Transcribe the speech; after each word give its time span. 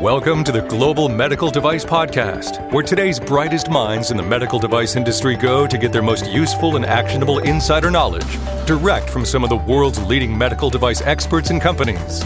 Welcome 0.00 0.44
to 0.44 0.52
the 0.52 0.62
Global 0.62 1.10
Medical 1.10 1.50
Device 1.50 1.84
Podcast, 1.84 2.72
where 2.72 2.82
today's 2.82 3.20
brightest 3.20 3.68
minds 3.68 4.10
in 4.10 4.16
the 4.16 4.22
medical 4.22 4.58
device 4.58 4.96
industry 4.96 5.36
go 5.36 5.66
to 5.66 5.76
get 5.76 5.92
their 5.92 6.00
most 6.00 6.24
useful 6.30 6.76
and 6.76 6.86
actionable 6.86 7.40
insider 7.40 7.90
knowledge 7.90 8.38
direct 8.64 9.10
from 9.10 9.26
some 9.26 9.44
of 9.44 9.50
the 9.50 9.56
world's 9.58 10.02
leading 10.04 10.36
medical 10.38 10.70
device 10.70 11.02
experts 11.02 11.50
and 11.50 11.60
companies. 11.60 12.20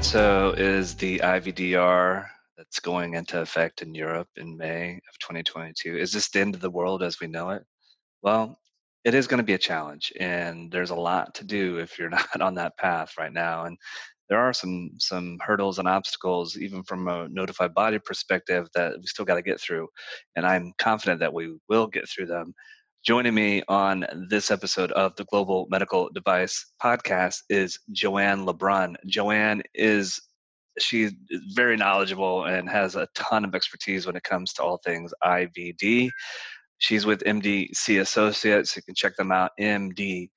So, 0.00 0.54
is 0.56 0.94
the 0.94 1.18
IVDR 1.18 2.30
that's 2.62 2.78
going 2.78 3.14
into 3.14 3.40
effect 3.40 3.82
in 3.82 3.92
Europe 3.92 4.28
in 4.36 4.56
May 4.56 4.94
of 4.94 5.18
2022, 5.18 5.96
is 5.96 6.12
this 6.12 6.30
the 6.30 6.40
end 6.40 6.54
of 6.54 6.60
the 6.60 6.70
world 6.70 7.02
as 7.02 7.18
we 7.20 7.26
know 7.26 7.50
it? 7.50 7.64
Well, 8.22 8.56
it 9.04 9.14
is 9.14 9.26
going 9.26 9.38
to 9.38 9.44
be 9.44 9.54
a 9.54 9.58
challenge, 9.58 10.12
and 10.20 10.70
there's 10.70 10.90
a 10.90 10.94
lot 10.94 11.34
to 11.34 11.44
do 11.44 11.78
if 11.78 11.98
you're 11.98 12.10
not 12.10 12.40
on 12.40 12.54
that 12.54 12.76
path 12.76 13.14
right 13.18 13.32
now. 13.32 13.64
And 13.64 13.76
there 14.28 14.38
are 14.38 14.52
some 14.52 14.92
some 14.98 15.38
hurdles 15.40 15.80
and 15.80 15.88
obstacles, 15.88 16.56
even 16.56 16.84
from 16.84 17.08
a 17.08 17.28
notified 17.28 17.74
body 17.74 17.98
perspective, 17.98 18.68
that 18.76 18.94
we 18.96 19.06
still 19.06 19.24
got 19.24 19.34
to 19.34 19.42
get 19.42 19.60
through. 19.60 19.88
And 20.36 20.46
I'm 20.46 20.72
confident 20.78 21.18
that 21.18 21.34
we 21.34 21.56
will 21.68 21.88
get 21.88 22.08
through 22.08 22.26
them. 22.26 22.54
Joining 23.04 23.34
me 23.34 23.64
on 23.66 24.06
this 24.28 24.52
episode 24.52 24.92
of 24.92 25.16
the 25.16 25.24
Global 25.24 25.66
Medical 25.68 26.08
Device 26.14 26.64
Podcast 26.80 27.38
is 27.48 27.76
Joanne 27.90 28.46
LeBrun. 28.46 28.94
Joanne 29.06 29.64
is 29.74 30.20
she's 30.78 31.12
very 31.54 31.76
knowledgeable 31.76 32.44
and 32.44 32.68
has 32.68 32.96
a 32.96 33.08
ton 33.14 33.44
of 33.44 33.54
expertise 33.54 34.06
when 34.06 34.16
it 34.16 34.22
comes 34.22 34.52
to 34.54 34.62
all 34.62 34.78
things 34.78 35.12
IVD. 35.22 36.10
She's 36.78 37.06
with 37.06 37.22
MDC 37.24 38.00
Associates. 38.00 38.74
You 38.76 38.82
can 38.82 38.94
check 38.94 39.16
them 39.16 39.30
out, 39.30 39.52
mdcassoc.com 39.60 40.28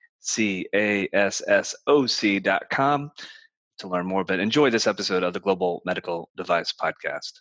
to 3.77 3.87
learn 3.87 4.05
more. 4.05 4.23
But 4.23 4.39
enjoy 4.39 4.69
this 4.69 4.87
episode 4.87 5.23
of 5.23 5.33
the 5.33 5.39
Global 5.39 5.81
Medical 5.85 6.29
Device 6.37 6.73
Podcast. 6.73 7.31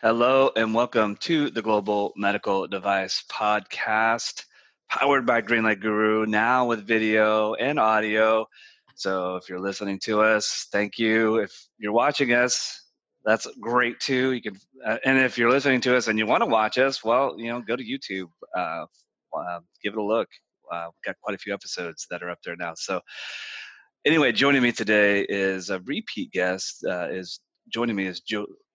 Hello, 0.00 0.52
and 0.54 0.74
welcome 0.74 1.16
to 1.16 1.50
the 1.50 1.60
Global 1.60 2.12
Medical 2.16 2.68
Device 2.68 3.24
Podcast, 3.30 4.44
powered 4.88 5.26
by 5.26 5.42
Greenlight 5.42 5.80
Guru, 5.80 6.24
now 6.24 6.66
with 6.66 6.86
video 6.86 7.54
and 7.54 7.80
audio. 7.80 8.46
So 8.98 9.36
if 9.36 9.48
you're 9.48 9.60
listening 9.60 10.00
to 10.00 10.22
us, 10.22 10.66
thank 10.72 10.98
you. 10.98 11.36
If 11.36 11.52
you're 11.78 11.92
watching 11.92 12.32
us, 12.32 12.84
that's 13.24 13.46
great 13.60 14.00
too. 14.00 14.32
You 14.32 14.42
can, 14.42 14.56
uh, 14.84 14.98
and 15.04 15.18
if 15.18 15.38
you're 15.38 15.50
listening 15.50 15.80
to 15.82 15.96
us 15.96 16.08
and 16.08 16.18
you 16.18 16.26
want 16.26 16.42
to 16.42 16.46
watch 16.46 16.78
us, 16.78 17.04
well, 17.04 17.36
you 17.38 17.46
know, 17.46 17.60
go 17.60 17.76
to 17.76 17.84
YouTube, 17.84 18.26
uh, 18.56 18.86
uh, 19.36 19.60
give 19.84 19.92
it 19.92 19.98
a 19.98 20.02
look. 20.02 20.28
Uh, 20.72 20.86
we've 20.86 21.04
got 21.04 21.14
quite 21.22 21.36
a 21.36 21.38
few 21.38 21.54
episodes 21.54 22.08
that 22.10 22.24
are 22.24 22.30
up 22.30 22.38
there 22.44 22.56
now. 22.56 22.72
So, 22.74 23.00
anyway, 24.04 24.32
joining 24.32 24.62
me 24.62 24.72
today 24.72 25.20
is 25.28 25.70
a 25.70 25.78
repeat 25.80 26.32
guest. 26.32 26.84
Uh, 26.84 27.06
is 27.08 27.38
joining 27.72 27.94
me 27.94 28.06
is 28.06 28.20
Joanne 28.20 28.44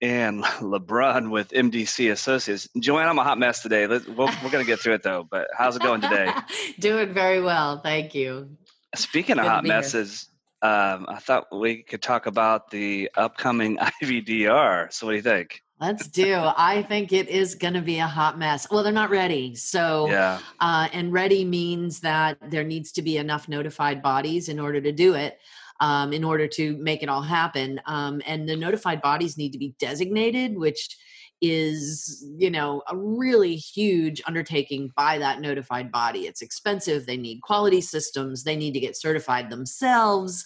LeBrun 0.62 1.30
with 1.30 1.50
MDC 1.50 2.10
Associates. 2.10 2.66
Joanne, 2.80 3.08
I'm 3.08 3.18
a 3.18 3.24
hot 3.24 3.38
mess 3.38 3.60
today. 3.60 3.86
We're, 3.86 4.00
we're 4.08 4.50
going 4.50 4.64
to 4.64 4.64
get 4.64 4.80
through 4.80 4.94
it 4.94 5.02
though. 5.02 5.26
But 5.30 5.48
how's 5.54 5.76
it 5.76 5.82
going 5.82 6.00
today? 6.00 6.32
Doing 6.78 7.12
very 7.12 7.42
well, 7.42 7.80
thank 7.82 8.14
you. 8.14 8.56
Speaking 8.94 9.38
of 9.38 9.46
hot 9.46 9.64
messes, 9.64 10.28
um, 10.62 11.06
I 11.08 11.18
thought 11.18 11.46
we 11.56 11.82
could 11.82 12.02
talk 12.02 12.26
about 12.26 12.70
the 12.70 13.10
upcoming 13.16 13.76
IVDR. 14.02 14.92
So, 14.92 15.06
what 15.06 15.12
do 15.12 15.16
you 15.16 15.22
think? 15.22 15.60
Let's 15.80 16.06
do. 16.06 16.36
I 16.38 16.82
think 16.82 17.12
it 17.12 17.28
is 17.28 17.56
going 17.56 17.74
to 17.74 17.82
be 17.82 17.98
a 17.98 18.06
hot 18.06 18.38
mess. 18.38 18.70
Well, 18.70 18.82
they're 18.82 18.92
not 18.92 19.10
ready. 19.10 19.54
So, 19.56 20.08
yeah. 20.08 20.38
Uh, 20.60 20.88
and 20.92 21.12
ready 21.12 21.44
means 21.44 22.00
that 22.00 22.38
there 22.48 22.64
needs 22.64 22.92
to 22.92 23.02
be 23.02 23.18
enough 23.18 23.48
notified 23.48 24.00
bodies 24.00 24.48
in 24.48 24.58
order 24.60 24.80
to 24.80 24.92
do 24.92 25.14
it 25.14 25.38
um, 25.80 26.12
in 26.12 26.24
order 26.24 26.46
to 26.46 26.76
make 26.78 27.02
it 27.02 27.08
all 27.08 27.22
happen. 27.22 27.80
Um, 27.86 28.22
and 28.26 28.48
the 28.48 28.56
notified 28.56 29.02
bodies 29.02 29.36
need 29.36 29.52
to 29.52 29.58
be 29.58 29.74
designated, 29.78 30.56
which 30.56 30.96
is 31.44 32.24
you 32.38 32.50
know 32.50 32.82
a 32.88 32.96
really 32.96 33.54
huge 33.54 34.22
undertaking 34.26 34.90
by 34.96 35.18
that 35.18 35.40
notified 35.40 35.92
body 35.92 36.20
it's 36.20 36.40
expensive 36.40 37.04
they 37.04 37.18
need 37.18 37.40
quality 37.42 37.82
systems 37.82 38.44
they 38.44 38.56
need 38.56 38.72
to 38.72 38.80
get 38.80 38.96
certified 38.96 39.50
themselves 39.50 40.44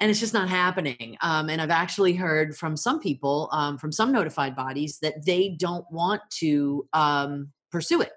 and 0.00 0.10
it's 0.10 0.20
just 0.20 0.34
not 0.34 0.48
happening 0.48 1.16
um, 1.22 1.48
and 1.48 1.62
i've 1.62 1.70
actually 1.70 2.12
heard 2.12 2.54
from 2.54 2.76
some 2.76 3.00
people 3.00 3.48
um, 3.52 3.78
from 3.78 3.90
some 3.90 4.12
notified 4.12 4.54
bodies 4.54 4.98
that 5.00 5.24
they 5.24 5.56
don't 5.58 5.86
want 5.90 6.20
to 6.30 6.86
um, 6.92 7.50
pursue 7.70 8.02
it 8.02 8.12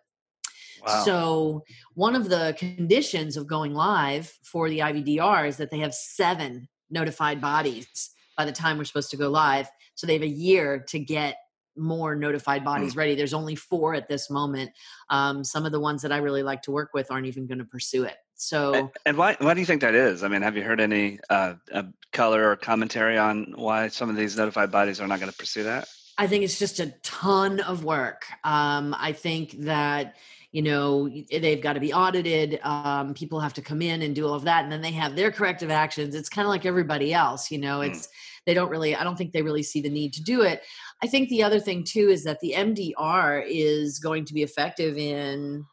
Wow. 0.86 1.04
So, 1.04 1.64
one 1.96 2.16
of 2.16 2.30
the 2.30 2.56
conditions 2.58 3.36
of 3.36 3.48
going 3.48 3.74
live 3.74 4.32
for 4.44 4.70
the 4.70 4.80
IVDR 4.80 5.48
is 5.48 5.58
that 5.58 5.72
they 5.72 5.80
have 5.80 5.94
seven 5.94 6.68
notified 6.92 7.42
bodies 7.42 8.12
by 8.38 8.46
the 8.46 8.52
time 8.52 8.78
we're 8.78 8.84
supposed 8.84 9.10
to 9.10 9.18
go 9.18 9.28
live. 9.28 9.68
So, 9.96 10.06
they 10.06 10.14
have 10.14 10.22
a 10.22 10.28
year 10.28 10.86
to 10.90 11.00
get 11.00 11.38
more 11.78 12.16
notified 12.16 12.64
bodies 12.64 12.94
mm. 12.94 12.98
ready. 12.98 13.16
There's 13.16 13.34
only 13.34 13.56
four 13.56 13.94
at 13.94 14.08
this 14.08 14.30
moment. 14.30 14.72
Um, 15.10 15.44
some 15.44 15.66
of 15.66 15.72
the 15.72 15.80
ones 15.80 16.02
that 16.02 16.12
I 16.12 16.18
really 16.18 16.44
like 16.44 16.62
to 16.64 16.72
work 16.72 16.92
with 16.94 17.12
aren't 17.12 17.28
even 17.28 17.48
going 17.48 17.60
to 17.60 17.66
pursue 17.66 18.04
it. 18.04 18.16
So, 18.36 18.74
and, 18.74 18.90
and, 19.06 19.18
why 19.18 19.36
why 19.40 19.56
do 19.56 19.60
you 19.60 19.66
think 19.66 19.82
that 19.82 19.96
is? 19.96 20.24
I 20.24 20.28
mean, 20.28 20.44
have 20.44 20.56
you 20.56 20.64
heard 20.64 20.80
any 20.80 21.20
uh, 21.30 21.56
uh, 21.72 21.84
color 22.14 22.52
or 22.52 22.56
commentary 22.56 23.18
on 23.18 23.54
why 23.56 23.88
some 23.88 24.10
of 24.10 24.16
these 24.16 24.38
notified 24.38 24.72
bodies 24.72 25.02
are 25.02 25.08
not 25.08 25.20
going 25.20 25.32
to 25.32 25.38
pursue 25.38 25.64
that? 25.64 25.88
I 26.20 26.28
think 26.28 26.44
it's 26.44 26.60
just 26.60 26.80
a 26.80 26.94
ton 27.02 27.60
of 27.60 27.84
work. 27.84 28.26
Um, 28.44 28.96
I 28.98 29.14
think 29.14 29.52
that 29.62 30.16
you 30.52 30.62
know 30.62 31.10
they've 31.30 31.62
got 31.62 31.74
to 31.74 31.80
be 31.80 31.94
audited 31.94 32.60
um, 32.64 33.14
people 33.14 33.40
have 33.40 33.54
to 33.54 33.62
come 33.62 33.82
in 33.82 34.02
and 34.02 34.16
do 34.16 34.26
all 34.26 34.34
of 34.34 34.44
that 34.44 34.64
and 34.64 34.72
then 34.72 34.82
they 34.82 34.92
have 34.92 35.16
their 35.16 35.32
corrective 35.32 35.70
actions 35.70 36.16
it's 36.16 36.30
kind 36.30 36.46
of 36.46 36.50
like 36.50 36.66
everybody 36.66 37.14
else 37.14 37.52
you 37.52 37.58
know 37.58 37.82
hmm. 37.82 37.92
it's 37.92 38.08
mm. 38.08 38.12
They 38.48 38.56
don't 38.56 38.70
really 38.70 38.96
i 38.96 39.04
don't 39.04 39.16
think 39.18 39.32
they 39.32 39.44
really 39.44 39.62
see 39.62 39.82
the 39.82 39.90
need 39.90 40.12
to 40.14 40.24
do 40.24 40.42
it 40.42 40.64
i 41.04 41.08
think 41.08 41.30
the 41.30 41.44
other 41.44 41.60
thing 41.60 41.84
too 41.84 42.10
is 42.10 42.24
that 42.24 42.40
the 42.40 42.54
mdr 42.58 43.44
is 43.48 44.00
going 44.00 44.26
to 44.26 44.34
be 44.34 44.42
effective 44.42 44.98
in 44.98 45.64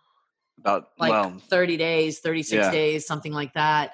about 0.59 0.89
like 0.99 1.11
well, 1.11 1.41
30 1.49 1.79
days 1.79 2.21
36 2.21 2.53
yeah. 2.53 2.71
days 2.71 3.07
something 3.07 3.33
like 3.33 3.55
that 3.55 3.93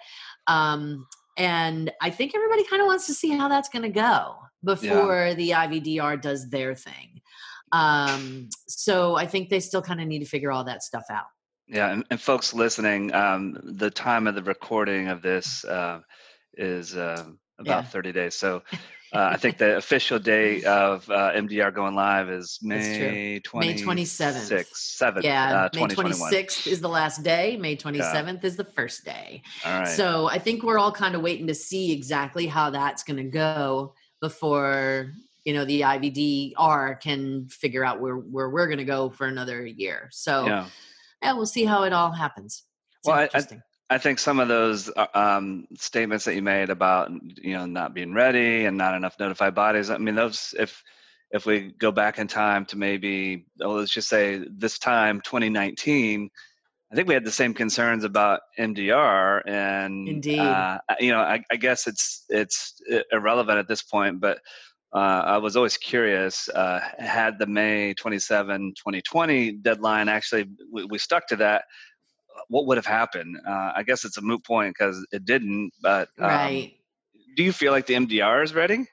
um, 0.48 1.06
and 1.36 1.92
i 2.00 2.10
think 2.10 2.34
everybody 2.34 2.64
kind 2.64 2.82
of 2.82 2.86
wants 2.86 3.06
to 3.06 3.14
see 3.14 3.30
how 3.30 3.48
that's 3.48 3.68
going 3.68 3.82
to 3.82 3.88
go 3.88 4.34
before 4.64 5.26
yeah. 5.28 5.34
the 5.34 5.50
ivdr 5.50 6.20
does 6.20 6.50
their 6.50 6.74
thing 6.74 7.20
um, 7.72 8.48
so 8.68 9.16
I 9.16 9.26
think 9.26 9.48
they 9.48 9.60
still 9.60 9.82
kind 9.82 10.00
of 10.00 10.08
need 10.08 10.20
to 10.20 10.24
figure 10.24 10.50
all 10.50 10.64
that 10.64 10.82
stuff 10.82 11.04
out. 11.10 11.26
Yeah, 11.68 11.92
and, 11.92 12.04
and 12.10 12.20
folks 12.20 12.52
listening, 12.52 13.14
um, 13.14 13.56
the 13.62 13.91
time 13.91 14.26
of 14.26 14.34
the 14.34 14.42
recording 14.42 15.08
of 15.08 15.22
this 15.22 15.64
uh, 15.64 16.00
is 16.54 16.97
uh, 16.97 17.24
about 17.60 17.84
yeah. 17.84 17.91
30 17.91 18.12
days. 18.12 18.34
So 18.34 18.62
uh, 19.12 19.31
I 19.32 19.37
think 19.37 19.59
the 19.59 19.76
official 19.76 20.19
day 20.19 20.62
of 20.65 21.09
uh, 21.10 21.32
MDR 21.32 21.75
going 21.75 21.94
live 21.94 22.31
is 22.31 22.59
May 22.62 23.41
20, 23.41 23.66
May 23.66 23.75
27th. 23.75 24.66
7th. 24.72 25.22
Yeah, 25.22 25.65
uh, 25.65 25.69
May 25.75 25.82
26th 25.82 26.66
is 26.66 26.81
the 26.81 26.88
last 26.88 27.22
day. 27.22 27.56
May 27.56 27.76
27th 27.76 28.43
yeah. 28.43 28.47
is 28.47 28.56
the 28.56 28.65
first 28.65 29.04
day. 29.04 29.43
All 29.65 29.81
right. 29.81 29.88
So 29.88 30.28
I 30.28 30.38
think 30.38 30.62
we're 30.62 30.78
all 30.78 30.93
kind 30.93 31.15
of 31.15 31.22
waiting 31.22 31.47
to 31.47 31.54
see 31.54 31.93
exactly 31.93 32.47
how 32.47 32.71
that's 32.71 33.03
going 33.03 33.19
to 33.19 33.31
go 33.31 33.94
before 34.21 35.12
you 35.44 35.54
know 35.54 35.65
the 35.65 35.81
IVDR 35.81 37.00
can 37.00 37.48
figure 37.48 37.84
out 37.84 38.00
where 38.00 38.16
where 38.16 38.50
we're 38.50 38.66
going 38.66 38.78
to 38.78 38.84
go 38.84 39.10
for 39.10 39.27
another 39.27 39.66
year. 39.66 40.09
So 40.12 40.47
yeah. 40.47 40.66
yeah, 41.22 41.32
we'll 41.32 41.47
see 41.47 41.65
how 41.65 41.84
it 41.84 41.92
all 41.92 42.12
happens. 42.12 42.65
It's 42.98 43.09
well, 43.09 43.28
I, 43.32 43.41
I 43.90 43.98
think 43.98 44.20
some 44.20 44.38
of 44.38 44.46
those 44.46 44.88
uh, 44.88 45.06
um, 45.14 45.66
statements 45.76 46.24
that 46.24 46.36
you 46.36 46.42
made 46.42 46.70
about 46.70 47.10
you 47.42 47.54
know 47.54 47.66
not 47.66 47.92
being 47.92 48.14
ready 48.14 48.64
and 48.64 48.78
not 48.78 48.94
enough 48.94 49.18
notified 49.18 49.54
bodies. 49.54 49.90
I 49.90 49.98
mean, 49.98 50.14
those 50.14 50.54
if 50.58 50.82
if 51.32 51.44
we 51.44 51.72
go 51.78 51.91
back 51.91 52.18
in 52.18 52.28
time 52.28 52.65
to 52.66 52.78
maybe 52.78 53.47
oh, 53.60 53.72
let's 53.72 53.92
just 53.92 54.09
say 54.09 54.44
this 54.50 54.78
time 54.78 55.20
2019 55.20 56.30
i 56.91 56.94
think 56.94 57.06
we 57.06 57.15
had 57.15 57.24
the 57.24 57.30
same 57.30 57.54
concerns 57.54 58.03
about 58.03 58.41
mdr 58.59 59.41
and 59.47 60.09
indeed 60.09 60.41
uh, 60.41 60.78
you 60.98 61.12
know 61.12 61.20
I, 61.20 61.42
I, 61.50 61.56
guess 61.56 61.86
it's 61.86 62.24
it's 62.28 62.82
irrelevant 63.12 63.59
at 63.59 63.68
this 63.68 63.82
point 63.82 64.20
but 64.20 64.41
uh, 64.92 65.22
I 65.24 65.38
was 65.38 65.56
always 65.56 65.76
curious. 65.76 66.48
Uh, 66.48 66.80
had 66.98 67.38
the 67.38 67.47
May 67.47 67.94
27, 67.94 68.74
2020 68.76 69.53
deadline 69.53 70.09
actually, 70.09 70.47
we, 70.68 70.84
we 70.84 70.98
stuck 70.98 71.28
to 71.28 71.36
that, 71.36 71.66
what 72.48 72.66
would 72.66 72.77
have 72.77 72.87
happened? 72.87 73.39
Uh, 73.47 73.72
I 73.77 73.83
guess 73.83 74.04
it's 74.04 74.16
a 74.16 74.22
moot 74.22 74.45
point 74.45 74.75
because 74.77 75.07
it 75.13 75.25
didn't. 75.25 75.72
But 75.83 76.09
um, 76.19 76.28
right. 76.28 76.75
do 77.37 77.42
you 77.42 77.53
feel 77.53 77.72
like 77.72 77.87
the 77.87 77.95
MDR 77.95 78.42
is 78.45 78.54
ready? 78.54 78.87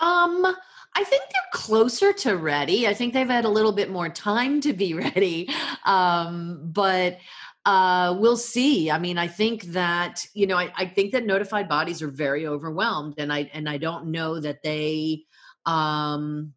Um, 0.00 0.46
I 0.94 1.04
think 1.04 1.22
they're 1.32 1.52
closer 1.52 2.12
to 2.12 2.36
ready. 2.36 2.86
I 2.86 2.94
think 2.94 3.12
they've 3.12 3.26
had 3.26 3.44
a 3.44 3.48
little 3.50 3.72
bit 3.72 3.90
more 3.90 4.08
time 4.08 4.60
to 4.62 4.72
be 4.72 4.94
ready. 5.06 5.48
Um, 5.84 6.60
but 6.72 7.18
Uh, 7.66 8.14
we'll 8.20 8.36
see. 8.36 8.92
I 8.92 8.98
mean, 9.00 9.18
I 9.18 9.26
think 9.26 9.64
that 9.72 10.24
you 10.34 10.46
know, 10.46 10.56
I, 10.56 10.72
I 10.76 10.86
think 10.86 11.10
that 11.10 11.26
notified 11.26 11.68
bodies 11.68 12.00
are 12.00 12.06
very 12.08 12.46
overwhelmed, 12.46 13.14
and 13.18 13.32
I 13.32 13.50
and 13.52 13.68
I 13.68 13.76
don't 13.76 14.12
know 14.12 14.38
that 14.38 14.62
they 14.62 15.24
um, 15.64 16.54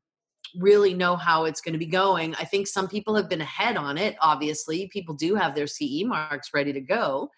really 0.57 0.93
know 0.93 1.15
how 1.15 1.45
it's 1.45 1.61
going 1.61 1.73
to 1.73 1.79
be 1.79 1.85
going. 1.85 2.35
I 2.35 2.45
think 2.45 2.67
some 2.67 2.87
people 2.87 3.15
have 3.15 3.29
been 3.29 3.41
ahead 3.41 3.77
on 3.77 3.97
it. 3.97 4.15
Obviously, 4.21 4.87
people 4.87 5.15
do 5.15 5.35
have 5.35 5.55
their 5.55 5.67
CE 5.67 6.03
marks 6.05 6.53
ready 6.53 6.73
to 6.73 6.81
go. 6.81 7.29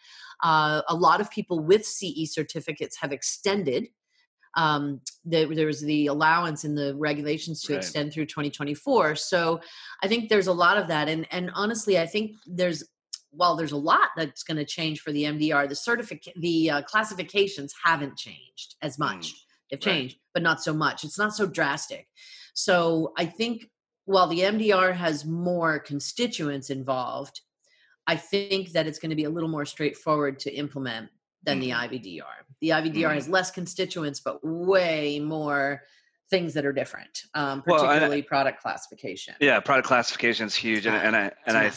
Uh, 0.44 0.82
a 0.88 0.96
lot 0.96 1.22
of 1.22 1.30
people 1.30 1.60
with 1.60 1.86
CE 1.86 2.32
certificates 2.32 2.98
have 2.98 3.12
extended 3.12 3.88
um, 4.56 5.02
the, 5.26 5.46
there 5.46 5.68
was 5.68 5.82
the 5.82 6.08
allowance 6.08 6.66
in 6.66 6.76
the 6.76 6.96
regulations 6.96 7.62
to 7.64 7.74
right. 7.74 7.78
extend 7.78 8.14
through 8.14 8.26
2024. 8.26 9.16
So 9.16 9.62
I 10.04 10.08
think 10.08 10.30
there's 10.30 10.48
a 10.48 10.54
lot 10.54 10.78
of 10.78 10.88
that. 10.90 11.08
And, 11.08 11.26
and 11.32 11.52
honestly, 11.54 12.00
I 12.00 12.06
think 12.06 12.36
there's 12.46 12.84
while 13.34 13.56
there's 13.56 13.72
a 13.72 13.78
lot 13.78 14.10
that's 14.18 14.44
going 14.44 14.58
to 14.58 14.66
change 14.66 15.00
for 15.00 15.14
the 15.14 15.24
MDR, 15.24 15.70
the 15.70 15.76
certificate, 15.76 16.34
the 16.36 16.70
uh, 16.70 16.82
classifications 16.82 17.74
haven't 17.82 18.18
changed 18.18 18.76
as 18.82 19.00
much. 19.00 19.28
Mm, 19.28 19.36
They've 19.70 19.80
changed, 19.80 20.16
right. 20.16 20.22
but 20.34 20.44
not 20.44 20.62
so 20.62 20.74
much. 20.74 21.06
It's 21.06 21.18
not 21.18 21.34
so 21.34 21.48
drastic. 21.48 22.08
So 22.54 23.14
I 23.18 23.26
think 23.26 23.70
while 24.06 24.28
the 24.28 24.40
MDR 24.40 24.94
has 24.94 25.26
more 25.26 25.80
constituents 25.80 26.70
involved, 26.70 27.42
I 28.08 28.16
think 28.16 28.72
that 28.72 28.88
it's 28.88 29.00
going 29.00 29.12
to 29.12 29.16
be 29.16 29.26
a 29.26 29.30
little 29.30 29.50
more 29.50 29.66
straightforward 29.66 30.40
to 30.40 30.52
implement 30.54 31.10
than 31.44 31.60
mm. 31.60 31.62
the 31.62 31.70
mm-hmm. 31.70 31.96
IVDR. 31.96 32.46
The 32.60 32.70
IVDR 32.70 33.12
mm. 33.12 33.14
has 33.16 33.30
less 33.30 33.52
constituents, 33.52 34.20
but 34.20 34.40
way 34.44 35.20
more 35.20 35.82
things 36.30 36.54
that 36.54 36.66
are 36.66 36.74
different, 36.74 37.24
um, 37.34 37.62
particularly 37.62 38.00
well, 38.00 38.14
I, 38.14 38.22
product 38.22 38.62
classification. 38.62 39.36
Yeah, 39.40 39.60
product 39.60 39.88
classification 39.88 40.48
is 40.48 40.56
huge, 40.56 40.86
and, 40.86 40.96
and 40.96 41.16
I 41.16 41.32
and 41.46 41.58
I 41.58 41.72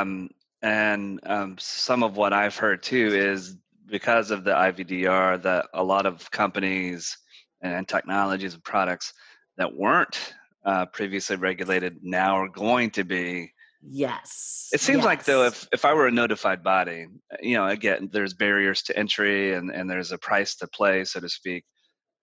um, 0.00 0.30
and 0.62 1.20
um, 1.24 1.56
some 1.58 2.02
of 2.02 2.16
what 2.16 2.32
I've 2.32 2.56
heard 2.56 2.82
too 2.82 3.08
is 3.12 3.56
because 3.86 4.30
of 4.30 4.44
the 4.44 4.52
IVDR 4.52 5.42
that 5.42 5.66
a 5.74 5.82
lot 5.82 6.06
of 6.06 6.30
companies 6.30 7.18
and 7.60 7.86
technologies 7.86 8.54
and 8.54 8.64
products 8.64 9.12
that 9.56 9.74
weren't 9.74 10.34
uh, 10.64 10.86
previously 10.86 11.36
regulated 11.36 11.98
now 12.02 12.36
are 12.36 12.48
going 12.48 12.90
to 12.90 13.04
be. 13.04 13.52
Yes. 13.84 14.68
It 14.72 14.80
seems 14.80 14.98
yes. 14.98 15.04
like 15.04 15.24
though, 15.24 15.44
if 15.44 15.66
if 15.72 15.84
I 15.84 15.92
were 15.92 16.06
a 16.06 16.12
notified 16.12 16.62
body, 16.62 17.06
you 17.40 17.56
know, 17.56 17.66
again, 17.66 18.08
there's 18.12 18.32
barriers 18.32 18.82
to 18.84 18.96
entry 18.96 19.54
and 19.54 19.70
and 19.70 19.90
there's 19.90 20.12
a 20.12 20.18
price 20.18 20.54
to 20.56 20.68
play, 20.68 21.04
so 21.04 21.20
to 21.20 21.28
speak. 21.28 21.64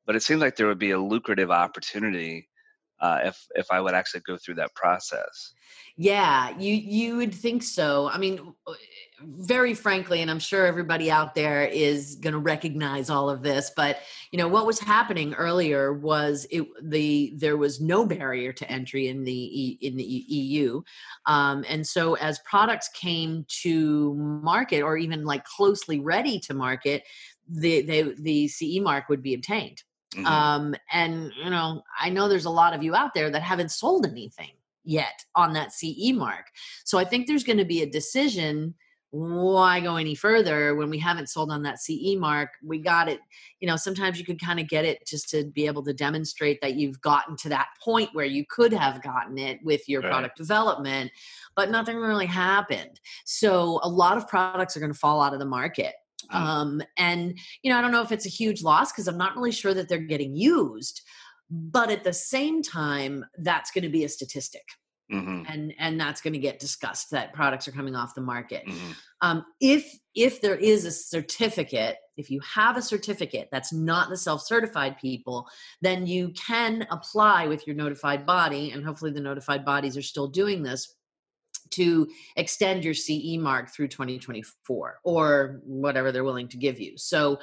But 0.06 0.16
it 0.16 0.24
seems 0.24 0.42
like 0.42 0.56
there 0.56 0.68
would 0.68 0.80
be 0.80 0.92
a 0.92 1.00
lucrative 1.00 1.52
opportunity 1.52 2.48
uh, 3.02 3.20
if 3.26 3.46
if 3.56 3.68
I 3.72 3.82
would 3.82 3.94
actually 3.94 4.22
go 4.22 4.38
through 4.38 4.56
that 4.56 4.74
process. 4.74 5.54
Yeah, 5.98 6.58
you 6.58 6.74
you 6.74 7.18
would 7.18 7.36
think 7.36 7.64
so. 7.64 8.10
I 8.10 8.18
mean, 8.18 8.54
uh, 8.66 8.74
very 9.24 9.74
frankly, 9.74 10.22
and 10.22 10.32
I'm 10.32 10.40
sure 10.40 10.66
everybody 10.66 11.12
out 11.12 11.36
there 11.36 11.66
is 11.66 12.16
going 12.16 12.34
to 12.34 12.40
recognize 12.40 13.10
all 13.10 13.30
of 13.30 13.42
this, 13.42 13.72
but 13.76 14.00
you 14.32 14.38
know 14.38 14.48
what 14.48 14.66
was 14.66 14.80
happening 14.80 15.34
earlier 15.34 15.94
was 15.94 16.46
it 16.52 16.66
the 16.84 17.34
there 17.36 17.58
was 17.58 17.82
no 17.82 18.06
barrier 18.06 18.54
to 18.54 18.72
entry 18.72 19.08
in 19.08 19.24
the 19.24 19.78
in 19.82 19.98
the 19.98 20.04
EU, 20.04 20.82
um, 21.26 21.66
and 21.68 21.86
so 21.86 22.16
as 22.16 22.40
products 22.40 22.90
came 22.90 23.46
to 23.62 24.14
market 24.16 24.82
or 24.82 24.98
even 24.98 25.26
like 25.26 25.44
closely 25.46 26.00
ready 26.00 26.40
to 26.40 26.54
market, 26.54 27.04
the 27.48 27.82
the 27.82 28.16
the 28.20 28.48
CE 28.48 28.80
mark 28.82 29.10
would 29.10 29.24
be 29.24 29.34
obtained. 29.34 29.84
Mm-hmm. 30.16 30.26
Um, 30.26 30.76
and 30.92 31.32
you 31.44 31.50
know, 31.50 31.84
I 32.00 32.10
know 32.10 32.28
there's 32.28 32.46
a 32.46 32.50
lot 32.50 32.74
of 32.74 32.84
you 32.84 32.96
out 32.96 33.14
there 33.14 33.30
that 33.30 33.42
haven't 33.42 33.72
sold 33.72 34.06
anything 34.06 34.52
yet 34.84 35.24
on 35.36 35.54
that 35.54 35.72
CE 35.72 36.14
mark. 36.14 36.48
So 36.84 36.98
I 36.98 37.06
think 37.06 37.28
there's 37.28 37.44
going 37.44 37.60
to 37.60 37.66
be 37.66 37.84
a 37.84 37.90
decision 37.90 38.74
why 39.12 39.80
go 39.80 39.96
any 39.96 40.14
further 40.14 40.76
when 40.76 40.90
we 40.90 41.00
haven't 41.00 41.30
sold 41.30 41.52
on 41.52 41.64
that 41.64 41.80
CE 41.80 42.16
mark? 42.16 42.50
We 42.64 42.80
got 42.80 43.10
it. 43.10 43.20
You 43.60 43.68
know, 43.68 43.76
sometimes 43.76 44.20
you 44.20 44.26
could 44.26 44.40
kind 44.40 44.60
of 44.60 44.68
get 44.68 44.86
it 44.86 45.06
just 45.08 45.30
to 45.30 45.46
be 45.46 45.66
able 45.66 45.84
to 45.86 45.94
demonstrate 45.94 46.62
that 46.62 46.76
you've 46.76 47.02
gotten 47.02 47.36
to 47.38 47.50
that 47.50 47.70
point 47.84 48.10
where 48.14 48.26
you 48.26 48.46
could 48.48 48.72
have 48.72 49.02
gotten 49.02 49.38
it 49.40 49.60
with 49.64 49.88
your 49.90 50.02
right. 50.02 50.12
product 50.12 50.38
development, 50.38 51.12
but 51.56 51.72
nothing 51.72 51.98
really 51.98 52.28
happened. 52.28 53.00
So 53.26 53.80
a 53.82 53.90
lot 53.90 54.18
of 54.18 54.28
products 54.28 54.78
are 54.78 54.80
going 54.80 54.94
to 54.94 55.00
fall 55.00 55.22
out 55.22 55.34
of 55.34 55.40
the 55.40 55.46
market. 55.46 55.96
Mm. 56.32 56.36
Um, 56.36 56.82
and, 56.98 57.38
you 57.64 57.72
know, 57.72 57.80
I 57.80 57.82
don't 57.82 57.92
know 57.92 58.04
if 58.04 58.12
it's 58.12 58.28
a 58.28 58.30
huge 58.30 58.62
loss 58.62 58.92
because 58.92 59.08
I'm 59.08 59.18
not 59.18 59.36
really 59.36 59.52
sure 59.52 59.74
that 59.74 59.90
they're 59.90 60.00
getting 60.00 60.36
used. 60.36 61.02
But 61.50 61.90
at 61.90 62.04
the 62.04 62.14
same 62.14 62.62
time, 62.62 63.26
that's 63.40 63.72
going 63.72 63.84
to 63.84 63.90
be 63.90 64.04
a 64.04 64.10
statistic. 64.10 64.62
Mm-hmm. 65.12 65.44
and 65.48 65.74
and 65.80 66.00
that's 66.00 66.22
going 66.22 66.34
to 66.34 66.40
get 66.40 66.60
discussed 66.60 67.10
that 67.12 67.34
products 67.34 67.68
are 67.68 67.72
coming 67.72 67.96
off 67.96 68.14
the 68.14 68.22
market 68.22 68.64
mm-hmm. 68.68 68.92
um, 69.22 69.44
if 69.60 69.92
if 70.14 70.40
there 70.40 70.56
is 70.56 70.86
a 70.86 70.92
certificate 70.92 71.98
if 72.16 72.30
you 72.30 72.40
have 72.42 72.78
a 72.78 72.82
certificate 72.82 73.50
that's 73.52 73.74
not 73.74 74.10
the 74.10 74.18
self-certified 74.18 75.00
people 75.00 75.48
then 75.82 76.06
you 76.06 76.30
can 76.30 76.86
apply 76.92 77.48
with 77.48 77.66
your 77.66 77.76
notified 77.76 78.24
body 78.24 78.70
and 78.70 78.86
hopefully 78.86 79.10
the 79.10 79.20
notified 79.20 79.66
bodies 79.66 79.98
are 79.98 80.04
still 80.04 80.28
doing 80.28 80.62
this 80.62 80.96
to 81.72 82.08
extend 82.36 82.84
your 82.84 82.94
CE 82.94 83.38
mark 83.38 83.70
through 83.70 83.88
2024 83.88 85.00
or 85.04 85.62
whatever 85.64 86.12
they're 86.12 86.24
willing 86.24 86.48
to 86.50 86.58
give 86.58 86.80
you. 86.80 86.98
So, 86.98 87.40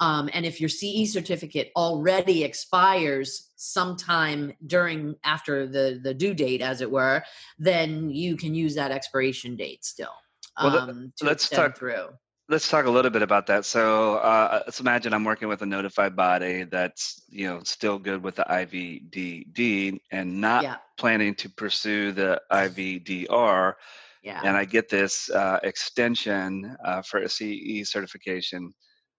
um, 0.00 0.28
and 0.32 0.44
if 0.44 0.60
your 0.60 0.68
CE 0.68 1.10
certificate 1.10 1.70
already 1.76 2.44
expires 2.44 3.50
sometime 3.56 4.52
during 4.66 5.14
after 5.24 5.66
the 5.66 6.00
the 6.02 6.14
due 6.14 6.34
date, 6.34 6.62
as 6.62 6.80
it 6.80 6.90
were, 6.90 7.22
then 7.58 8.10
you 8.10 8.36
can 8.36 8.54
use 8.54 8.74
that 8.74 8.90
expiration 8.90 9.56
date 9.56 9.84
still. 9.84 10.14
Well, 10.62 10.78
um, 10.78 11.12
let's 11.22 11.48
talk 11.48 11.76
through 11.76 12.08
let's 12.48 12.68
talk 12.68 12.86
a 12.86 12.90
little 12.90 13.10
bit 13.10 13.22
about 13.22 13.46
that. 13.46 13.64
So 13.64 14.16
uh, 14.16 14.62
let's 14.66 14.80
imagine 14.80 15.12
I'm 15.12 15.24
working 15.24 15.48
with 15.48 15.62
a 15.62 15.66
notified 15.66 16.14
body 16.14 16.64
that's 16.64 17.22
you 17.28 17.46
know 17.46 17.60
still 17.64 17.98
good 17.98 18.22
with 18.22 18.36
the 18.36 18.44
IVDD 18.48 19.98
and 20.12 20.40
not 20.40 20.62
yeah. 20.62 20.76
planning 20.98 21.34
to 21.36 21.50
pursue 21.50 22.12
the 22.12 22.40
IVDR. 22.52 23.74
Yeah. 24.22 24.40
And 24.44 24.56
I 24.56 24.64
get 24.64 24.88
this 24.88 25.30
uh, 25.30 25.60
extension 25.62 26.76
uh, 26.84 27.02
for 27.02 27.20
a 27.20 27.28
CE 27.28 27.88
certification. 27.88 28.72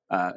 Uh, 0.09 0.31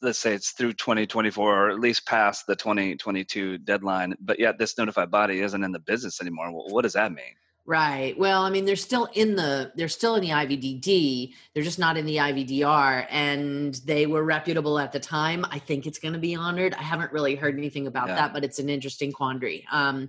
let's 0.00 0.18
say 0.18 0.34
it's 0.34 0.52
through 0.52 0.72
2024 0.72 1.66
or 1.66 1.70
at 1.70 1.80
least 1.80 2.06
past 2.06 2.46
the 2.46 2.54
2022 2.54 3.58
deadline, 3.58 4.14
but 4.20 4.38
yet 4.38 4.58
this 4.58 4.78
notified 4.78 5.10
body 5.10 5.40
isn't 5.40 5.64
in 5.64 5.72
the 5.72 5.80
business 5.80 6.20
anymore. 6.20 6.52
Well, 6.52 6.68
what 6.68 6.82
does 6.82 6.92
that 6.92 7.12
mean? 7.12 7.34
Right. 7.68 8.18
Well, 8.18 8.44
I 8.44 8.50
mean, 8.50 8.64
they're 8.64 8.76
still 8.76 9.10
in 9.12 9.36
the 9.36 9.72
they're 9.74 9.88
still 9.88 10.14
in 10.14 10.22
the 10.22 10.30
IVDD. 10.30 11.34
They're 11.52 11.62
just 11.62 11.78
not 11.78 11.98
in 11.98 12.06
the 12.06 12.16
IVDR, 12.16 13.06
and 13.10 13.74
they 13.84 14.06
were 14.06 14.24
reputable 14.24 14.78
at 14.78 14.90
the 14.90 14.98
time. 14.98 15.44
I 15.50 15.58
think 15.58 15.86
it's 15.86 15.98
going 15.98 16.14
to 16.14 16.18
be 16.18 16.34
honored. 16.34 16.72
I 16.72 16.82
haven't 16.82 17.12
really 17.12 17.34
heard 17.34 17.58
anything 17.58 17.86
about 17.86 18.08
yeah. 18.08 18.14
that, 18.14 18.32
but 18.32 18.42
it's 18.42 18.58
an 18.58 18.70
interesting 18.70 19.12
quandary. 19.12 19.66
Um, 19.70 20.08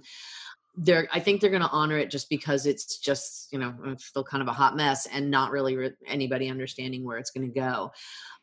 they're 0.78 1.10
I 1.12 1.20
think 1.20 1.42
they're 1.42 1.50
going 1.50 1.62
to 1.62 1.70
honor 1.70 1.98
it 1.98 2.10
just 2.10 2.30
because 2.30 2.66
it's 2.66 2.98
just 2.98 3.52
you 3.52 3.60
know 3.60 3.74
it's 3.88 4.06
still 4.06 4.24
kind 4.24 4.42
of 4.42 4.48
a 4.48 4.54
hot 4.54 4.78
mess 4.78 5.06
and 5.06 5.30
not 5.30 5.52
really 5.52 5.76
re- 5.76 5.92
anybody 6.08 6.50
understanding 6.50 7.04
where 7.04 7.18
it's 7.18 7.32
going 7.32 7.46
to 7.46 7.54
go. 7.60 7.92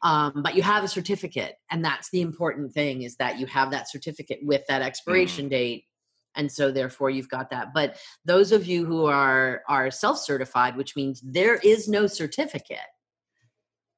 Um, 0.02 0.42
but 0.42 0.54
you 0.54 0.62
have 0.62 0.84
a 0.84 0.88
certificate, 0.88 1.54
and 1.70 1.84
that's 1.84 2.10
the 2.10 2.20
important 2.20 2.72
thing 2.72 3.02
is 3.02 3.16
that 3.16 3.38
you 3.38 3.46
have 3.46 3.70
that 3.70 3.88
certificate 3.90 4.40
with 4.42 4.62
that 4.68 4.82
expiration 4.82 5.46
mm. 5.46 5.50
date 5.50 5.84
and 6.36 6.52
so 6.52 6.70
therefore 6.70 7.10
you've 7.10 7.30
got 7.30 7.50
that. 7.50 7.72
But 7.74 7.98
those 8.24 8.52
of 8.52 8.66
you 8.66 8.84
who 8.84 9.06
are 9.06 9.62
are 9.68 9.90
self-certified 9.90 10.76
which 10.76 10.94
means 10.94 11.20
there 11.24 11.56
is 11.56 11.88
no 11.88 12.06
certificate 12.06 12.78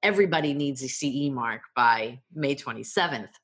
everybody 0.03 0.55
needs 0.55 0.83
a 0.83 0.89
ce 0.89 1.31
mark 1.33 1.63
by 1.75 2.21
may 2.33 2.55
27th 2.55 3.35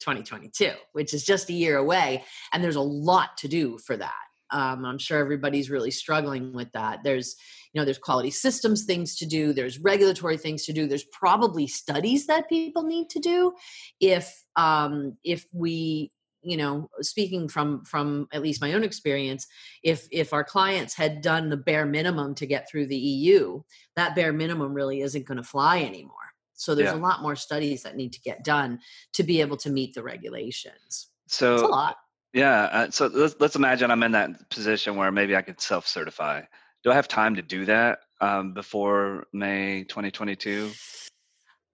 2022 0.00 0.72
which 0.92 1.14
is 1.14 1.24
just 1.24 1.48
a 1.48 1.54
year 1.54 1.78
away 1.78 2.22
and 2.52 2.62
there's 2.62 2.76
a 2.76 2.80
lot 2.80 3.36
to 3.38 3.48
do 3.48 3.78
for 3.78 3.96
that. 3.96 4.12
Um, 4.50 4.84
i'm 4.84 4.98
sure 4.98 5.18
everybody's 5.18 5.70
really 5.70 5.90
struggling 5.90 6.52
with 6.52 6.70
that. 6.72 7.00
There's 7.02 7.36
you 7.72 7.80
know 7.80 7.84
there's 7.84 7.98
quality 7.98 8.30
systems 8.30 8.84
things 8.84 9.16
to 9.16 9.26
do 9.26 9.52
there's 9.52 9.78
regulatory 9.78 10.36
things 10.36 10.64
to 10.64 10.72
do 10.72 10.86
there's 10.86 11.04
probably 11.04 11.66
studies 11.66 12.26
that 12.26 12.48
people 12.48 12.82
need 12.82 13.08
to 13.08 13.18
do 13.18 13.52
if 14.00 14.44
um, 14.56 15.16
if 15.24 15.46
we 15.52 16.12
you 16.42 16.56
know 16.56 16.88
speaking 17.00 17.48
from 17.48 17.84
from 17.84 18.26
at 18.32 18.42
least 18.42 18.60
my 18.60 18.72
own 18.72 18.82
experience 18.84 19.46
if 19.82 20.08
if 20.10 20.32
our 20.32 20.44
clients 20.44 20.94
had 20.94 21.22
done 21.22 21.48
the 21.48 21.56
bare 21.56 21.86
minimum 21.86 22.34
to 22.34 22.46
get 22.46 22.68
through 22.68 22.86
the 22.86 22.96
eu 22.96 23.60
that 23.96 24.14
bare 24.14 24.32
minimum 24.32 24.74
really 24.74 25.00
isn't 25.00 25.26
going 25.26 25.36
to 25.36 25.44
fly 25.44 25.80
anymore. 25.82 26.16
So 26.54 26.76
there's 26.76 26.92
yeah. 26.92 26.98
a 26.98 27.00
lot 27.00 27.22
more 27.22 27.34
studies 27.34 27.82
that 27.82 27.96
need 27.96 28.12
to 28.12 28.20
get 28.20 28.44
done 28.44 28.78
to 29.14 29.24
be 29.24 29.40
able 29.40 29.56
to 29.58 29.70
meet 29.70 29.94
the 29.94 30.02
regulations. 30.02 31.08
So 31.26 31.54
it's 31.54 31.62
a 31.62 31.66
lot. 31.66 31.96
yeah 32.32 32.62
uh, 32.72 32.90
so 32.90 33.06
let's, 33.06 33.34
let's 33.40 33.56
imagine 33.56 33.90
i'm 33.90 34.02
in 34.02 34.12
that 34.12 34.50
position 34.50 34.96
where 34.96 35.10
maybe 35.10 35.34
i 35.34 35.42
could 35.42 35.60
self-certify 35.60 36.42
do 36.84 36.90
i 36.90 36.94
have 36.94 37.08
time 37.08 37.34
to 37.34 37.42
do 37.42 37.64
that 37.64 38.00
um, 38.20 38.52
before 38.52 39.26
may 39.32 39.84
2022 39.84 40.70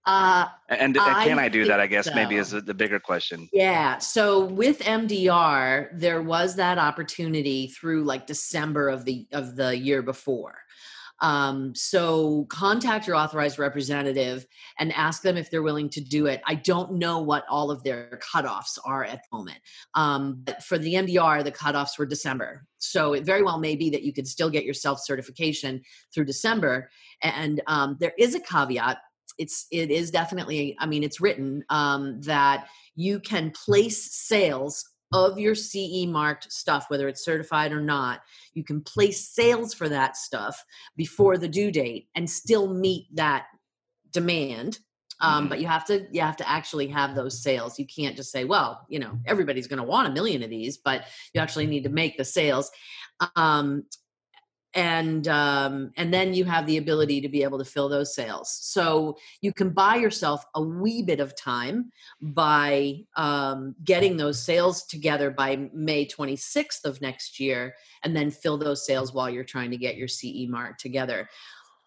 uh, 0.09 0.49
and, 0.71 0.81
and 0.81 0.97
can 0.97 1.39
I, 1.39 1.45
I 1.45 1.49
do 1.51 1.67
that? 1.67 1.81
I 1.81 1.87
guess 1.87 2.07
so. 2.07 2.15
maybe 2.15 2.37
is 2.37 2.53
the 2.53 2.73
bigger 2.73 2.99
question. 2.99 3.47
Yeah. 3.53 3.99
So 3.99 4.47
with 4.47 4.79
MDR, 4.79 5.91
there 5.93 6.23
was 6.23 6.57
that 6.57 6.79
opportunity 6.79 7.67
through 7.67 8.05
like 8.05 8.27
December 8.27 8.89
of 8.89 9.05
the 9.05 9.27
of 9.33 9.55
the 9.55 9.77
year 9.77 10.01
before. 10.01 10.57
Um, 11.21 11.75
so 11.75 12.47
contact 12.49 13.07
your 13.07 13.17
authorized 13.17 13.59
representative 13.59 14.47
and 14.79 14.93
ask 14.93 15.23
them 15.23 15.37
if 15.37 15.51
they're 15.51 15.63
willing 15.63 15.89
to 15.91 16.01
do 16.01 16.27
it. 16.27 16.41
I 16.47 16.55
don't 16.55 16.95
know 16.95 17.21
what 17.21 17.45
all 17.49 17.71
of 17.71 17.83
their 17.83 18.21
cutoffs 18.23 18.79
are 18.85 19.05
at 19.05 19.23
the 19.23 19.37
moment. 19.37 19.59
Um, 19.95 20.43
but 20.45 20.63
for 20.63 20.79
the 20.79 20.95
MDR, 20.95 21.43
the 21.43 21.53
cutoffs 21.53 21.99
were 21.99 22.07
December. 22.07 22.65
So 22.79 23.15
it 23.15 23.25
very 23.25 23.43
well 23.43 23.59
may 23.59 23.77
be 23.77 23.91
that 23.91 24.03
you 24.03 24.13
could 24.13 24.29
still 24.29 24.51
get 24.51 24.65
your 24.65 24.75
self 24.75 25.01
certification 25.03 25.83
through 26.15 26.27
December. 26.27 26.91
And 27.23 27.61
um, 27.67 27.97
there 28.01 28.15
is 28.19 28.35
a 28.35 28.41
caveat 28.41 28.99
it's 29.39 29.67
it 29.71 29.91
is 29.91 30.11
definitely 30.11 30.77
i 30.81 30.87
mean 30.87 31.05
it's 31.05 31.21
written 31.21 31.65
um, 31.71 32.21
that 32.23 32.67
you 32.97 33.21
can 33.21 33.53
place 33.53 34.13
sales 34.13 34.85
of 35.13 35.39
your 35.39 35.55
CE 35.55 36.07
marked 36.07 36.53
stuff, 36.53 36.87
whether 36.89 37.09
it's 37.09 37.25
certified 37.25 37.73
or 37.73 37.81
not, 37.81 38.21
you 38.55 38.63
can 38.63 38.81
place 38.81 39.29
sales 39.29 39.73
for 39.73 39.89
that 39.89 40.17
stuff 40.17 40.63
before 40.97 41.39
the 41.39 41.49
due 41.49 41.71
date 41.71 42.09
and 42.15 42.29
still 42.29 42.73
meet 42.73 43.07
that 43.15 43.47
demand. 44.13 44.79
Um, 45.21 45.45
mm-hmm. 45.45 45.49
But 45.49 45.61
you 45.61 45.67
have 45.67 45.85
to 45.87 46.07
you 46.13 46.21
have 46.21 46.37
to 46.37 46.49
actually 46.49 46.89
have 46.89 47.15
those 47.15 47.43
sales. 47.43 47.79
You 47.79 47.87
can't 47.87 48.17
just 48.17 48.31
say, 48.31 48.45
well, 48.45 48.87
you 48.89 48.99
know, 48.99 49.19
everybody's 49.27 49.67
going 49.67 49.79
to 49.79 49.85
want 49.85 50.09
a 50.09 50.13
million 50.13 50.43
of 50.43 50.51
these, 50.51 50.77
but 50.77 51.05
you 51.35 51.41
actually 51.41 51.67
need 51.67 51.85
to 51.85 51.91
make 51.91 52.17
the 52.17 52.25
sales. 52.25 52.71
Um, 53.35 53.85
and 54.79 55.27
um, 55.27 55.91
and 55.97 56.15
then 56.15 56.35
you 56.35 56.45
have 56.45 56.65
the 56.67 56.77
ability 56.77 57.21
to 57.21 57.29
be 57.29 57.43
able 57.43 57.59
to 57.59 57.65
fill 57.65 57.89
those 57.89 58.15
sales. 58.15 58.57
So 58.63 59.17
you 59.41 59.53
can 59.53 59.71
buy 59.71 59.97
yourself 59.97 60.45
a 60.55 60.63
wee 60.63 61.03
bit 61.03 61.19
of 61.19 61.35
time 61.35 61.91
by 62.23 63.01
um, 63.17 63.75
getting 63.83 64.17
those 64.17 64.41
sales 64.41 64.85
together 64.85 65.33
by 65.33 65.69
may 65.73 66.07
26th 66.07 66.85
of 66.85 67.01
next 67.01 67.41
year 67.41 67.75
and 68.05 68.15
then 68.15 68.31
fill 68.31 68.57
those 68.57 68.87
sales 68.87 69.13
while 69.13 69.29
you're 69.29 69.43
trying 69.43 69.73
to 69.73 69.77
get 69.77 69.97
your 69.97 70.07
ce 70.07 70.47
mark 70.49 70.79
together. 70.79 71.29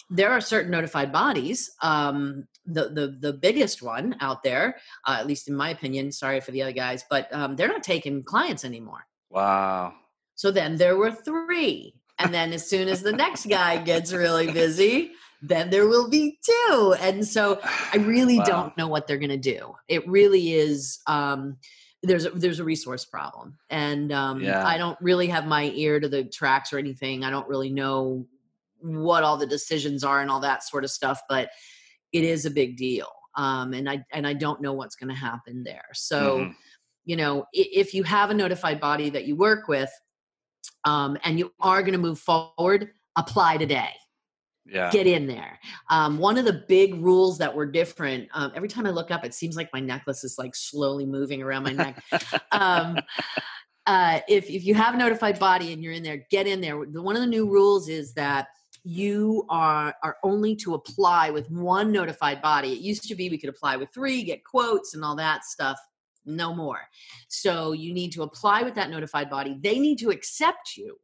There 0.10 0.29
are 0.29 0.41
certain 0.41 0.71
notified 0.71 1.13
bodies 1.13 1.71
um, 1.81 2.45
the, 2.65 2.89
the 2.89 3.17
the 3.21 3.31
biggest 3.31 3.81
one 3.81 4.17
out 4.19 4.43
there 4.43 4.75
uh, 5.07 5.15
at 5.17 5.27
least 5.27 5.48
in 5.48 5.55
my 5.55 5.69
opinion 5.69 6.12
sorry 6.12 6.41
for 6.41 6.51
the 6.51 6.62
other 6.62 6.74
guys 6.74 7.05
but 7.10 7.33
um, 7.33 7.55
they're 7.55 7.69
not 7.69 7.83
taking 7.83 8.21
clients 8.21 8.65
anymore. 8.65 9.07
Wow. 9.29 9.93
So 10.36 10.51
then 10.51 10.75
there 10.75 10.98
were 10.98 11.12
three 11.12 11.95
and 12.22 12.34
then 12.34 12.54
as 12.54 12.70
soon 12.70 12.88
as 12.88 13.01
the 13.01 13.12
next 13.12 13.48
guy 13.48 13.78
gets 13.78 14.13
really 14.13 14.51
busy, 14.51 15.12
then 15.42 15.70
there 15.70 15.88
will 15.88 16.10
be 16.10 16.38
two. 16.44 16.96
And 17.00 17.28
so 17.28 17.60
I 17.63 17.98
really 17.98 18.38
wow. 18.38 18.46
don't 18.46 18.78
know 18.78 18.88
what 18.88 19.08
they're 19.08 19.18
going 19.18 19.30
to 19.30 19.38
do. 19.38 19.74
It 19.88 20.08
really 20.08 20.54
is 20.54 21.00
um, 21.08 21.58
there's 22.04 22.25
a, 22.25 22.30
there's 22.32 22.60
a 22.60 22.63
resource 22.63 23.06
problem. 23.06 23.58
And 23.70 24.12
um, 24.12 24.42
yeah. 24.42 24.66
I 24.66 24.78
don't 24.78 24.98
really 25.01 25.28
have 25.28 25.46
my 25.46 25.72
ear 25.74 26.00
to 26.00 26.10
the 26.10 26.24
tracks 26.24 26.72
or 26.74 26.78
anything. 26.78 27.24
I 27.24 27.30
don't 27.30 27.48
really 27.48 27.72
know 27.72 28.28
what 28.80 29.24
all 29.24 29.38
the 29.38 29.48
decisions 29.48 30.04
are 30.04 30.22
and 30.22 30.30
all 30.30 30.42
that 30.42 30.63
sort 30.63 30.84
of 30.84 30.92
stuff, 30.92 31.22
but 31.30 31.50
it 32.12 32.24
is 32.24 32.46
a 32.46 32.51
big 32.51 32.78
deal. 32.78 33.08
Um, 33.36 33.74
and 33.74 33.90
I 33.90 34.04
and 34.12 34.28
I 34.28 34.34
don't 34.34 34.62
know 34.62 34.74
what's 34.74 34.96
going 34.96 35.10
to 35.10 35.16
happen 35.16 35.63
there. 35.63 35.86
So, 35.94 36.40
mm-hmm. 36.40 36.51
you 37.06 37.16
know, 37.16 37.46
if 37.54 37.94
you 37.94 38.04
have 38.04 38.30
a 38.30 38.34
notified 38.34 38.82
body 38.82 39.10
that 39.12 39.25
you 39.25 39.36
work 39.36 39.68
with, 39.68 39.90
um, 40.86 41.18
and 41.24 41.38
you 41.38 41.51
are 41.60 41.82
going 41.82 41.94
to 41.94 42.00
move 42.00 42.20
forward, 42.20 42.89
apply 43.15 43.58
today. 43.58 43.91
Yeah. 44.65 44.91
Get 44.91 45.08
in 45.08 45.27
there. 45.27 45.60
Um, 45.89 46.18
one 46.20 46.38
of 46.38 46.46
the 46.46 46.63
big 46.68 46.96
rules 46.96 47.38
that 47.39 47.53
were 47.53 47.65
different. 47.65 48.30
Um, 48.34 48.51
every 48.56 48.70
time 48.70 48.86
I 48.86 48.91
look 48.91 49.12
up, 49.12 49.25
it 49.25 49.34
seems 49.34 49.56
like 49.56 49.70
my 49.74 49.80
necklace 49.80 50.24
is 50.24 50.36
like 50.38 50.56
slowly 50.56 51.06
moving 51.06 51.41
around 51.41 51.63
my 51.63 51.74
neck. 51.74 52.01
um, 52.51 52.98
uh, 53.88 54.20
if 54.30 54.50
if 54.50 54.63
you 54.63 54.75
have 54.75 54.94
a 54.94 54.98
notified 54.98 55.39
body 55.39 55.74
and 55.74 55.84
you're 55.84 55.94
in 55.94 56.03
there, 56.03 56.25
get 56.30 56.46
in 56.48 56.62
there. 56.62 56.77
One 56.77 57.15
of 57.15 57.22
the 57.22 57.27
new 57.27 57.50
rules 57.50 57.89
is 57.89 58.13
that 58.13 58.48
you 58.84 59.46
are 59.50 59.96
are 60.03 60.18
only 60.24 60.56
to 60.58 60.75
apply 60.75 61.32
with 61.32 61.50
one 61.50 61.91
notified 61.91 62.41
body. 62.41 62.72
It 62.72 62.80
used 62.80 63.03
to 63.08 63.15
be 63.15 63.30
we 63.30 63.39
could 63.39 63.50
apply 63.50 63.77
with 63.77 63.89
three, 63.91 64.24
get 64.24 64.44
quotes 64.44 64.94
and 64.94 65.03
all 65.03 65.15
that 65.15 65.44
stuff 65.44 65.80
no 66.25 66.54
more. 66.54 66.80
So 67.28 67.72
you 67.72 67.94
need 67.94 68.12
to 68.13 68.24
apply 68.24 68.63
with 68.63 68.75
that 68.75 68.90
notified 68.90 69.30
body. 69.30 69.58
They 69.62 69.80
need 69.80 69.98
to 70.00 70.10
accept 70.10 70.75
you. 70.78 70.98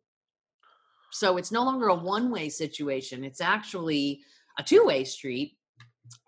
So 1.11 1.37
it's 1.37 1.51
no 1.51 1.63
longer 1.63 1.87
a 1.87 1.95
one 1.95 2.31
way 2.31 2.49
situation, 2.49 3.23
it's 3.23 3.41
actually 3.41 4.21
a 4.59 4.63
two 4.63 4.85
way 4.85 5.03
street. 5.03 5.57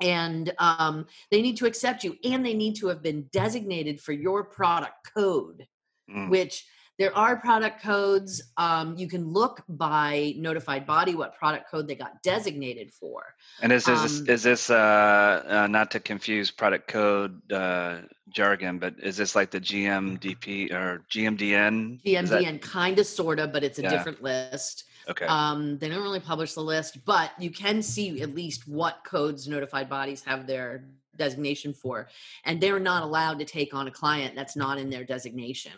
And 0.02 0.54
um, 0.58 1.06
they 1.32 1.42
need 1.42 1.56
to 1.58 1.66
accept 1.66 2.04
you 2.04 2.18
and 2.26 2.46
they 2.46 2.54
need 2.54 2.76
to 2.78 2.88
have 2.88 3.02
been 3.02 3.30
designated 3.32 4.02
for 4.02 4.12
your 4.12 4.44
product 4.44 5.10
code, 5.16 5.66
mm. 6.10 6.30
which 6.30 6.66
there 7.00 7.16
are 7.16 7.38
product 7.38 7.82
codes. 7.82 8.42
Um, 8.58 8.96
you 8.98 9.08
can 9.08 9.26
look 9.32 9.64
by 9.70 10.34
notified 10.38 10.86
body 10.86 11.16
what 11.16 11.34
product 11.34 11.72
code 11.72 11.88
they 11.88 11.96
got 11.96 12.22
designated 12.22 12.92
for. 12.92 13.24
And 13.62 13.72
is, 13.72 13.88
is 13.88 13.98
um, 13.98 14.04
this, 14.04 14.20
is 14.20 14.44
this 14.44 14.70
uh, 14.70 15.44
uh, 15.48 15.68
not 15.68 15.92
to 15.92 16.02
confuse 16.02 16.52
product 16.52 16.90
code 16.90 17.52
uh, 17.54 18.00
jargon, 18.28 18.80
but 18.80 18.96
is 19.02 19.16
this 19.16 19.34
like 19.34 19.50
the 19.50 19.62
GMDP 19.62 20.74
or 20.74 21.02
GMDN? 21.10 22.04
GMDN, 22.04 22.62
kind 22.62 23.00
of, 23.00 23.08
sort 23.08 23.40
of, 23.40 23.54
but 23.54 23.64
it's 23.64 23.80
a 23.80 23.84
yeah. 23.84 23.92
different 23.92 24.22
list. 24.22 24.84
Okay. 25.08 25.26
Um, 25.26 25.78
they 25.78 25.88
don't 25.88 26.04
really 26.04 26.20
publish 26.20 26.54
the 26.54 26.62
list, 26.62 27.06
but 27.06 27.32
you 27.40 27.50
can 27.50 27.82
see 27.82 28.22
at 28.22 28.36
least 28.36 28.68
what 28.68 29.06
codes 29.06 29.48
notified 29.48 29.90
bodies 29.90 30.22
have 30.26 30.46
their 30.46 30.84
designation 31.16 31.74
for, 31.74 32.10
and 32.44 32.60
they're 32.60 32.80
not 32.80 33.04
allowed 33.04 33.40
to 33.40 33.46
take 33.46 33.74
on 33.74 33.88
a 33.88 33.92
client 33.92 34.36
that's 34.36 34.58
not 34.58 34.78
in 34.78 34.90
their 34.90 35.06
designation. 35.06 35.72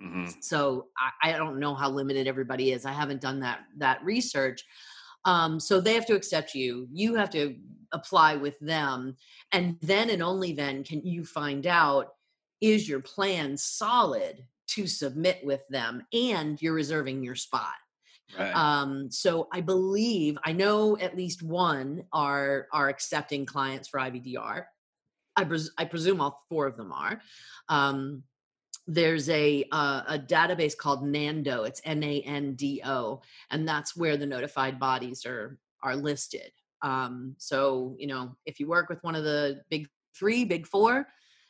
Mm-hmm. 0.00 0.26
So 0.40 0.86
I, 0.96 1.30
I, 1.30 1.36
don't 1.36 1.58
know 1.58 1.74
how 1.74 1.90
limited 1.90 2.28
everybody 2.28 2.70
is. 2.70 2.86
I 2.86 2.92
haven't 2.92 3.20
done 3.20 3.40
that 3.40 3.60
that 3.78 4.04
research. 4.04 4.64
Um, 5.24 5.58
so 5.58 5.80
they 5.80 5.94
have 5.94 6.06
to 6.06 6.14
accept 6.14 6.54
you. 6.54 6.86
You 6.92 7.16
have 7.16 7.30
to 7.30 7.56
apply 7.92 8.36
with 8.36 8.58
them, 8.60 9.16
and 9.50 9.76
then 9.82 10.10
and 10.10 10.22
only 10.22 10.52
then 10.52 10.84
can 10.84 11.04
you 11.04 11.24
find 11.24 11.66
out 11.66 12.10
is 12.60 12.88
your 12.88 13.00
plan 13.00 13.56
solid 13.56 14.44
to 14.68 14.86
submit 14.86 15.40
with 15.42 15.66
them, 15.68 16.06
and 16.12 16.60
you're 16.62 16.74
reserving 16.74 17.24
your 17.24 17.34
spot. 17.34 17.74
Right. 18.38 18.54
Um, 18.54 19.10
so 19.10 19.48
I 19.52 19.62
believe 19.62 20.38
I 20.44 20.52
know 20.52 20.96
at 20.98 21.16
least 21.16 21.42
one 21.42 22.04
are 22.12 22.68
are 22.72 22.88
accepting 22.88 23.46
clients 23.46 23.88
for 23.88 23.98
IVDR. 23.98 24.64
I, 25.34 25.44
pres- 25.44 25.70
I 25.78 25.84
presume 25.84 26.20
all 26.20 26.44
four 26.48 26.66
of 26.66 26.76
them 26.76 26.92
are. 26.92 27.20
Um, 27.68 28.24
there's 28.88 29.28
a 29.28 29.64
uh, 29.70 30.02
a 30.08 30.18
database 30.18 30.76
called 30.76 31.06
Nando. 31.06 31.64
It's 31.64 31.82
N 31.84 32.02
A 32.02 32.22
N 32.22 32.54
D 32.54 32.80
O, 32.84 33.20
and 33.50 33.68
that's 33.68 33.94
where 33.94 34.16
the 34.16 34.26
notified 34.26 34.80
bodies 34.80 35.26
are 35.26 35.58
are 35.82 35.94
listed. 35.94 36.50
Um, 36.80 37.34
so 37.38 37.94
you 37.98 38.06
know, 38.06 38.34
if 38.46 38.58
you 38.58 38.66
work 38.66 38.88
with 38.88 39.04
one 39.04 39.14
of 39.14 39.24
the 39.24 39.60
big 39.68 39.88
three, 40.18 40.44
big 40.46 40.66
four, 40.66 41.06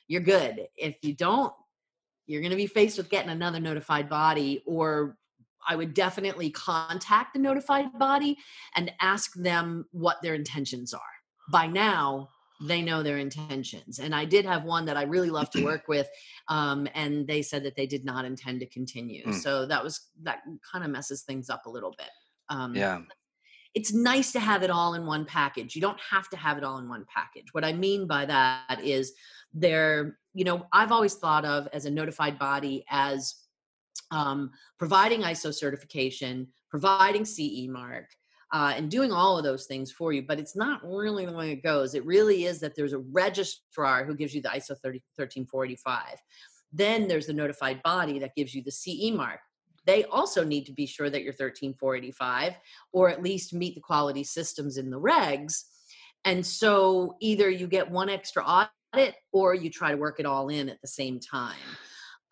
you're 0.08 0.20
good. 0.20 0.66
If 0.76 0.96
you 1.02 1.14
don't, 1.14 1.52
you're 2.26 2.42
going 2.42 2.50
to 2.50 2.56
be 2.56 2.66
faced 2.66 2.98
with 2.98 3.08
getting 3.08 3.30
another 3.30 3.60
notified 3.60 4.08
body, 4.08 4.62
or 4.66 5.16
I 5.66 5.76
would 5.76 5.94
definitely 5.94 6.50
contact 6.50 7.34
the 7.34 7.40
notified 7.40 7.96
body 7.98 8.36
and 8.74 8.92
ask 9.00 9.32
them 9.34 9.86
what 9.92 10.20
their 10.22 10.34
intentions 10.34 10.92
are. 10.92 11.00
By 11.52 11.68
now, 11.68 12.30
they 12.60 12.82
know 12.82 13.02
their 13.02 13.18
intentions. 13.18 13.98
And 13.98 14.14
I 14.14 14.24
did 14.24 14.44
have 14.44 14.64
one 14.64 14.84
that 14.86 14.96
I 14.96 15.02
really 15.02 15.30
love 15.30 15.50
to 15.50 15.64
work 15.64 15.86
with, 15.88 16.08
um, 16.48 16.88
and 16.94 17.26
they 17.26 17.42
said 17.42 17.64
that 17.64 17.76
they 17.76 17.86
did 17.86 18.04
not 18.04 18.24
intend 18.24 18.60
to 18.60 18.66
continue. 18.66 19.26
Mm. 19.26 19.34
So 19.34 19.66
that 19.66 19.82
was 19.82 20.08
that 20.22 20.40
kind 20.70 20.84
of 20.84 20.90
messes 20.90 21.22
things 21.22 21.50
up 21.50 21.66
a 21.66 21.70
little 21.70 21.94
bit. 21.96 22.10
Um, 22.48 22.74
yeah. 22.74 23.00
It's 23.74 23.92
nice 23.92 24.32
to 24.32 24.40
have 24.40 24.62
it 24.62 24.70
all 24.70 24.94
in 24.94 25.06
one 25.06 25.24
package. 25.24 25.76
You 25.76 25.82
don't 25.82 26.00
have 26.00 26.28
to 26.30 26.36
have 26.36 26.58
it 26.58 26.64
all 26.64 26.78
in 26.78 26.88
one 26.88 27.04
package. 27.14 27.46
What 27.52 27.64
I 27.64 27.72
mean 27.72 28.06
by 28.06 28.24
that 28.26 28.80
is 28.82 29.12
there, 29.52 30.18
you 30.34 30.44
know, 30.44 30.66
I've 30.72 30.90
always 30.90 31.14
thought 31.14 31.44
of 31.44 31.68
as 31.72 31.84
a 31.84 31.90
notified 31.90 32.38
body 32.38 32.84
as 32.90 33.34
um, 34.10 34.50
providing 34.78 35.20
ISO 35.20 35.54
certification, 35.54 36.48
providing 36.70 37.24
CE 37.24 37.68
mark, 37.68 38.06
uh, 38.52 38.72
and 38.76 38.90
doing 38.90 39.12
all 39.12 39.36
of 39.36 39.44
those 39.44 39.66
things 39.66 39.92
for 39.92 40.12
you. 40.12 40.22
But 40.22 40.38
it's 40.38 40.56
not 40.56 40.80
really 40.84 41.26
the 41.26 41.32
way 41.32 41.52
it 41.52 41.62
goes. 41.62 41.94
It 41.94 42.04
really 42.04 42.44
is 42.44 42.60
that 42.60 42.74
there's 42.74 42.92
a 42.92 42.98
registrar 42.98 44.04
who 44.04 44.14
gives 44.14 44.34
you 44.34 44.42
the 44.42 44.48
ISO 44.48 44.76
30, 44.82 45.02
13485. 45.16 46.02
Then 46.72 47.08
there's 47.08 47.26
the 47.26 47.32
notified 47.32 47.82
body 47.82 48.18
that 48.18 48.34
gives 48.34 48.54
you 48.54 48.62
the 48.62 48.70
CE 48.70 49.14
mark. 49.14 49.40
They 49.86 50.04
also 50.04 50.44
need 50.44 50.66
to 50.66 50.72
be 50.72 50.86
sure 50.86 51.08
that 51.08 51.22
you're 51.22 51.32
13485 51.32 52.54
or 52.92 53.08
at 53.08 53.22
least 53.22 53.54
meet 53.54 53.74
the 53.74 53.80
quality 53.80 54.24
systems 54.24 54.76
in 54.76 54.90
the 54.90 55.00
regs. 55.00 55.64
And 56.24 56.44
so 56.44 57.16
either 57.20 57.48
you 57.48 57.66
get 57.66 57.90
one 57.90 58.10
extra 58.10 58.44
audit 58.44 59.14
or 59.32 59.54
you 59.54 59.70
try 59.70 59.90
to 59.90 59.96
work 59.96 60.20
it 60.20 60.26
all 60.26 60.48
in 60.48 60.68
at 60.68 60.80
the 60.82 60.88
same 60.88 61.20
time 61.20 61.56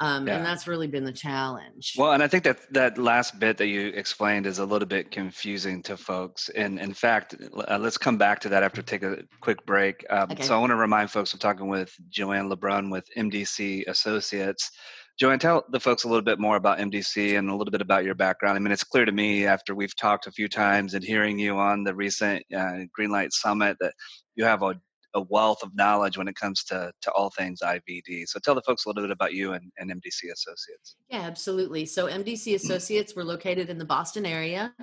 um, 0.01 0.27
yeah. 0.27 0.37
and 0.37 0.45
that's 0.45 0.67
really 0.67 0.87
been 0.87 1.05
the 1.05 1.13
challenge 1.13 1.95
well 1.97 2.13
and 2.13 2.23
i 2.23 2.29
think 2.29 2.45
that 2.45 2.59
that 2.73 2.99
last 2.99 3.39
bit 3.39 3.57
that 3.57 3.67
you 3.67 3.89
explained 3.89 4.47
is 4.47 4.59
a 4.59 4.65
little 4.65 4.89
bit 4.89 5.11
confusing 5.11 5.83
to 5.83 5.97
folks 5.97 6.49
and 6.51 6.79
in 6.79 6.93
fact 6.93 7.35
uh, 7.69 7.79
let's 7.79 7.99
come 7.99 8.19
back 8.19 8.41
to 8.41 8.49
that 8.49 8.63
after 8.63 8.83
take 8.83 9.03
a 9.03 9.19
quick 9.41 9.65
break 9.67 10.05
um, 10.11 10.31
okay. 10.31 10.43
so 10.43 10.55
i 10.55 10.59
want 10.59 10.71
to 10.71 10.77
remind 10.77 11.11
folks 11.11 11.33
i'm 11.33 11.39
talking 11.39 11.69
with 11.69 11.95
joanne 12.09 12.49
lebrun 12.49 12.91
with 12.91 13.09
mdc 13.17 13.87
associates 13.87 14.71
Joanne, 15.19 15.39
tell 15.39 15.65
the 15.71 15.81
folks 15.81 16.05
a 16.05 16.09
little 16.09 16.23
bit 16.23 16.39
more 16.39 16.57
about 16.57 16.79
MDC 16.79 17.39
and 17.39 17.49
a 17.49 17.57
little 17.57 17.71
bit 17.71 17.81
about 17.81 18.05
your 18.05 18.15
background. 18.15 18.57
I 18.57 18.59
mean, 18.59 18.71
it's 18.73 18.85
clear 18.85 19.07
to 19.07 19.13
me 19.13 19.47
after 19.47 19.75
we've 19.75 19.97
talked 19.97 20.27
a 20.27 20.31
few 20.31 20.47
times 20.47 20.93
and 20.93 21.03
hearing 21.03 21.39
you 21.39 21.57
on 21.57 21.85
the 21.85 21.95
recent 21.95 22.45
uh, 22.55 22.85
Greenlight 22.99 23.33
Summit 23.33 23.79
that 23.81 23.95
you 24.35 24.45
have 24.45 24.63
a, 24.63 24.79
a, 25.17 25.21
wealth 25.29 25.63
of 25.63 25.75
knowledge 25.75 26.17
when 26.17 26.29
it 26.29 26.35
comes 26.35 26.63
to, 26.65 26.93
to 27.03 27.11
all 27.13 27.31
things 27.31 27.61
IVD. 27.61 28.27
So 28.29 28.39
tell 28.39 28.55
the 28.55 28.63
folks 28.63 28.85
a 28.85 28.89
little 28.89 29.03
bit 29.03 29.11
about 29.11 29.33
you 29.33 29.55
and, 29.55 29.73
and 29.79 29.91
MDC 29.91 30.33
Associates. 30.33 30.97
Yeah, 31.11 31.21
absolutely. 31.21 31.87
So 31.87 32.07
MDC 32.07 32.55
Associates, 32.55 33.15
we're 33.17 33.25
located 33.25 33.71
in 33.71 33.79
the 33.79 33.85
Boston 33.85 34.25
area. 34.25 34.75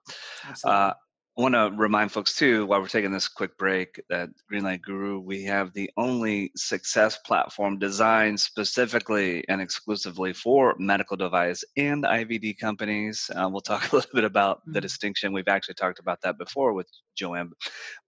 Uh, 0.65 0.93
I 1.39 1.43
want 1.43 1.55
to 1.55 1.71
remind 1.77 2.13
folks 2.13 2.35
too, 2.35 2.65
while 2.65 2.81
we're 2.81 2.89
taking 2.89 3.13
this 3.13 3.29
quick 3.29 3.59
break, 3.59 4.01
that 4.09 4.31
Greenlight 4.51 4.81
Guru, 4.81 5.21
we 5.21 5.45
have 5.45 5.71
the 5.75 5.91
only 5.99 6.51
success 6.57 7.19
platform 7.19 7.79
designed 7.79 8.41
specifically 8.41 9.45
and 9.47 9.61
exclusively 9.61 10.33
for 10.33 10.75
medical 10.79 11.15
device 11.15 11.63
and 11.77 12.05
IVD 12.05 12.57
companies. 12.59 13.31
Uh, 13.37 13.51
we'll 13.51 13.61
talk 13.61 13.83
a 13.93 13.97
little 13.97 14.11
bit 14.15 14.25
about 14.25 14.65
the 14.65 14.71
mm-hmm. 14.71 14.81
distinction. 14.81 15.35
We've 15.35 15.47
actually 15.47 15.75
talked 15.75 15.99
about 15.99 16.23
that 16.23 16.39
before 16.39 16.73
with 16.73 16.89
Joanne, 17.19 17.51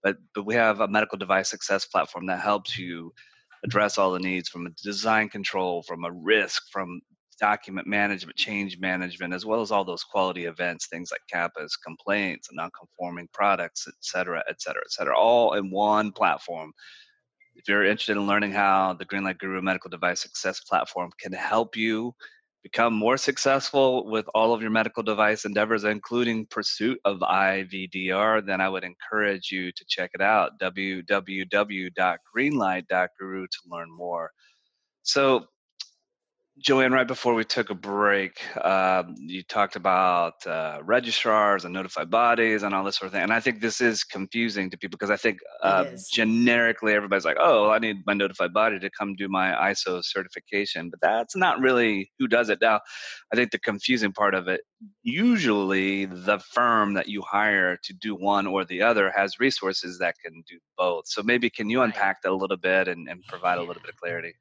but 0.01 0.17
but 0.33 0.47
we 0.47 0.55
have 0.55 0.79
a 0.79 0.87
medical 0.87 1.19
device 1.19 1.51
success 1.51 1.85
platform 1.85 2.25
that 2.27 2.39
helps 2.39 2.79
you 2.79 3.13
address 3.63 3.97
all 3.97 4.11
the 4.11 4.19
needs 4.19 4.49
from 4.49 4.65
a 4.65 4.71
design 4.83 5.29
control, 5.29 5.83
from 5.83 6.05
a 6.05 6.11
risk, 6.11 6.63
from 6.71 7.01
document 7.39 7.87
management, 7.87 8.37
change 8.37 8.77
management, 8.79 9.33
as 9.33 9.45
well 9.45 9.61
as 9.61 9.71
all 9.71 9.85
those 9.85 10.03
quality 10.03 10.45
events, 10.45 10.87
things 10.87 11.11
like 11.11 11.21
CAPAs, 11.33 11.71
complaints, 11.85 12.49
non-conforming 12.51 13.29
products, 13.33 13.85
et 13.87 13.93
cetera, 14.01 14.43
et 14.49 14.61
cetera, 14.61 14.81
et 14.85 14.91
cetera, 14.91 15.17
all 15.17 15.53
in 15.53 15.71
one 15.71 16.11
platform. 16.11 16.71
If 17.55 17.67
you're 17.67 17.85
interested 17.85 18.17
in 18.17 18.27
learning 18.27 18.51
how 18.51 18.93
the 18.93 19.05
Greenlight 19.05 19.39
Guru 19.39 19.61
Medical 19.61 19.89
Device 19.89 20.21
Success 20.21 20.61
Platform 20.61 21.11
can 21.19 21.33
help 21.33 21.75
you 21.75 22.13
become 22.63 22.93
more 22.93 23.17
successful 23.17 24.09
with 24.09 24.25
all 24.35 24.53
of 24.53 24.61
your 24.61 24.71
medical 24.71 25.03
device 25.03 25.45
endeavors, 25.45 25.83
including 25.83 26.45
pursuit 26.45 26.99
of 27.05 27.19
IVDR, 27.19 28.45
then 28.45 28.61
I 28.61 28.69
would 28.69 28.83
encourage 28.83 29.51
you 29.51 29.71
to 29.71 29.85
check 29.87 30.11
it 30.13 30.21
out 30.21 30.59
www.greenlight.guru 30.61 33.47
to 33.47 33.57
learn 33.67 33.91
more. 33.91 34.31
So, 35.03 35.45
Joanne, 36.61 36.91
right 36.91 37.07
before 37.07 37.35
we 37.35 37.45
took 37.45 37.69
a 37.69 37.75
break, 37.75 38.41
uh, 38.59 39.03
you 39.15 39.43
talked 39.43 39.77
about 39.77 40.45
uh, 40.45 40.79
registrars 40.83 41.63
and 41.63 41.73
notified 41.73 42.09
bodies 42.09 42.63
and 42.63 42.75
all 42.75 42.83
this 42.83 42.97
sort 42.97 43.07
of 43.07 43.13
thing. 43.13 43.23
And 43.23 43.31
I 43.31 43.39
think 43.39 43.61
this 43.61 43.79
is 43.79 44.03
confusing 44.03 44.69
to 44.69 44.77
people 44.77 44.97
because 44.97 45.09
I 45.09 45.15
think 45.15 45.39
uh, 45.63 45.85
generically 46.11 46.93
everybody's 46.93 47.23
like, 47.23 47.37
oh, 47.39 47.69
I 47.69 47.79
need 47.79 47.97
my 48.05 48.13
notified 48.13 48.53
body 48.53 48.77
to 48.79 48.89
come 48.89 49.15
do 49.15 49.29
my 49.29 49.51
ISO 49.71 50.03
certification. 50.03 50.89
But 50.89 50.99
that's 51.01 51.35
not 51.35 51.59
really 51.61 52.11
who 52.19 52.27
does 52.27 52.49
it. 52.49 52.59
Now, 52.61 52.81
I 53.31 53.35
think 53.37 53.51
the 53.51 53.59
confusing 53.59 54.11
part 54.11 54.35
of 54.35 54.47
it 54.47 54.61
usually 55.03 56.05
the 56.05 56.39
firm 56.39 56.93
that 56.93 57.07
you 57.07 57.21
hire 57.21 57.77
to 57.83 57.93
do 57.93 58.15
one 58.15 58.47
or 58.47 58.65
the 58.65 58.81
other 58.81 59.11
has 59.15 59.39
resources 59.39 59.99
that 59.99 60.15
can 60.23 60.43
do 60.47 60.59
both. 60.77 61.07
So 61.07 61.23
maybe 61.23 61.49
can 61.49 61.69
you 61.69 61.81
unpack 61.81 62.21
that 62.23 62.31
a 62.31 62.35
little 62.35 62.57
bit 62.57 62.87
and, 62.87 63.07
and 63.07 63.23
provide 63.27 63.57
a 63.57 63.61
little 63.61 63.81
bit 63.81 63.89
of 63.89 63.95
clarity? 63.97 64.33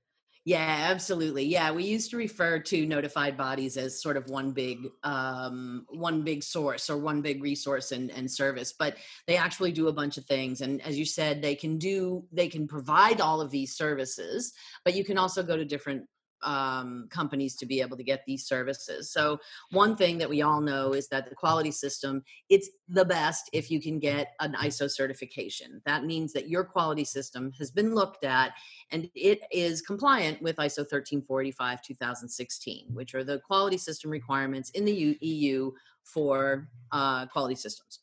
Yeah, 0.49 0.87
absolutely. 0.89 1.45
Yeah, 1.45 1.73
we 1.73 1.85
used 1.85 2.11
to 2.13 2.17
refer 2.17 2.59
to 2.59 2.87
notified 2.87 3.37
bodies 3.37 3.77
as 3.77 4.01
sort 4.01 4.17
of 4.17 4.31
one 4.31 4.53
big 4.53 4.79
um, 5.05 5.85
one 5.91 6.23
big 6.23 6.43
source 6.43 6.89
or 6.89 6.97
one 6.97 7.21
big 7.21 7.43
resource 7.43 7.93
and, 7.93 8.11
and 8.11 8.31
service, 8.31 8.73
but 8.73 8.97
they 9.27 9.37
actually 9.37 9.73
do 9.73 9.89
a 9.89 9.93
bunch 9.93 10.17
of 10.17 10.25
things. 10.25 10.63
And 10.63 10.81
as 10.87 10.99
you 10.99 11.05
said, 11.05 11.43
they 11.43 11.55
can 11.55 11.77
do 11.77 12.25
they 12.33 12.49
can 12.49 12.67
provide 12.67 13.21
all 13.21 13.43
of 13.43 13.51
these 13.51 13.77
services, 13.77 14.55
but 14.87 14.95
you 14.95 15.05
can 15.05 15.19
also 15.19 15.43
go 15.43 15.55
to 15.55 15.67
different 15.67 16.07
um, 16.43 17.09
companies 17.11 17.57
to 17.57 17.67
be 17.67 17.81
able 17.81 17.97
to 17.97 18.03
get 18.03 18.23
these 18.27 18.47
services. 18.47 19.11
So 19.11 19.39
one 19.71 19.97
thing 19.97 20.19
that 20.19 20.29
we 20.29 20.43
all 20.43 20.61
know 20.61 20.93
is 20.93 21.09
that 21.09 21.29
the 21.29 21.35
quality 21.35 21.71
system 21.71 22.23
it's 22.49 22.71
the 22.89 23.05
best 23.05 23.51
if 23.53 23.71
you 23.71 23.81
can 23.81 23.99
get 23.99 24.35
an 24.41 24.55
ISO 24.55 24.91
certification. 24.91 25.83
That 25.85 26.05
means 26.05 26.33
that 26.33 26.49
your 26.49 26.65
quality 26.65 27.05
system 27.05 27.53
has 27.59 27.71
been 27.71 27.95
looked 27.95 28.25
at 28.25 28.53
and 28.91 29.11
it 29.15 29.41
is 29.53 29.83
compliant 29.83 30.41
with 30.41 30.57
ISO 30.57 30.79
1345 30.79 31.83
2016, 31.83 32.87
which 32.93 33.15
are 33.15 33.25
the 33.25 33.41
quality 33.41 33.79
system 33.79 34.11
requirements 34.11 34.71
in 34.71 34.85
the 34.85 35.19
EU 35.21 35.71
for 36.05 36.69
uh, 36.93 37.27
quality 37.27 37.55
systems. 37.55 38.01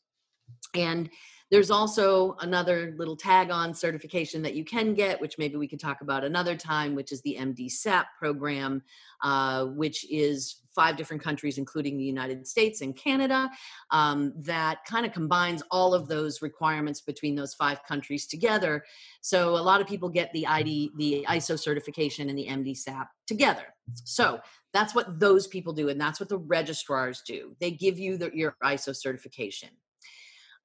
And 0.74 1.10
there's 1.50 1.70
also 1.70 2.36
another 2.40 2.94
little 2.98 3.16
tag 3.16 3.50
on 3.50 3.72
certification 3.72 4.42
that 4.42 4.54
you 4.54 4.64
can 4.64 4.94
get, 4.94 5.20
which 5.20 5.38
maybe 5.38 5.56
we 5.56 5.68
could 5.68 5.78
talk 5.78 6.00
about 6.00 6.24
another 6.24 6.56
time, 6.56 6.94
which 6.94 7.12
is 7.12 7.22
the 7.22 7.36
MDSAP 7.38 8.04
program, 8.18 8.82
uh, 9.22 9.66
which 9.66 10.10
is 10.10 10.62
five 10.74 10.96
different 10.96 11.22
countries, 11.22 11.56
including 11.56 11.96
the 11.96 12.04
United 12.04 12.46
States 12.46 12.82
and 12.82 12.94
Canada, 12.96 13.48
um, 13.92 14.32
that 14.36 14.84
kind 14.84 15.06
of 15.06 15.12
combines 15.12 15.62
all 15.70 15.94
of 15.94 16.06
those 16.06 16.42
requirements 16.42 17.00
between 17.00 17.34
those 17.34 17.54
five 17.54 17.82
countries 17.84 18.26
together. 18.26 18.84
So 19.22 19.50
a 19.50 19.62
lot 19.62 19.80
of 19.80 19.86
people 19.86 20.10
get 20.10 20.32
the 20.32 20.46
ID, 20.46 20.90
the 20.98 21.24
ISO 21.28 21.58
certification 21.58 22.28
and 22.28 22.38
the 22.38 22.46
MDSAP 22.46 23.06
together. 23.26 23.64
So 24.04 24.40
that's 24.74 24.94
what 24.94 25.18
those 25.18 25.46
people 25.46 25.72
do, 25.72 25.88
and 25.88 25.98
that's 25.98 26.20
what 26.20 26.28
the 26.28 26.38
registrars 26.38 27.22
do. 27.26 27.56
They 27.60 27.70
give 27.70 27.98
you 27.98 28.18
the, 28.18 28.30
your 28.34 28.56
ISO 28.62 28.94
certification 28.94 29.70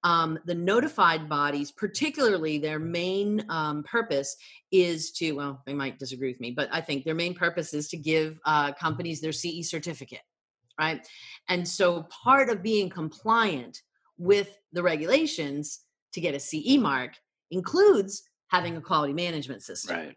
um, 0.03 0.39
the 0.45 0.55
notified 0.55 1.29
bodies, 1.29 1.71
particularly 1.71 2.57
their 2.57 2.79
main 2.79 3.45
um, 3.49 3.83
purpose 3.83 4.35
is 4.71 5.11
to, 5.13 5.33
well, 5.33 5.61
they 5.65 5.73
might 5.73 5.99
disagree 5.99 6.31
with 6.31 6.39
me, 6.39 6.51
but 6.51 6.69
I 6.71 6.81
think 6.81 7.03
their 7.03 7.15
main 7.15 7.33
purpose 7.33 7.73
is 7.73 7.87
to 7.89 7.97
give 7.97 8.39
uh, 8.45 8.73
companies 8.73 9.21
their 9.21 9.31
CE 9.31 9.69
certificate, 9.69 10.21
right? 10.79 11.07
And 11.49 11.67
so 11.67 12.07
part 12.23 12.49
of 12.49 12.63
being 12.63 12.89
compliant 12.89 13.81
with 14.17 14.57
the 14.73 14.83
regulations 14.83 15.81
to 16.13 16.21
get 16.21 16.35
a 16.35 16.39
CE 16.39 16.77
mark 16.77 17.13
includes 17.51 18.23
having 18.47 18.77
a 18.77 18.81
quality 18.81 19.13
management 19.13 19.61
system. 19.63 19.97
Right. 19.97 20.15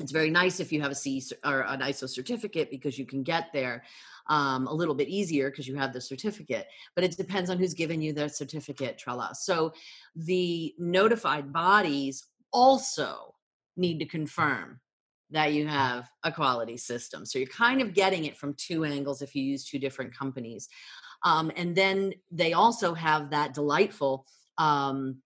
It's 0.00 0.12
very 0.12 0.30
nice 0.30 0.60
if 0.60 0.72
you 0.72 0.80
have 0.80 0.92
a 0.92 0.94
CE 0.94 1.32
or 1.44 1.62
an 1.62 1.80
ISO 1.80 2.08
certificate 2.08 2.70
because 2.70 2.98
you 2.98 3.04
can 3.04 3.24
get 3.24 3.52
there 3.52 3.82
um, 4.28 4.66
a 4.66 4.72
little 4.72 4.94
bit 4.94 5.08
easier 5.08 5.50
because 5.50 5.66
you 5.66 5.76
have 5.76 5.92
the 5.92 6.00
certificate, 6.00 6.66
but 6.94 7.04
it 7.04 7.16
depends 7.16 7.50
on 7.50 7.58
who's 7.58 7.74
given 7.74 8.00
you 8.00 8.12
the 8.12 8.28
certificate, 8.28 8.98
Trella. 8.98 9.30
So 9.34 9.72
the 10.14 10.74
notified 10.78 11.52
bodies 11.52 12.26
also 12.52 13.34
need 13.76 13.98
to 14.00 14.06
confirm 14.06 14.80
that 15.30 15.52
you 15.52 15.66
have 15.66 16.08
a 16.24 16.32
quality 16.32 16.76
system. 16.76 17.26
So 17.26 17.38
you're 17.38 17.48
kind 17.48 17.80
of 17.82 17.94
getting 17.94 18.24
it 18.24 18.36
from 18.36 18.54
two 18.54 18.84
angles 18.84 19.22
if 19.22 19.34
you 19.34 19.42
use 19.42 19.64
two 19.64 19.78
different 19.78 20.16
companies. 20.16 20.68
Um, 21.24 21.50
and 21.56 21.74
then 21.74 22.14
they 22.30 22.52
also 22.52 22.94
have 22.94 23.30
that 23.30 23.52
delightful 23.54 24.26
um, 24.56 25.18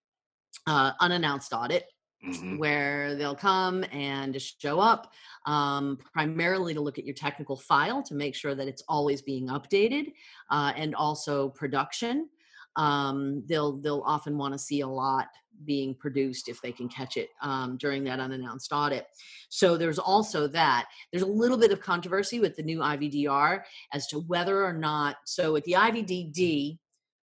uh, 0.67 0.93
unannounced 1.01 1.53
audit 1.53 1.85
mm-hmm. 2.25 2.59
where 2.59 3.15
they'll 3.15 3.35
come 3.35 3.85
and 3.93 4.33
just 4.33 4.61
show 4.61 4.81
up 4.81 5.13
um, 5.47 5.99
primarily 6.13 6.75
to 6.75 6.81
look 6.81 6.99
at 6.99 7.05
your 7.05 7.15
technical 7.15 7.57
file 7.57 8.03
to 8.03 8.15
make 8.15 8.35
sure 8.35 8.55
that 8.55 8.69
it's 8.69 8.83
always 8.89 9.23
being 9.23 9.49
updated 9.49 10.13
uh, 10.51 10.73
and 10.77 10.95
also 10.95 11.49
production. 11.51 12.29
um, 12.77 13.43
they'll 13.47 13.77
they'll 13.79 14.03
often 14.07 14.39
want 14.39 14.55
to 14.55 14.59
see 14.59 14.81
a 14.81 14.89
lot 14.89 15.29
being 15.65 15.95
produced 15.95 16.49
if 16.49 16.61
they 16.61 16.73
can 16.73 16.89
catch 16.89 17.17
it 17.17 17.29
um, 17.43 17.77
during 17.77 18.03
that 18.05 18.19
unannounced 18.19 18.73
audit. 18.73 19.07
So 19.49 19.77
there's 19.77 19.99
also 19.99 20.49
that. 20.49 20.89
There's 21.11 21.23
a 21.23 21.27
little 21.27 21.59
bit 21.59 21.73
of 21.73 21.81
controversy 21.81 22.41
with 22.41 22.57
the 22.57 22.63
new 22.63 22.79
IVDR 22.81 23.63
as 23.93 24.07
to 24.09 24.21
whether 24.21 24.65
or 24.65 24.73
not. 24.73 25.17
So 25.25 25.53
with 25.53 25.65
the 25.65 25.73
IVDD, 25.73 26.79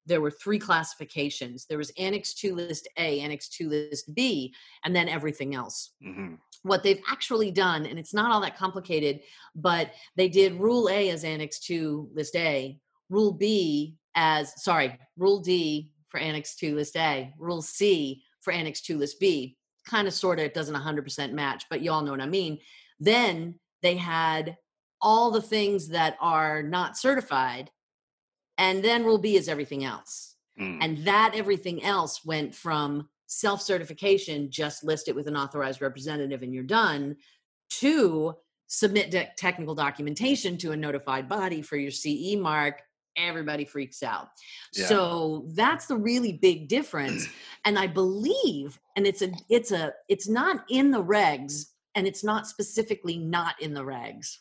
there 0.09 0.21
were 0.21 0.31
three 0.31 0.59
classifications. 0.59 1.67
There 1.67 1.79
was 1.79 1.93
Annex 1.99 2.35
2 2.35 2.55
List 2.55 2.89
A, 2.97 3.21
Annex 3.21 3.49
2 3.51 3.69
List 3.69 4.15
B, 4.15 4.55
and 4.85 4.97
then 4.97 5.09
everything 5.09 5.55
else. 5.55 5.91
Mm-hmm. 6.05 6.35
What 6.63 6.83
they've 6.83 7.03
actually 7.09 7.51
done, 7.51 7.87
and 7.87 7.99
it's 7.99 8.15
not 8.15 8.33
all 8.33 8.41
that 8.41 8.57
complicated, 8.57 9.21
but 9.55 9.93
they 10.17 10.29
did 10.29 10.55
Rule 10.55 10.89
A 10.89 11.11
as 11.11 11.25
Annex 11.25 11.61
2 11.61 12.11
List 12.15 12.35
A, 12.35 12.79
Rule 13.11 13.33
B 13.33 13.97
as, 14.15 14.63
sorry, 14.63 14.99
Rule 15.17 15.41
D 15.41 15.93
for 16.09 16.19
Annex 16.19 16.57
2 16.57 16.75
List 16.75 16.97
A, 16.97 17.33
Rule 17.39 17.63
C 17.63 18.23
for 18.41 18.53
Annex 18.53 18.81
2 18.81 18.99
List 18.99 19.21
B. 19.21 19.57
Kind 19.87 20.09
of, 20.09 20.15
sort 20.15 20.39
of, 20.39 20.47
it 20.47 20.55
doesn't 20.55 20.75
100% 20.75 21.33
match, 21.33 21.65
but 21.71 21.81
you 21.81 21.93
all 21.93 22.03
know 22.03 22.11
what 22.11 22.21
I 22.21 22.27
mean. 22.27 22.59
Then 22.99 23.59
they 23.83 23.97
had 23.97 24.57
all 25.01 25.31
the 25.31 25.43
things 25.43 25.89
that 25.89 26.17
are 26.21 26.63
not 26.63 26.97
certified 26.97 27.71
and 28.59 28.85
then 28.85 29.05
rule 29.05 29.19
b 29.19 29.37
is 29.37 29.49
everything 29.49 29.85
else 29.85 30.37
mm. 30.61 30.79
and 30.83 30.99
that 30.99 31.33
everything 31.35 31.83
else 31.83 32.25
went 32.25 32.55
from 32.55 33.09
self-certification 33.27 34.51
just 34.51 34.85
list 34.85 35.09
it 35.09 35.15
with 35.15 35.29
an 35.29 35.37
authorized 35.37 35.81
representative 35.81 36.43
and 36.43 36.53
you're 36.53 36.63
done 36.63 37.17
to 37.71 38.35
submit 38.67 39.11
de- 39.11 39.31
technical 39.37 39.75
documentation 39.75 40.57
to 40.59 40.73
a 40.73 40.77
notified 40.77 41.29
body 41.29 41.63
for 41.63 41.77
your 41.77 41.91
ce 41.91 42.37
mark 42.37 42.83
everybody 43.17 43.65
freaks 43.65 44.03
out 44.03 44.29
yeah. 44.75 44.87
so 44.87 45.45
that's 45.55 45.87
the 45.87 45.97
really 45.97 46.33
big 46.33 46.69
difference 46.69 47.27
and 47.65 47.79
i 47.79 47.87
believe 47.87 48.79
and 48.97 49.07
it's 49.07 49.23
a 49.23 49.31
it's 49.49 49.73
a 49.73 49.93
it's 50.09 50.29
not 50.29 50.65
in 50.69 50.91
the 50.91 51.03
regs 51.03 51.67
and 51.95 52.07
it's 52.07 52.23
not 52.23 52.47
specifically 52.47 53.19
not 53.19 53.61
in 53.61 53.75
the 53.75 53.83
regs 53.83 54.39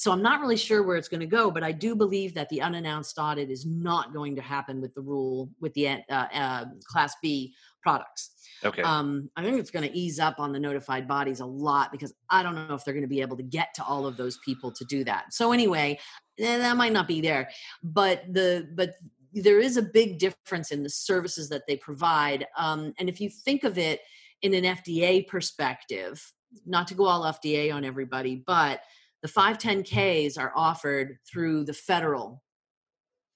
so 0.00 0.10
I'm 0.12 0.22
not 0.22 0.40
really 0.40 0.56
sure 0.56 0.82
where 0.82 0.96
it's 0.96 1.08
going 1.08 1.20
to 1.20 1.26
go, 1.26 1.50
but 1.50 1.62
I 1.62 1.72
do 1.72 1.94
believe 1.94 2.32
that 2.32 2.48
the 2.48 2.62
unannounced 2.62 3.18
audit 3.18 3.50
is 3.50 3.66
not 3.66 4.14
going 4.14 4.34
to 4.36 4.40
happen 4.40 4.80
with 4.80 4.94
the 4.94 5.02
rule 5.02 5.50
with 5.60 5.74
the 5.74 5.88
uh, 5.88 6.00
uh, 6.08 6.64
Class 6.86 7.14
B 7.20 7.54
products. 7.82 8.30
Okay. 8.64 8.80
Um, 8.80 9.28
I 9.36 9.44
think 9.44 9.60
it's 9.60 9.70
going 9.70 9.86
to 9.86 9.94
ease 9.94 10.18
up 10.18 10.36
on 10.40 10.52
the 10.52 10.58
notified 10.58 11.06
bodies 11.06 11.40
a 11.40 11.44
lot 11.44 11.92
because 11.92 12.14
I 12.30 12.42
don't 12.42 12.54
know 12.54 12.74
if 12.74 12.82
they're 12.82 12.94
going 12.94 13.04
to 13.04 13.08
be 13.08 13.20
able 13.20 13.36
to 13.36 13.42
get 13.42 13.74
to 13.74 13.84
all 13.84 14.06
of 14.06 14.16
those 14.16 14.38
people 14.42 14.72
to 14.72 14.86
do 14.86 15.04
that. 15.04 15.34
So 15.34 15.52
anyway, 15.52 15.98
eh, 16.38 16.56
that 16.56 16.78
might 16.78 16.94
not 16.94 17.06
be 17.06 17.20
there, 17.20 17.50
but 17.82 18.22
the 18.32 18.70
but 18.74 18.94
there 19.34 19.60
is 19.60 19.76
a 19.76 19.82
big 19.82 20.18
difference 20.18 20.70
in 20.70 20.82
the 20.82 20.88
services 20.88 21.50
that 21.50 21.64
they 21.68 21.76
provide. 21.76 22.46
Um, 22.56 22.94
and 22.98 23.10
if 23.10 23.20
you 23.20 23.28
think 23.28 23.64
of 23.64 23.76
it 23.76 24.00
in 24.40 24.54
an 24.54 24.64
FDA 24.64 25.28
perspective, 25.28 26.32
not 26.64 26.88
to 26.88 26.94
go 26.94 27.04
all 27.04 27.24
FDA 27.24 27.70
on 27.70 27.84
everybody, 27.84 28.42
but 28.46 28.80
the 29.22 29.28
510Ks 29.28 30.38
are 30.38 30.52
offered 30.54 31.18
through 31.30 31.64
the 31.64 31.72
federal 31.72 32.42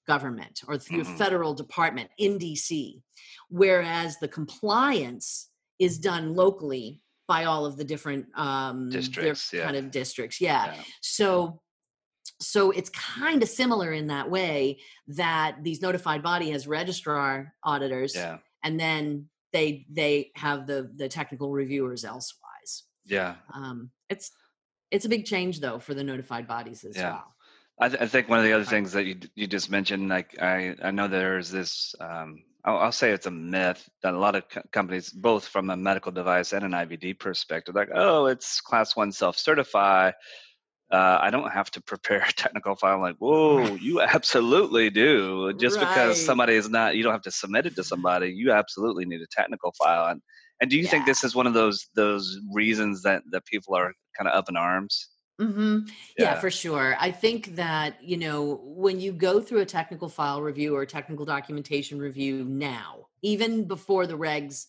government 0.06 0.62
or 0.66 0.78
through 0.78 1.02
mm-hmm. 1.02 1.14
a 1.14 1.18
federal 1.18 1.54
department 1.54 2.10
in 2.18 2.38
DC, 2.38 3.00
whereas 3.48 4.18
the 4.18 4.28
compliance 4.28 5.48
is 5.78 5.98
done 5.98 6.34
locally 6.34 7.02
by 7.26 7.44
all 7.44 7.64
of 7.64 7.76
the 7.76 7.84
different 7.84 8.26
um, 8.36 8.90
districts, 8.90 9.52
yeah. 9.52 9.64
kind 9.64 9.76
of 9.76 9.90
districts. 9.90 10.40
Yeah. 10.40 10.66
yeah. 10.66 10.82
So 11.00 11.60
so 12.40 12.70
it's 12.70 12.90
kind 12.90 13.42
of 13.42 13.48
similar 13.48 13.92
in 13.92 14.08
that 14.08 14.30
way 14.30 14.78
that 15.08 15.56
these 15.62 15.82
notified 15.82 16.22
body 16.22 16.50
has 16.50 16.66
registrar 16.66 17.52
auditors 17.62 18.14
yeah. 18.14 18.38
and 18.62 18.78
then 18.80 19.28
they 19.52 19.86
they 19.90 20.30
have 20.34 20.66
the 20.66 20.90
the 20.96 21.08
technical 21.08 21.50
reviewers 21.52 22.04
elsewise 22.04 22.84
yeah 23.04 23.34
um 23.52 23.90
it's 24.08 24.32
it's 24.94 25.04
a 25.04 25.08
big 25.08 25.24
change 25.24 25.60
though 25.60 25.78
for 25.78 25.94
the 25.94 26.04
notified 26.04 26.46
bodies 26.46 26.84
as 26.84 26.96
yeah. 26.96 27.10
well. 27.10 27.34
I, 27.80 27.88
th- 27.88 28.00
I, 28.00 28.06
think 28.06 28.28
one 28.28 28.38
of 28.38 28.44
the 28.44 28.52
other 28.52 28.64
things 28.64 28.92
that 28.92 29.04
you 29.04 29.16
you 29.34 29.48
just 29.48 29.68
mentioned, 29.68 30.08
like 30.08 30.40
I 30.40 30.76
I 30.82 30.90
know 30.92 31.08
there's 31.08 31.50
this. 31.50 31.94
Um, 32.00 32.44
I'll, 32.64 32.78
I'll, 32.78 32.92
say 32.92 33.10
it's 33.10 33.26
a 33.26 33.32
myth 33.32 33.86
that 34.02 34.14
a 34.14 34.18
lot 34.18 34.36
of 34.36 34.48
co- 34.48 34.62
companies, 34.72 35.10
both 35.10 35.48
from 35.48 35.68
a 35.70 35.76
medical 35.76 36.12
device 36.12 36.52
and 36.52 36.64
an 36.64 36.70
IVD 36.70 37.18
perspective, 37.18 37.74
like 37.74 37.90
oh, 37.92 38.26
it's 38.26 38.60
class 38.60 38.94
one 38.94 39.10
self 39.10 39.36
certify. 39.36 40.12
Uh, 40.92 41.18
I 41.20 41.30
don't 41.30 41.50
have 41.50 41.70
to 41.72 41.82
prepare 41.82 42.24
a 42.28 42.32
technical 42.32 42.76
file. 42.76 42.94
I'm 42.94 43.00
like, 43.00 43.16
whoa, 43.16 43.74
you 43.74 44.00
absolutely 44.00 44.90
do. 44.90 45.52
Just 45.54 45.76
right. 45.76 45.88
because 45.88 46.24
somebody 46.24 46.54
is 46.54 46.70
not, 46.70 46.94
you 46.94 47.02
don't 47.02 47.12
have 47.12 47.22
to 47.22 47.32
submit 47.32 47.66
it 47.66 47.74
to 47.74 47.82
somebody. 47.82 48.28
You 48.28 48.52
absolutely 48.52 49.04
need 49.04 49.20
a 49.20 49.26
technical 49.32 49.72
file. 49.72 50.06
And 50.06 50.22
and 50.60 50.70
do 50.70 50.76
you 50.76 50.84
yeah. 50.84 50.90
think 50.90 51.06
this 51.06 51.24
is 51.24 51.34
one 51.34 51.48
of 51.48 51.54
those 51.54 51.88
those 51.96 52.38
reasons 52.52 53.02
that 53.02 53.22
that 53.32 53.44
people 53.46 53.74
are 53.74 53.92
kind 54.16 54.28
of 54.28 54.34
up 54.34 54.48
in 54.48 54.56
arms? 54.56 55.08
Mm-hmm. 55.40 55.78
Yeah. 56.18 56.24
yeah. 56.24 56.40
for 56.40 56.50
sure. 56.50 56.96
I 56.98 57.10
think 57.10 57.56
that, 57.56 58.02
you 58.02 58.16
know, 58.16 58.60
when 58.62 59.00
you 59.00 59.12
go 59.12 59.40
through 59.40 59.60
a 59.60 59.66
technical 59.66 60.08
file 60.08 60.40
review 60.40 60.76
or 60.76 60.86
technical 60.86 61.24
documentation 61.24 61.98
review 61.98 62.44
now, 62.44 63.06
even 63.22 63.64
before 63.64 64.06
the 64.06 64.18
regs 64.18 64.66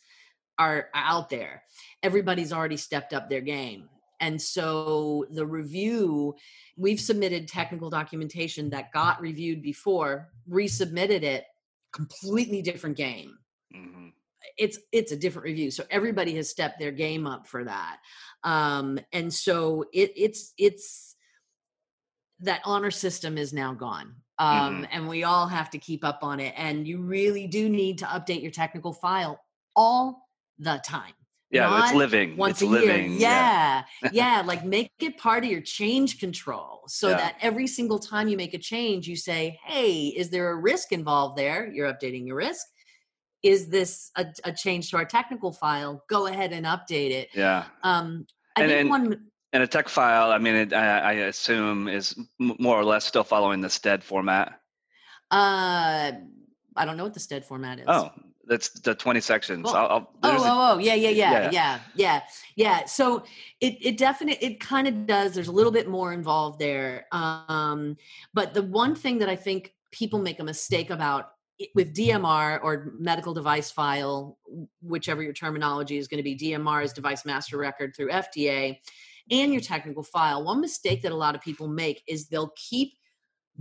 are 0.58 0.88
out 0.94 1.30
there, 1.30 1.64
everybody's 2.02 2.52
already 2.52 2.78
stepped 2.78 3.14
up 3.14 3.30
their 3.30 3.42
game. 3.42 3.90
And 4.22 4.42
so 4.42 5.26
the 5.30 5.46
review, 5.46 6.36
we've 6.78 7.02
submitted 7.02 7.48
technical 7.48 7.90
documentation 7.90 8.70
that 8.70 8.92
got 8.92 9.22
reviewed 9.22 9.62
before, 9.62 10.30
resubmitted 10.50 11.22
it, 11.24 11.46
completely 11.92 12.62
different 12.62 12.98
game. 12.98 13.38
Mm-hmm 13.76 14.08
it's 14.58 14.80
it's 14.92 15.12
a 15.12 15.16
different 15.16 15.46
review 15.46 15.72
so 15.72 15.84
everybody 15.90 16.36
has 16.36 16.50
stepped 16.50 16.80
their 16.80 16.92
game 16.92 17.28
up 17.28 17.48
for 17.48 17.64
that 17.64 17.98
um 18.44 19.00
and 19.14 19.34
so 19.34 19.86
it 19.94 20.12
it's 20.16 20.54
it's 20.58 21.16
that 22.40 22.62
honor 22.66 22.92
system 22.92 23.38
is 23.38 23.54
now 23.54 23.74
gone 23.74 24.16
um 24.40 24.76
mm-hmm. 24.76 24.84
and 24.92 25.08
we 25.08 25.24
all 25.24 25.48
have 25.48 25.70
to 25.70 25.78
keep 25.78 26.04
up 26.04 26.20
on 26.22 26.40
it 26.40 26.54
and 26.58 26.88
you 26.88 27.02
really 27.02 27.48
do 27.48 27.70
need 27.70 27.98
to 27.98 28.06
update 28.06 28.42
your 28.42 28.52
technical 28.52 28.94
file 28.94 29.40
all 29.76 30.28
the 30.60 30.82
time 30.86 31.14
yeah 31.52 31.70
Not 31.70 31.86
it's 31.86 31.94
living 31.96 32.38
once 32.38 32.62
it's 32.62 32.64
a 32.64 32.66
living 32.66 33.12
year 33.12 33.20
yeah 33.20 33.84
yeah. 34.04 34.10
yeah 34.14 34.44
like 34.46 34.66
make 34.66 34.92
it 35.00 35.18
part 35.18 35.44
of 35.44 35.50
your 35.50 35.62
change 35.62 36.20
control 36.20 36.84
so 36.88 37.10
yeah. 37.10 37.18
that 37.18 37.36
every 37.42 37.68
single 37.68 38.00
time 38.00 38.28
you 38.28 38.38
make 38.38 38.54
a 38.54 38.60
change 38.60 39.08
you 39.08 39.16
say 39.16 39.60
hey 39.66 40.08
is 40.08 40.30
there 40.30 40.50
a 40.52 40.56
risk 40.56 40.92
involved 40.92 41.38
there 41.38 41.72
you're 41.72 41.92
updating 41.92 42.26
your 42.28 42.36
risk 42.36 42.66
is 43.46 43.68
this 43.68 44.10
a, 44.16 44.26
a, 44.44 44.52
change 44.52 44.90
to 44.90 44.98
our 44.98 45.06
technical 45.06 45.52
file? 45.52 46.04
Go 46.10 46.26
ahead 46.26 46.52
and 46.52 46.66
update 46.66 47.12
it. 47.12 47.30
Yeah. 47.36 47.66
Um, 47.84 48.26
I 48.56 48.64
and, 48.64 48.72
think 48.72 48.82
and, 48.82 48.90
one. 48.90 49.26
And 49.54 49.64
a 49.64 49.68
tech 49.68 49.88
file, 49.88 50.32
I 50.32 50.40
mean, 50.40 50.56
it, 50.56 50.74
I, 50.74 51.00
I, 51.00 51.12
assume 51.14 51.88
is 51.88 52.20
more 52.40 52.76
or 52.76 52.84
less 52.84 53.06
still 53.06 53.24
following 53.24 53.62
the 53.62 53.70
STED 53.70 54.04
format. 54.04 54.60
Uh, 55.30 56.12
I 56.76 56.86
don't 56.86 56.98
know 56.98 57.04
what 57.04 57.14
the 57.14 57.20
STED 57.20 57.46
format 57.46 57.80
is. 57.80 57.86
Oh, 57.88 58.10
that's 58.48 58.70
the 58.70 58.96
20 58.96 59.22
sections. 59.22 59.64
Well, 59.64 59.76
I'll, 59.76 59.90
I'll, 59.90 60.10
oh, 60.24 60.38
oh, 60.40 60.74
oh, 60.74 60.78
yeah, 60.80 60.96
yeah, 60.96 61.10
yeah, 61.10 61.32
yeah, 61.32 61.50
yeah, 61.52 61.80
yeah, 61.96 62.22
yeah. 62.56 62.86
So 62.86 63.24
it, 63.62 63.78
it 63.80 63.98
definitely, 63.98 64.46
it 64.46 64.60
kind 64.60 64.88
of 64.88 65.06
does. 65.06 65.36
There's 65.36 65.48
a 65.48 65.54
little 65.54 65.72
bit 65.72 65.88
more 65.88 66.14
involved 66.14 66.60
there. 66.60 67.06
Um, 67.12 67.96
but 68.34 68.56
the 68.56 68.64
one 68.64 68.96
thing 68.96 69.20
that 69.20 69.30
I 69.30 69.36
think 69.36 69.74
people 69.92 70.20
make 70.20 70.40
a 70.40 70.44
mistake 70.44 70.90
about 70.90 71.35
with 71.74 71.96
DMR 71.96 72.60
or 72.62 72.94
medical 72.98 73.34
device 73.34 73.72
file, 73.72 74.38
whichever 74.82 75.24
your 75.24 75.34
terminology 75.34 75.98
is 75.98 76.08
going 76.08 76.18
to 76.18 76.24
be, 76.24 76.38
DMR 76.38 76.84
is 76.84 76.94
device 76.94 77.26
master 77.26 77.58
record 77.58 77.96
through 77.96 78.10
FDA, 78.10 78.78
and 79.32 79.52
your 79.54 79.62
technical 79.62 80.04
file. 80.04 80.44
One 80.44 80.62
mistake 80.62 81.02
that 81.04 81.12
a 81.12 81.16
lot 81.16 81.36
of 81.36 81.42
people 81.42 81.68
make 81.68 82.04
is 82.08 82.28
they'll 82.28 82.54
keep 82.56 82.94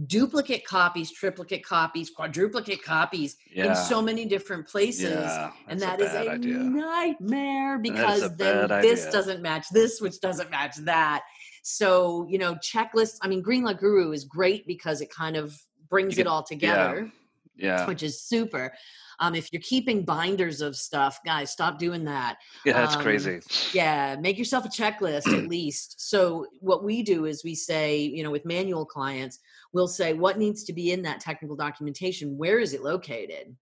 duplicate 0.07 0.67
copies, 0.67 1.13
triplicate 1.13 1.65
copies, 1.65 2.11
quadruplicate 2.11 2.83
copies 2.83 3.37
yeah. 3.53 3.67
in 3.67 3.77
so 3.77 4.03
many 4.03 4.25
different 4.25 4.67
places. 4.67 5.13
Yeah, 5.13 5.53
and 5.69 5.79
that 5.81 6.01
a 6.01 6.05
is 6.05 6.13
a 6.15 6.31
idea. 6.31 6.59
nightmare 6.59 7.79
because 7.79 8.37
then 8.37 8.69
this 8.83 9.03
idea. 9.03 9.13
doesn't 9.13 9.43
match 9.43 9.67
this, 9.71 10.01
which 10.01 10.21
doesn't 10.21 10.51
match 10.51 10.77
that. 10.79 11.23
So, 11.63 12.27
you 12.29 12.39
know, 12.39 12.57
checklists, 12.57 13.19
I 13.23 13.29
mean, 13.29 13.41
Green 13.41 13.63
Greenlight 13.63 13.79
Guru 13.79 14.11
is 14.13 14.25
great 14.25 14.67
because 14.67 15.01
it 15.01 15.11
kind 15.11 15.37
of 15.37 15.57
brings 15.89 16.19
it 16.19 16.27
all 16.27 16.43
together. 16.43 17.05
Yeah 17.05 17.11
yeah. 17.57 17.87
which 17.87 18.03
is 18.03 18.23
super. 18.23 18.73
Um, 19.21 19.37
if 19.37 19.53
you're 19.53 19.63
keeping 19.63 20.05
binders 20.05 20.61
of 20.61 20.75
stuff 20.75 21.21
guys 21.25 21.51
stop 21.53 21.79
doing 21.79 22.05
that. 22.05 22.39
Yeah 22.65 22.73
that's 22.73 22.97
um, 22.97 23.03
crazy. 23.03 23.41
yeah 23.73 24.17
make 24.21 24.39
yourself 24.39 24.65
a 24.65 24.69
checklist 24.69 25.33
at 25.33 25.49
least. 25.49 26.09
So 26.09 26.47
what 26.61 26.83
we 26.83 27.03
do 27.03 27.27
is 27.27 27.45
we 27.45 27.55
say 27.55 27.99
you 27.99 28.25
know 28.25 28.31
with 28.31 28.45
manual 28.45 28.85
clients 28.85 29.39
we'll 29.73 29.89
say 29.89 30.15
what 30.15 30.39
needs 30.39 30.65
to 30.65 30.73
be 30.73 30.93
in 30.93 31.03
that 31.03 31.21
technical 31.21 31.57
documentation? 31.57 32.39
Where 32.39 32.59
is 32.59 32.73
it 32.75 32.83
located 32.83 33.55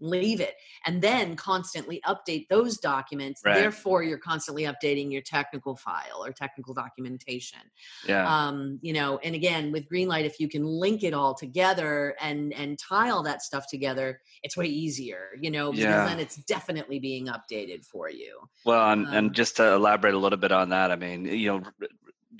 leave 0.00 0.40
it 0.40 0.54
and 0.86 1.02
then 1.02 1.36
constantly 1.36 2.00
update 2.06 2.46
those 2.48 2.78
documents 2.78 3.40
Right. 3.44 3.54
therefore 3.54 4.02
you're 4.02 4.18
constantly 4.18 4.64
updating 4.64 5.10
your 5.12 5.22
technical 5.22 5.76
file 5.76 6.24
or 6.24 6.32
technical 6.32 6.74
documentation 6.74 7.60
Yeah. 8.06 8.26
um, 8.48 8.78
you 8.82 8.92
know 8.92 9.18
and 9.18 9.34
again 9.34 9.72
with 9.72 9.88
greenlight 9.88 10.24
if 10.24 10.38
you 10.40 10.48
can 10.48 10.64
link 10.64 11.02
it 11.02 11.14
all 11.14 11.34
together 11.34 12.16
and 12.20 12.52
and 12.52 12.78
tile 12.78 13.22
that 13.24 13.42
stuff 13.42 13.66
together 13.68 14.20
it's 14.42 14.56
way 14.56 14.66
easier 14.66 15.30
you 15.40 15.50
know 15.50 15.72
because 15.72 15.84
Yeah. 15.84 16.04
then 16.04 16.20
it's 16.20 16.36
definitely 16.36 16.98
being 16.98 17.26
updated 17.26 17.84
for 17.84 18.08
you 18.10 18.48
Well, 18.64 18.90
and, 18.92 19.06
Um, 19.06 19.14
and 19.14 19.34
just 19.34 19.56
to 19.56 19.72
elaborate 19.74 20.14
a 20.14 20.18
little 20.18 20.38
bit 20.38 20.52
on 20.52 20.68
that, 20.70 20.90
I 20.90 20.96
mean, 20.96 21.24
you 21.24 21.48
know, 21.48 21.62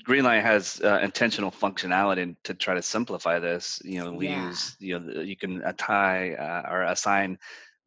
Greenlight 0.07 0.41
has 0.41 0.81
uh, 0.81 0.99
intentional 1.03 1.51
functionality 1.51 2.35
to 2.43 2.53
try 2.53 2.73
to 2.73 2.81
simplify 2.81 3.39
this. 3.39 3.79
You 3.83 4.03
know, 4.03 4.13
we 4.13 4.27
Yeah. 4.27 4.45
use, 4.47 4.75
you 4.79 4.99
know, 4.99 5.21
you 5.21 5.37
can 5.37 5.61
tie 5.77 6.33
uh, 6.35 6.69
or 6.71 6.83
assign 6.83 7.37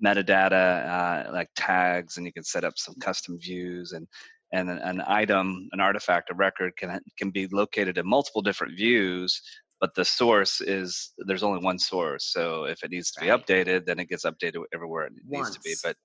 metadata 0.05 1.27
uh, 1.29 1.33
like 1.33 1.49
tags, 1.57 2.17
and 2.17 2.27
you 2.27 2.33
can 2.33 2.45
set 2.45 2.65
up 2.65 2.75
some 2.79 2.95
custom 3.01 3.39
views 3.39 3.93
and. 3.93 4.07
And 4.55 4.69
an, 4.69 4.81
an 4.81 5.03
item, 5.07 5.71
an 5.73 5.81
artifact, 5.81 6.29
a 6.31 6.35
record 6.35 6.77
can 6.77 7.01
can 7.17 7.31
be 7.31 7.47
located 7.47 7.97
in 7.97 8.07
multiple 8.07 8.43
different 8.43 8.77
views, 8.77 9.41
but 9.81 9.95
the 9.95 10.05
source 10.05 10.61
is 10.61 11.15
there's 11.27 11.43
only 11.43 11.65
one 11.65 11.79
source. 11.79 12.27
So 12.27 12.65
if 12.65 12.83
it 12.85 12.91
needs 12.91 13.11
to 13.13 13.21
be 13.23 13.31
Right. 13.31 13.41
updated, 13.41 13.87
then 13.87 13.99
it 13.99 14.11
gets 14.11 14.27
updated 14.27 14.65
everywhere 14.75 15.07
it 15.07 15.15
needs 15.27 15.51
to 15.53 15.61
be. 15.65 15.75
But 15.83 15.97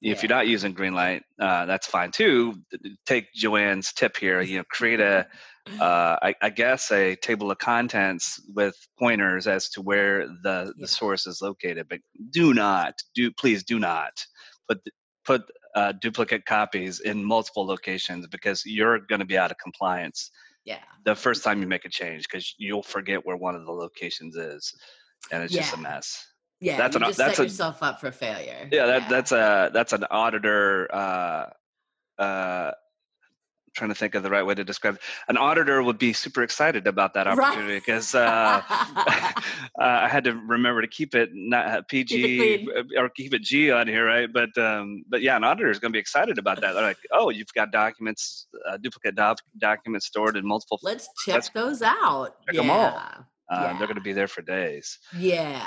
if 0.00 0.22
you're 0.22 0.30
not 0.30 0.46
using 0.46 0.74
Greenlight, 0.74 1.22
uh, 1.40 1.66
that's 1.66 1.86
fine 1.86 2.10
too. 2.10 2.62
Take 3.06 3.32
Joanne's 3.34 3.92
tip 3.92 4.16
here. 4.16 4.40
You 4.40 4.58
know, 4.58 4.64
create 4.70 5.00
a, 5.00 5.26
uh, 5.80 6.16
I, 6.22 6.34
I 6.40 6.50
guess, 6.50 6.90
a 6.90 7.16
table 7.16 7.50
of 7.50 7.58
contents 7.58 8.40
with 8.54 8.76
pointers 8.98 9.46
as 9.46 9.68
to 9.70 9.82
where 9.82 10.26
the 10.28 10.66
Yeah. 10.66 10.72
the 10.78 10.88
source 10.88 11.26
is 11.26 11.42
located. 11.42 11.88
But 11.88 12.00
do 12.30 12.54
not 12.54 12.94
do 13.14 13.30
please 13.30 13.64
do 13.64 13.78
not 13.78 14.24
put 14.68 14.80
put 15.24 15.42
uh, 15.74 15.92
duplicate 15.92 16.46
copies 16.46 17.00
in 17.00 17.24
multiple 17.24 17.66
locations 17.66 18.26
because 18.26 18.64
you're 18.64 18.98
going 19.00 19.20
to 19.20 19.26
be 19.26 19.36
out 19.36 19.50
of 19.50 19.58
compliance 19.58 20.30
yeah 20.64 20.78
the 21.04 21.14
first 21.14 21.44
time 21.44 21.60
you 21.60 21.66
make 21.66 21.84
a 21.84 21.88
change 21.88 22.24
because 22.24 22.54
you'll 22.58 22.82
forget 22.82 23.24
where 23.24 23.36
one 23.36 23.54
of 23.54 23.64
the 23.64 23.72
locations 23.72 24.36
is, 24.36 24.74
and 25.30 25.42
it's 25.42 25.54
just 25.54 25.74
a 25.74 25.76
mess. 25.78 26.26
Yeah 26.60 26.76
That's 26.76 26.94
you 26.96 27.02
an- 27.02 27.08
just 27.08 27.18
that's 27.18 27.36
set 27.36 27.42
a- 27.44 27.48
yourself 27.48 27.82
up 27.82 28.00
for 28.00 28.10
failure 28.10 28.68
Yeah, 28.72 28.86
that 28.86 29.08
that's 29.08 29.32
a 29.32 29.70
that's 29.72 29.92
an 29.92 30.04
auditor. 30.10 30.88
Uh, 30.92 31.46
uh, 32.20 32.72
trying 33.76 33.90
to 33.90 33.94
think 33.94 34.16
of 34.16 34.24
the 34.24 34.30
right 34.30 34.44
way 34.44 34.54
to 34.56 34.64
describe 34.64 34.96
it. 34.96 35.00
An 35.28 35.36
auditor 35.36 35.80
would 35.84 35.98
be 35.98 36.12
super 36.12 36.42
excited 36.42 36.88
about 36.88 37.14
that 37.14 37.28
opportunity 37.28 37.76
because 37.76 38.12
uh, 38.12 38.60
uh, 38.68 39.40
I 39.78 40.08
had 40.08 40.24
to 40.24 40.32
remember 40.34 40.80
to 40.82 40.88
keep 40.88 41.14
it 41.14 41.30
not 41.32 41.66
uh, 41.66 41.82
PG 41.88 42.66
uh, 42.76 42.82
or 43.00 43.08
keep 43.08 43.34
it 43.34 43.42
G 43.42 43.70
on 43.70 43.86
here, 43.86 44.04
right? 44.04 44.28
But 44.32 44.56
um, 44.58 45.04
but 45.08 45.22
yeah, 45.22 45.36
an 45.36 45.44
auditor 45.44 45.70
is 45.70 45.78
going 45.78 45.92
to 45.92 45.96
be 45.96 46.00
excited 46.00 46.38
about 46.38 46.60
that. 46.60 46.72
They're 46.72 46.82
like, 46.82 46.98
oh, 47.12 47.30
you've 47.30 47.52
got 47.54 47.70
documents, 47.70 48.48
uh, 48.68 48.78
duplicate 48.78 49.14
doc- 49.14 49.42
documents 49.58 50.06
stored 50.06 50.36
in 50.36 50.44
multiple. 50.46 50.80
let's 50.82 51.08
check 51.24 51.44
those 51.54 51.80
out 51.82 52.34
check 52.46 52.54
yeah 52.56 52.60
'em 52.62 52.70
all. 52.70 53.02
Uh, 53.50 53.60
yeah. 53.62 53.78
They're 53.78 53.86
going 53.86 53.96
to 53.96 54.02
be 54.02 54.12
there 54.12 54.28
for 54.28 54.42
days. 54.42 54.98
Yeah. 55.16 55.66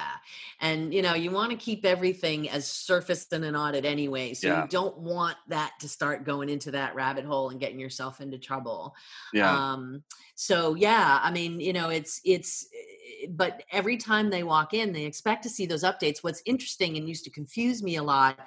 And 0.59 0.93
you 0.93 1.01
know, 1.01 1.15
you 1.15 1.31
want 1.31 1.49
to 1.51 1.57
keep 1.57 1.83
everything 1.83 2.47
as 2.49 2.67
surfaced 2.67 3.33
in 3.33 3.43
an 3.43 3.55
audit 3.55 3.85
anyway. 3.85 4.33
So 4.35 4.47
Yeah. 4.47 4.61
you 4.63 4.67
don't 4.67 4.97
want 4.99 5.37
that 5.47 5.73
to 5.79 5.89
start 5.89 6.23
going 6.23 6.49
into 6.49 6.71
that 6.71 6.93
rabbit 6.93 7.25
hole 7.25 7.49
and 7.49 7.59
getting 7.59 7.79
yourself 7.79 8.21
into 8.21 8.37
trouble. 8.37 8.93
Yeah, 9.33 9.51
Um 9.73 10.03
so 10.35 10.75
yeah, 10.75 11.19
I 11.21 11.31
mean, 11.31 11.59
you 11.59 11.73
know, 11.73 11.89
it's 11.89 12.21
it's 12.23 12.67
eh, 12.73 13.27
but 13.29 13.63
every 13.71 13.97
time 13.97 14.29
they 14.29 14.43
walk 14.43 14.73
in, 14.73 14.93
they 14.93 15.05
expect 15.05 15.43
to 15.43 15.49
see 15.49 15.65
those 15.65 15.83
updates. 15.83 16.19
What's 16.23 16.41
interesting 16.45 16.97
and 16.97 17.07
used 17.07 17.23
to 17.25 17.31
confuse 17.31 17.81
me 17.81 17.95
a 17.95 18.03
lot 18.03 18.39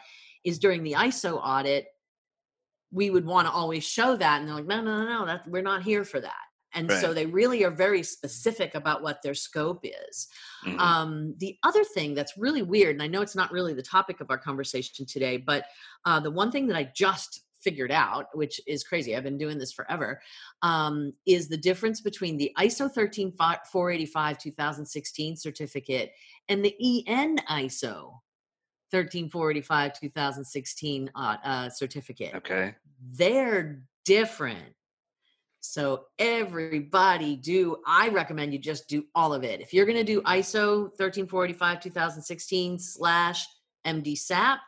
is 0.45 0.59
during 0.59 0.83
the 0.85 0.93
ISO 0.93 1.41
audit, 1.43 1.87
we 2.93 3.11
would 3.11 3.27
want 3.27 3.49
to 3.49 3.53
always 3.53 3.83
show 3.85 4.17
that 4.17 4.39
and 4.41 4.49
they're 4.49 4.55
like, 4.55 4.67
no, 4.67 4.81
no, 4.81 5.05
no, 5.05 5.19
no, 5.21 5.27
that 5.27 5.49
we're 5.49 5.63
not 5.63 5.83
here 5.83 6.05
for 6.05 6.21
that. 6.21 6.44
And 6.75 6.91
so 6.91 7.15
they 7.15 7.27
really 7.27 7.65
are 7.65 7.71
very 7.71 8.03
specific 8.03 8.75
about 8.75 9.03
what 9.03 9.23
their 9.23 9.35
scope 9.35 9.85
is. 9.85 10.29
mhm. 10.65 10.79
Um, 10.79 11.35
the 11.39 11.57
other 11.63 11.85
thing 11.85 12.15
that's 12.15 12.37
really 12.37 12.63
weird, 12.63 12.97
and 12.97 13.03
I 13.03 13.07
know 13.07 13.23
it's 13.23 13.37
not 13.37 13.53
really 13.53 13.75
the 13.75 13.83
topic 13.83 14.21
of 14.21 14.31
our 14.31 14.39
conversation 14.39 15.07
today, 15.07 15.37
but 15.37 15.67
uh, 16.05 16.21
the 16.21 16.31
one 16.31 16.51
thing 16.51 16.67
that 16.69 16.77
I 16.77 16.91
just 16.95 17.43
figured 17.61 17.91
out, 17.91 18.27
which 18.35 18.61
is 18.67 18.85
crazy, 18.85 19.17
I've 19.17 19.23
been 19.23 19.39
doing 19.39 19.59
this 19.59 19.73
forever, 19.73 20.21
um, 20.63 21.13
is 21.27 21.49
the 21.49 21.57
difference 21.57 22.01
between 22.01 22.37
the 22.37 22.53
ISO 22.59 22.93
13485 22.93 24.39
2016 24.39 25.37
certificate 25.37 26.13
and 26.49 26.65
the 26.65 27.05
EN 27.07 27.39
ISO 27.49 28.21
13485 28.91 29.99
2016 29.99 31.11
uh, 31.15 31.37
uh, 31.43 31.69
certificate 31.69 32.35
okay. 32.35 32.75
they're 33.13 33.83
different. 34.05 34.75
So 35.65 36.05
everybody 36.19 37.37
do 37.37 37.79
I 37.87 38.09
recommend 38.09 38.53
you 38.53 38.59
just 38.59 38.89
do 38.89 39.07
all 39.15 39.33
of 39.33 39.45
it. 39.45 39.61
If 39.61 39.73
you're 39.73 39.87
going 39.87 39.99
to 39.99 40.05
do 40.05 40.21
ISO 40.23 40.95
13485 40.97 41.81
2016 41.81 42.79
slash 42.79 43.47
MDSAP, 43.87 44.59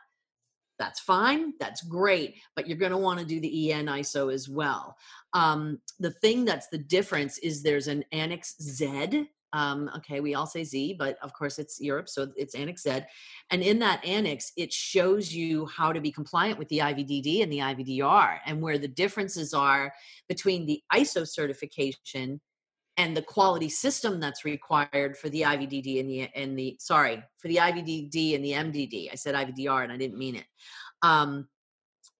that's 0.79 0.99
fine. 0.99 1.53
That's 1.59 1.81
great. 1.81 2.35
But 2.55 2.67
you're 2.67 2.77
going 2.77 2.91
to 2.91 2.97
want 2.97 3.19
to 3.19 3.25
do 3.25 3.39
the 3.39 3.71
EN 3.71 3.85
ISO 3.85 4.33
as 4.33 4.49
well. 4.49 4.95
Um, 5.33 5.79
the 5.99 6.11
thing 6.11 6.45
that's 6.45 6.67
the 6.67 6.77
difference 6.77 7.37
is 7.39 7.61
there's 7.61 7.87
an 7.87 8.03
Annex 8.11 8.55
Z. 8.61 9.29
Um, 9.53 9.89
okay, 9.97 10.19
we 10.19 10.35
all 10.35 10.45
say 10.45 10.63
Z, 10.63 10.95
but 10.99 11.17
of 11.21 11.33
course 11.33 11.57
it's 11.57 11.79
Europe, 11.79 12.09
so 12.09 12.27
it's 12.35 12.53
Annex 12.55 12.83
Z. 12.83 12.99
And 13.49 13.61
in 13.61 13.79
that 13.79 14.03
annex, 14.05 14.51
it 14.57 14.73
shows 14.73 15.33
you 15.33 15.65
how 15.67 15.93
to 15.93 16.01
be 16.01 16.11
compliant 16.11 16.59
with 16.59 16.67
the 16.69 16.79
IVDD 16.79 17.43
and 17.43 17.51
the 17.51 17.59
IVDR 17.59 18.39
and 18.45 18.61
where 18.61 18.77
the 18.77 18.87
differences 18.87 19.53
are 19.53 19.93
between 20.27 20.65
the 20.65 20.81
ISO 20.93 21.27
certification 21.27 22.41
and 22.97 23.15
the 23.15 23.21
quality 23.21 23.69
system 23.69 24.19
that's 24.19 24.43
required 24.43 25.15
for 25.17 25.29
the 25.29 25.41
IVDD 25.41 25.99
and 25.99 26.09
the 26.09 26.21
and 26.35 26.57
the 26.57 26.75
sorry 26.79 27.23
for 27.37 27.47
the 27.47 27.57
IVDD 27.57 28.35
and 28.35 28.43
the 28.43 28.51
MDD. 28.51 29.09
I 29.11 29.15
said 29.15 29.35
IVDR 29.35 29.83
and 29.83 29.93
I 29.93 29.97
didn't 29.97 30.17
mean 30.17 30.35
it. 30.35 30.45
Um, 31.03 31.47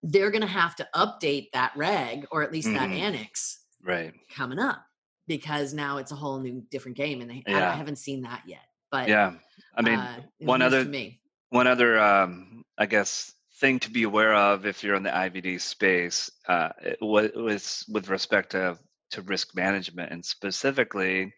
they're 0.03 0.31
going 0.31 0.41
to 0.41 0.47
have 0.47 0.75
to 0.75 0.87
update 0.95 1.47
that 1.53 1.73
reg 1.75 2.27
or 2.31 2.43
at 2.43 2.51
least 2.51 2.71
that 2.73 2.89
Mhm. 2.89 2.99
annex 2.99 3.65
Right. 3.81 4.13
coming 4.29 4.59
up 4.59 4.86
because 5.27 5.73
now 5.73 5.97
it's 5.97 6.11
a 6.11 6.15
whole 6.15 6.39
new 6.39 6.63
different 6.71 6.97
game 6.97 7.21
and 7.21 7.29
they, 7.29 7.43
I, 7.47 7.51
Yeah. 7.51 7.71
I 7.71 7.75
haven't 7.75 7.97
seen 7.97 8.21
that 8.23 8.43
yet. 8.45 8.65
But 8.91 9.07
Yeah. 9.09 9.33
I 9.75 9.81
mean, 9.81 9.99
uh, 9.99 10.21
one 10.39 10.61
other- 10.61 10.85
me. 10.85 11.19
one 11.49 11.67
other 11.67 11.99
um, 11.99 12.63
i 12.77 12.85
guess 12.85 13.33
thing 13.59 13.79
to 13.79 13.89
be 13.89 14.03
aware 14.03 14.33
of 14.35 14.65
if 14.65 14.83
you're 14.83 14.95
in 14.95 15.03
the 15.03 15.09
ivd 15.09 15.59
space 15.61 16.29
uh, 16.47 16.69
was 17.01 17.85
with 17.89 18.09
respect 18.09 18.51
to, 18.51 18.77
to 19.11 19.21
risk 19.23 19.55
management 19.55 20.11
and 20.11 20.23
specifically 20.23 21.33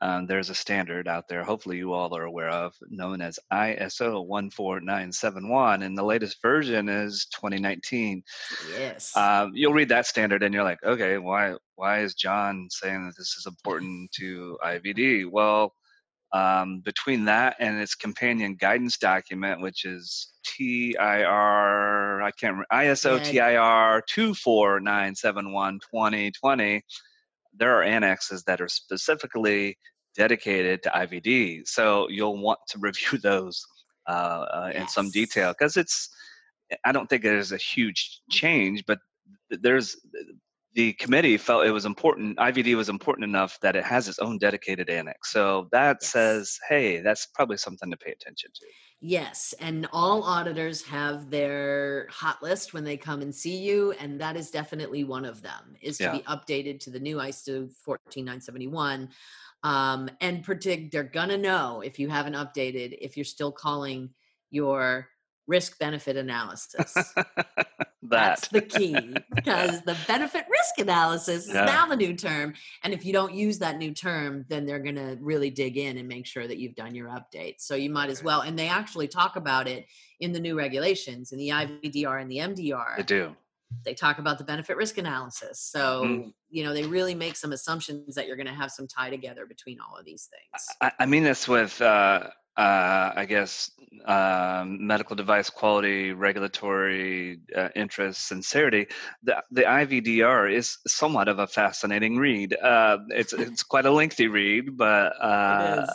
um, 0.00 0.26
there's 0.26 0.50
a 0.50 0.54
standard 0.54 1.06
out 1.08 1.28
there 1.28 1.42
hopefully 1.44 1.76
you 1.78 1.92
all 1.92 2.14
are 2.16 2.24
aware 2.24 2.48
of 2.50 2.74
known 2.88 3.20
as 3.20 3.38
iso 3.52 4.24
14971 4.52 5.82
and 5.82 5.96
the 5.96 6.02
latest 6.02 6.40
version 6.42 6.88
is 6.88 7.26
2019 7.34 8.22
Yes. 8.76 9.16
um, 9.16 9.52
you'll 9.54 9.72
read 9.72 9.88
that 9.90 10.06
standard 10.06 10.42
and 10.42 10.52
you're 10.54 10.64
like 10.64 10.82
okay 10.84 11.18
why 11.18 11.54
why 11.76 12.00
is 12.00 12.14
john 12.14 12.66
saying 12.70 13.06
that 13.06 13.16
this 13.16 13.36
is 13.38 13.46
important 13.46 14.10
to 14.12 14.58
ivd 14.64 15.30
well 15.30 15.72
um, 16.32 16.80
between 16.80 17.24
that 17.26 17.54
and 17.60 17.80
its 17.80 17.94
companion 17.94 18.56
guidance 18.56 18.98
document, 18.98 19.60
which 19.60 19.84
is 19.84 20.32
TIR, 20.44 22.20
I 22.20 22.30
can't 22.32 22.54
remember, 22.54 22.66
ISO 22.72 23.20
Yeah. 23.32 23.56
TIR 23.56 24.02
24971-2020, 24.08 26.82
there 27.58 27.78
are 27.78 27.82
annexes 27.82 28.44
that 28.44 28.60
are 28.60 28.68
specifically 28.68 29.78
dedicated 30.16 30.82
to 30.82 30.90
IVD. 30.90 31.66
So 31.66 32.08
you'll 32.08 32.38
want 32.40 32.60
to 32.68 32.78
review 32.80 33.18
those 33.18 33.64
uh, 34.08 34.10
uh, 34.10 34.72
in 34.74 34.88
some 34.88 35.10
detail 35.10 35.52
because 35.52 35.76
it's, 35.76 36.08
I 36.84 36.92
don't 36.92 37.08
think 37.08 37.22
there's 37.22 37.52
a 37.52 37.56
huge 37.56 38.20
change, 38.30 38.84
but 38.86 38.98
there's 39.50 39.96
the 40.76 40.92
committee 40.94 41.36
felt 41.38 41.66
it 41.66 41.72
was 41.72 41.86
important 41.86 42.38
ivd 42.38 42.76
was 42.76 42.88
important 42.88 43.24
enough 43.24 43.58
that 43.60 43.76
it 43.76 43.84
has 43.84 44.08
its 44.08 44.20
own 44.20 44.38
dedicated 44.38 44.88
annex 44.90 45.32
so 45.32 45.68
that 45.72 46.02
Yes. 46.02 46.12
says 46.12 46.58
hey 46.68 47.00
that's 47.00 47.26
probably 47.26 47.56
something 47.56 47.90
to 47.90 47.96
pay 47.96 48.12
attention 48.12 48.50
to 48.54 48.66
Yes, 49.00 49.52
and 49.60 49.86
all 49.92 50.22
auditors 50.22 50.82
have 50.84 51.28
their 51.30 52.08
hot 52.10 52.42
list 52.42 52.72
when 52.72 52.82
they 52.84 52.96
come 52.96 53.20
and 53.20 53.34
see 53.34 53.58
you, 53.58 53.92
and 53.92 54.18
that 54.20 54.36
is 54.36 54.50
definitely 54.50 55.04
one 55.04 55.26
of 55.26 55.42
them. 55.42 55.76
Is 55.82 56.00
to 56.00 56.04
Yeah. 56.04 56.10
be 56.10 56.22
updated 56.22 56.80
to 56.80 56.90
the 56.90 56.98
new 56.98 57.18
ISO 57.18 57.68
14971, 57.84 59.10
um, 59.62 60.08
and 60.22 60.42
predict 60.42 60.92
they're 60.92 61.04
gonna 61.04 61.36
know 61.36 61.82
if 61.82 61.98
you 61.98 62.08
haven't 62.08 62.34
updated 62.34 62.96
if 63.00 63.16
you're 63.18 63.24
still 63.24 63.52
calling 63.52 64.14
your 64.50 65.10
risk 65.46 65.78
benefit 65.78 66.16
analysis. 66.16 66.94
That's 68.08 68.48
the 68.48 68.60
key 68.60 68.96
because 69.34 69.82
the 69.82 69.96
benefit 70.06 70.46
risk 70.50 70.78
analysis 70.78 71.48
is 71.48 71.54
yeah. 71.54 71.64
now 71.64 71.86
the 71.86 71.96
new 71.96 72.14
term. 72.14 72.54
And 72.84 72.92
if 72.92 73.04
you 73.04 73.12
don't 73.12 73.34
use 73.34 73.58
that 73.58 73.78
new 73.78 73.92
term, 73.92 74.44
then 74.48 74.64
they're 74.64 74.78
going 74.78 74.96
to 74.96 75.18
really 75.20 75.50
dig 75.50 75.76
in 75.76 75.98
and 75.98 76.06
make 76.06 76.26
sure 76.26 76.46
that 76.46 76.58
you've 76.58 76.74
done 76.74 76.94
your 76.94 77.08
updates. 77.08 77.62
So 77.62 77.74
you 77.74 77.90
might 77.90 78.10
as 78.10 78.22
well. 78.22 78.42
And 78.42 78.58
they 78.58 78.68
actually 78.68 79.08
talk 79.08 79.36
about 79.36 79.66
it 79.66 79.86
in 80.20 80.32
the 80.32 80.40
new 80.40 80.56
regulations 80.56 81.32
in 81.32 81.38
the 81.38 81.48
IVDR 81.48 82.20
and 82.20 82.30
the 82.30 82.38
MDR. 82.38 82.96
They 82.98 83.02
do. 83.02 83.34
They 83.84 83.94
talk 83.94 84.18
about 84.18 84.38
the 84.38 84.44
benefit 84.44 84.76
risk 84.76 84.98
analysis. 84.98 85.60
So, 85.60 86.04
mm. 86.04 86.32
you 86.48 86.62
know, 86.62 86.72
they 86.72 86.84
really 86.84 87.16
make 87.16 87.34
some 87.34 87.52
assumptions 87.52 88.14
that 88.14 88.28
you're 88.28 88.36
going 88.36 88.46
to 88.46 88.54
have 88.54 88.70
some 88.70 88.86
tie 88.86 89.10
together 89.10 89.44
between 89.44 89.78
all 89.80 89.98
of 89.98 90.04
these 90.04 90.28
things. 90.30 90.66
I, 90.80 90.92
I 91.00 91.06
mean 91.06 91.24
this 91.24 91.48
with, 91.48 91.82
uh, 91.82 92.28
uh, 92.56 93.12
I 93.14 93.26
guess, 93.26 93.70
um, 94.06 94.86
medical 94.86 95.14
device 95.14 95.50
quality, 95.50 96.12
regulatory 96.12 97.40
uh, 97.54 97.68
interest, 97.76 98.28
sincerity. 98.28 98.86
The, 99.24 99.42
the 99.50 99.62
IVDR 99.62 100.52
is 100.52 100.78
somewhat 100.86 101.28
of 101.28 101.38
a 101.38 101.46
fascinating 101.46 102.16
read. 102.16 102.56
Uh, 102.56 102.98
it's 103.08 103.32
it's 103.32 103.62
quite 103.62 103.84
a 103.84 103.90
lengthy 103.90 104.28
read, 104.28 104.76
but 104.76 105.12
uh, 105.20 105.86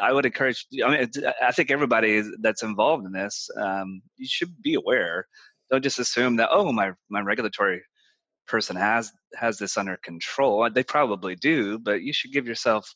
I 0.00 0.12
would 0.12 0.24
encourage. 0.24 0.66
I 0.84 0.90
mean, 0.90 1.10
I 1.42 1.52
think 1.52 1.70
everybody 1.70 2.22
that's 2.40 2.62
involved 2.62 3.04
in 3.04 3.12
this, 3.12 3.50
um, 3.56 4.02
you 4.16 4.26
should 4.28 4.62
be 4.62 4.74
aware. 4.74 5.26
Don't 5.70 5.84
just 5.84 5.98
assume 5.98 6.36
that 6.36 6.50
oh, 6.52 6.72
my 6.72 6.92
my 7.10 7.20
regulatory 7.20 7.82
person 8.46 8.76
has 8.76 9.12
has 9.34 9.58
this 9.58 9.76
under 9.76 9.98
control. 9.98 10.68
They 10.70 10.84
probably 10.84 11.34
do, 11.34 11.78
but 11.78 12.02
you 12.02 12.12
should 12.12 12.32
give 12.32 12.46
yourself 12.46 12.94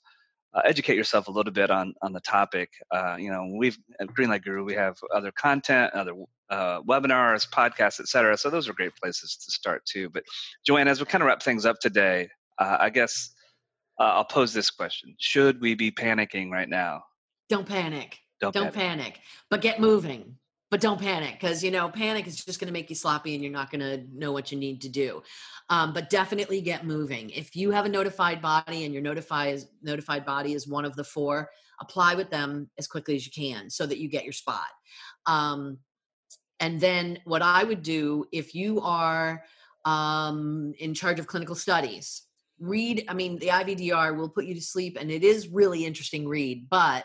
uh, 0.57 0.62
educate 0.64 0.97
yourself 0.97 1.29
a 1.29 1.31
little 1.31 1.53
bit 1.53 1.71
on 1.71 1.95
on 2.03 2.12
the 2.12 2.21
topic. 2.21 2.71
Uh, 2.90 3.16
you 3.19 3.31
know, 3.31 3.47
we've 3.59 3.79
at 4.01 4.09
Greenlight 4.09 4.42
Guru 4.42 4.64
we 4.64 4.75
have 4.75 4.97
other 5.14 5.31
content, 5.31 5.92
other 5.92 6.14
uh, 6.51 6.81
webinars, 6.83 7.49
podcasts, 7.49 8.01
etc. 8.01 8.37
So 8.38 8.49
those 8.49 8.69
are 8.69 8.73
great 8.73 8.97
places 8.97 9.37
to 9.45 9.53
start 9.53 9.85
too. 9.85 10.09
But 10.09 10.25
Joanne, 10.66 10.88
as 10.88 10.99
we 10.99 11.07
kind 11.07 11.23
of 11.23 11.27
wrap 11.27 11.42
things 11.42 11.66
up 11.66 11.79
today, 11.81 12.31
uh, 12.59 12.79
I 12.81 12.90
guess 12.90 13.35
uh, 14.01 14.05
I'll 14.05 14.25
pose 14.25 14.55
this 14.55 14.71
question: 14.71 15.14
Should 15.19 15.61
we 15.61 15.75
be 15.75 15.90
panicking 15.90 16.51
right 16.51 16.69
now? 16.69 17.03
Don't 17.49 17.69
panic. 17.69 18.19
Don't, 18.40 18.53
Don't 18.53 18.73
panic. 18.73 19.05
panic. 19.05 19.21
But 19.51 19.61
get 19.61 19.81
moving 19.81 20.37
but 20.70 20.81
don't 20.81 21.00
panic 21.00 21.35
because 21.40 21.62
you 21.62 21.70
know 21.70 21.88
panic 21.88 22.26
is 22.26 22.44
just 22.44 22.59
going 22.59 22.66
to 22.66 22.72
make 22.72 22.90
you 22.90 22.96
sloppy 22.96 23.35
and 23.35 23.42
you're 23.42 23.52
not 23.52 23.70
going 23.70 23.81
to 23.81 24.05
know 24.12 24.33
what 24.33 24.50
you 24.50 24.59
need 24.59 24.81
to 24.81 24.88
do 24.88 25.22
um, 25.68 25.92
but 25.92 26.11
definitely 26.11 26.61
get 26.61 26.87
moving. 26.87 27.31
If 27.31 27.57
you 27.57 27.72
have 27.72 27.87
a 27.87 27.88
notified 27.88 28.40
body 28.40 28.85
and 28.85 28.94
your 28.94 29.02
notified 29.02 29.62
notified 29.83 30.24
body 30.24 30.52
is 30.52 30.68
one 30.68 30.85
of 30.85 30.94
the 30.94 31.02
four 31.02 31.50
apply 31.81 32.14
with 32.14 32.31
them 32.31 32.70
as 32.79 32.87
quickly 32.87 33.16
as 33.16 33.26
you 33.26 33.33
can 33.33 33.70
so 33.70 33.87
that 33.87 33.98
you 33.98 34.09
get 34.09 34.24
your 34.24 34.33
spot 34.33 34.66
um, 35.26 35.79
and 36.61 36.81
then 36.81 37.18
what 37.24 37.42
i 37.42 37.62
would 37.64 37.83
do 37.83 38.24
if 38.33 38.55
you 38.55 38.81
are 38.81 39.42
um, 39.85 40.72
in 40.79 40.94
charge 40.94 41.18
of 41.18 41.26
clinical 41.26 41.55
studies 41.55 42.22
read 42.59 43.05
i 43.09 43.14
mean 43.14 43.38
the 43.38 43.48
ivdr 43.48 44.16
will 44.16 44.29
put 44.29 44.46
you 44.46 44.55
to 44.55 44.61
sleep 44.61 44.96
and 44.98 45.11
it 45.11 45.22
is 45.22 45.48
really 45.48 45.85
interesting 45.85 46.26
read 46.26 46.66
but 46.70 47.05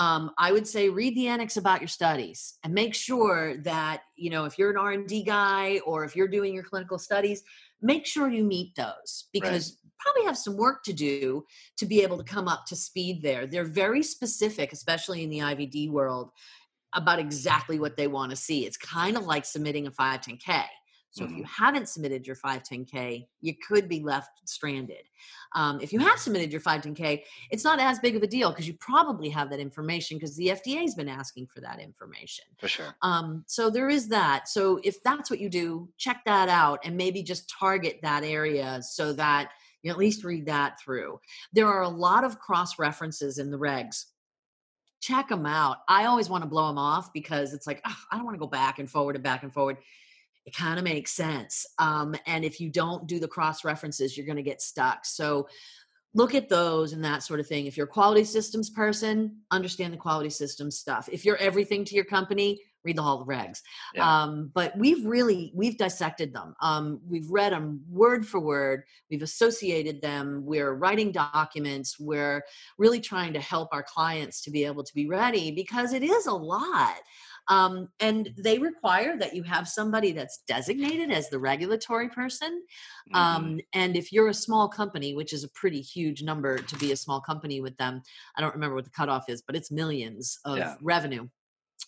um, 0.00 0.32
i 0.36 0.50
would 0.50 0.66
say 0.66 0.88
read 0.88 1.14
the 1.14 1.28
annex 1.28 1.56
about 1.56 1.80
your 1.80 1.88
studies 1.88 2.58
and 2.64 2.74
make 2.74 2.94
sure 2.94 3.56
that 3.58 4.02
you 4.16 4.30
know 4.30 4.44
if 4.44 4.58
you're 4.58 4.70
an 4.70 4.76
r&d 4.76 5.22
guy 5.22 5.80
or 5.86 6.02
if 6.04 6.16
you're 6.16 6.28
doing 6.28 6.52
your 6.52 6.64
clinical 6.64 6.98
studies 6.98 7.44
make 7.82 8.06
sure 8.06 8.28
you 8.28 8.44
meet 8.44 8.74
those 8.74 9.28
because 9.32 9.70
right. 9.70 9.92
probably 9.98 10.24
have 10.24 10.36
some 10.36 10.56
work 10.56 10.82
to 10.84 10.92
do 10.92 11.44
to 11.76 11.86
be 11.86 12.02
able 12.02 12.18
to 12.18 12.24
come 12.24 12.48
up 12.48 12.66
to 12.66 12.76
speed 12.76 13.22
there. 13.22 13.46
They're 13.46 13.64
very 13.64 14.02
specific 14.02 14.72
especially 14.72 15.22
in 15.22 15.30
the 15.30 15.38
ivd 15.38 15.90
world 15.90 16.30
about 16.94 17.20
exactly 17.20 17.78
what 17.78 17.96
they 17.96 18.08
want 18.08 18.30
to 18.30 18.36
see. 18.36 18.66
It's 18.66 18.76
kind 18.76 19.16
of 19.16 19.24
like 19.24 19.44
submitting 19.44 19.86
a 19.86 19.90
510k 19.90 20.64
so 21.10 21.24
mm-hmm. 21.24 21.32
if 21.32 21.38
you 21.38 21.44
mm-hmm. 21.44 21.64
haven't 21.64 21.88
submitted 21.88 22.26
your 22.26 22.36
510K, 22.36 23.26
you 23.40 23.54
could 23.66 23.88
be 23.88 24.00
left 24.00 24.30
stranded. 24.48 25.08
Um, 25.54 25.80
if 25.80 25.92
you 25.92 25.98
have 25.98 26.18
submitted 26.18 26.52
your 26.52 26.60
510K, 26.60 27.22
it's 27.50 27.64
not 27.64 27.80
as 27.80 27.98
big 27.98 28.16
of 28.16 28.22
a 28.22 28.26
deal 28.26 28.50
because 28.50 28.68
you 28.68 28.74
probably 28.74 29.28
have 29.30 29.50
that 29.50 29.58
information 29.58 30.16
because 30.16 30.36
the 30.36 30.48
FDA 30.48 30.82
has 30.82 30.94
been 30.94 31.08
asking 31.08 31.48
for 31.48 31.60
that 31.60 31.80
information. 31.80 32.44
For 32.58 32.68
sure. 32.68 32.94
Um, 33.02 33.44
so 33.46 33.70
there 33.70 33.88
is 33.88 34.08
that. 34.08 34.48
So 34.48 34.80
if 34.84 35.02
that's 35.02 35.30
what 35.30 35.40
you 35.40 35.48
do, 35.48 35.88
check 35.98 36.22
that 36.26 36.48
out 36.48 36.80
and 36.84 36.96
maybe 36.96 37.22
just 37.22 37.50
target 37.50 37.98
that 38.02 38.22
area 38.22 38.80
so 38.82 39.12
that 39.14 39.50
you 39.82 39.90
at 39.90 39.98
least 39.98 40.24
read 40.24 40.46
that 40.46 40.78
through. 40.80 41.18
There 41.52 41.66
are 41.66 41.82
a 41.82 41.88
lot 41.88 42.22
of 42.22 42.38
cross 42.38 42.78
references 42.78 43.38
in 43.38 43.50
the 43.50 43.58
regs 43.58 44.04
check 45.00 45.28
them 45.28 45.46
out. 45.46 45.78
I 45.88 46.04
always 46.04 46.28
want 46.28 46.44
to 46.44 46.48
blow 46.48 46.68
them 46.68 46.76
off 46.76 47.10
because 47.12 47.54
it's 47.54 47.66
like, 47.66 47.80
oh, 47.86 47.96
I 48.12 48.16
don't 48.16 48.24
want 48.26 48.34
to 48.34 48.38
go 48.38 48.46
back 48.46 48.78
and 48.78 48.88
forward 48.88 49.16
and 49.16 49.24
back 49.24 49.42
and 49.42 49.50
forward 49.50 49.78
it 50.50 50.56
kind 50.56 50.78
of 50.78 50.84
makes 50.84 51.12
sense. 51.12 51.64
Um, 51.78 52.16
and 52.26 52.44
if 52.44 52.60
you 52.60 52.70
don't 52.70 53.06
do 53.06 53.20
the 53.20 53.28
cross 53.28 53.64
references, 53.64 54.16
you're 54.16 54.26
going 54.26 54.34
to 54.34 54.42
get 54.42 54.60
stuck. 54.60 55.04
So 55.04 55.46
look 56.12 56.34
at 56.34 56.48
those 56.48 56.92
and 56.92 57.04
that 57.04 57.22
sort 57.22 57.38
of 57.38 57.46
thing. 57.46 57.66
If 57.66 57.76
you're 57.76 57.86
a 57.86 57.90
quality 57.90 58.24
systems 58.24 58.68
person, 58.68 59.42
understand 59.52 59.92
the 59.92 59.98
quality 59.98 60.30
systems 60.30 60.76
stuff. 60.76 61.08
If 61.12 61.24
you're 61.24 61.36
everything 61.36 61.84
to 61.84 61.94
your 61.94 62.04
company, 62.04 62.60
read 62.84 62.96
the 62.96 63.02
Hall 63.02 63.20
of 63.20 63.28
Regs. 63.28 63.60
Yeah. 63.94 64.22
Um, 64.22 64.50
but 64.54 64.76
we've 64.76 65.04
really 65.04 65.52
we've 65.54 65.78
dissected 65.78 66.32
them. 66.32 66.54
Um, 66.60 67.00
we've 67.08 67.30
read 67.30 67.52
them 67.52 67.82
word 67.88 68.26
for 68.26 68.40
word. 68.40 68.84
We've 69.10 69.22
associated 69.22 70.00
them. 70.02 70.42
We're 70.44 70.72
writing 70.74 71.12
documents. 71.12 71.98
We're 71.98 72.42
really 72.78 73.00
trying 73.00 73.32
to 73.34 73.40
help 73.40 73.68
our 73.72 73.82
clients 73.82 74.42
to 74.42 74.50
be 74.50 74.64
able 74.64 74.84
to 74.84 74.94
be 74.94 75.06
ready 75.06 75.50
because 75.50 75.92
it 75.92 76.02
is 76.02 76.26
a 76.26 76.34
lot. 76.34 76.96
Um, 77.48 77.88
and 77.98 78.32
they 78.38 78.58
require 78.58 79.18
that 79.18 79.34
you 79.34 79.42
have 79.42 79.68
somebody 79.68 80.12
that's 80.12 80.42
designated 80.46 81.10
as 81.10 81.28
the 81.28 81.38
regulatory 81.38 82.08
person. 82.08 82.62
Mm-hmm. 83.12 83.16
Um, 83.16 83.60
and 83.74 83.96
if 83.96 84.12
you're 84.12 84.28
a 84.28 84.34
small 84.34 84.68
company, 84.68 85.14
which 85.14 85.32
is 85.32 85.42
a 85.42 85.48
pretty 85.48 85.80
huge 85.80 86.22
number 86.22 86.58
to 86.58 86.76
be 86.76 86.92
a 86.92 86.96
small 86.96 87.20
company 87.20 87.60
with 87.60 87.76
them, 87.76 88.02
I 88.36 88.40
don't 88.40 88.54
remember 88.54 88.76
what 88.76 88.84
the 88.84 88.90
cutoff 88.90 89.28
is, 89.28 89.42
but 89.42 89.56
it's 89.56 89.70
millions 89.70 90.38
of 90.44 90.58
yeah. 90.58 90.76
revenue. 90.80 91.28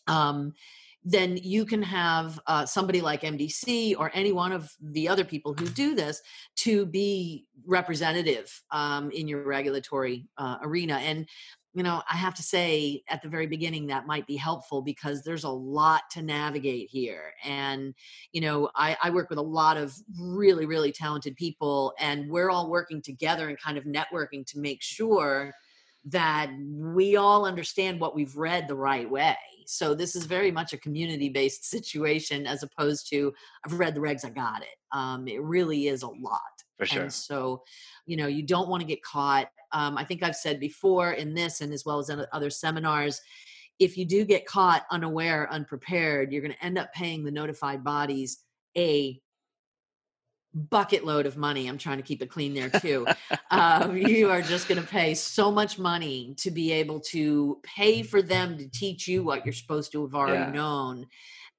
Um, 0.08 0.54
then 1.04 1.36
you 1.36 1.64
can 1.64 1.82
have 1.82 2.38
uh, 2.46 2.64
somebody 2.64 3.00
like 3.00 3.22
MDC 3.22 3.96
or 3.98 4.10
any 4.14 4.32
one 4.32 4.52
of 4.52 4.70
the 4.80 5.08
other 5.08 5.24
people 5.24 5.54
who 5.54 5.66
do 5.66 5.94
this 5.94 6.20
to 6.56 6.86
be 6.86 7.46
representative 7.66 8.62
um, 8.70 9.10
in 9.10 9.26
your 9.26 9.42
regulatory 9.42 10.28
uh, 10.38 10.58
arena. 10.62 10.94
And 10.94 11.26
you 11.74 11.82
know, 11.82 12.02
I 12.10 12.16
have 12.16 12.34
to 12.34 12.42
say 12.42 13.02
at 13.08 13.22
the 13.22 13.28
very 13.28 13.46
beginning 13.46 13.86
that 13.86 14.06
might 14.06 14.26
be 14.26 14.36
helpful 14.36 14.82
because 14.82 15.22
there's 15.22 15.44
a 15.44 15.50
lot 15.50 16.02
to 16.10 16.22
navigate 16.22 16.90
here. 16.90 17.32
And, 17.44 17.94
you 18.32 18.42
know, 18.42 18.68
I, 18.76 18.96
I, 19.02 19.08
work 19.08 19.30
with 19.30 19.38
a 19.38 19.42
lot 19.42 19.78
of 19.78 19.94
really, 20.20 20.66
really 20.66 20.92
talented 20.92 21.34
people, 21.34 21.94
and 21.98 22.28
we're 22.28 22.50
all 22.50 22.68
working 22.68 23.00
together 23.00 23.48
and 23.48 23.58
kind 23.58 23.78
of 23.78 23.84
networking 23.84 24.44
to 24.48 24.58
make 24.58 24.82
sure 24.82 25.54
that 26.04 26.50
we 26.58 27.16
all 27.16 27.46
understand 27.46 28.00
what 28.00 28.14
we've 28.14 28.36
read 28.36 28.68
the 28.68 28.74
right 28.74 29.08
way. 29.08 29.36
So 29.66 29.94
this 29.94 30.16
is 30.16 30.24
very 30.26 30.50
much 30.50 30.72
a 30.72 30.78
community 30.78 31.28
based 31.28 31.64
situation 31.70 32.46
as 32.46 32.62
opposed 32.62 33.08
to 33.10 33.32
I've 33.66 33.78
read 33.78 33.94
the 33.94 34.00
regs, 34.00 34.24
I 34.24 34.30
got 34.30 34.62
it. 34.62 34.76
Um, 34.92 35.26
it 35.28 35.42
really 35.42 35.88
is 35.88 36.02
a 36.02 36.08
lot. 36.08 36.40
For 36.78 36.86
sure. 36.86 37.02
And 37.02 37.12
so, 37.12 37.62
you 38.06 38.16
know, 38.16 38.26
you 38.26 38.42
don't 38.42 38.68
want 38.68 38.80
to 38.80 38.86
get 38.86 39.02
caught 39.02 39.48
um, 39.72 39.96
I 39.96 40.04
think 40.04 40.22
I've 40.22 40.36
said 40.36 40.60
before 40.60 41.12
in 41.12 41.34
this 41.34 41.60
and 41.60 41.72
as 41.72 41.84
well 41.84 41.98
as 41.98 42.10
in 42.10 42.24
other 42.32 42.50
seminars, 42.50 43.20
if 43.78 43.96
you 43.96 44.04
do 44.04 44.24
get 44.24 44.46
caught 44.46 44.84
unaware, 44.90 45.50
unprepared, 45.50 46.32
you're 46.32 46.42
going 46.42 46.54
to 46.54 46.64
end 46.64 46.78
up 46.78 46.92
paying 46.92 47.24
the 47.24 47.30
notified 47.30 47.82
bodies 47.82 48.44
a 48.76 49.20
bucket 50.54 51.04
load 51.04 51.26
of 51.26 51.36
money. 51.36 51.66
I'm 51.66 51.78
trying 51.78 51.96
to 51.98 52.02
keep 52.02 52.22
it 52.22 52.30
clean 52.30 52.54
there 52.54 52.70
too. 52.70 53.06
um, 53.50 53.96
you 53.96 54.30
are 54.30 54.42
just 54.42 54.68
going 54.68 54.80
to 54.80 54.86
pay 54.86 55.14
so 55.14 55.50
much 55.50 55.78
money 55.78 56.34
to 56.38 56.50
be 56.50 56.72
able 56.72 57.00
to 57.00 57.58
pay 57.62 58.02
for 58.02 58.22
them 58.22 58.58
to 58.58 58.68
teach 58.68 59.08
you 59.08 59.22
what 59.22 59.44
you're 59.44 59.52
supposed 59.52 59.92
to 59.92 60.02
have 60.02 60.14
already 60.14 60.38
yeah. 60.38 60.50
known 60.50 61.06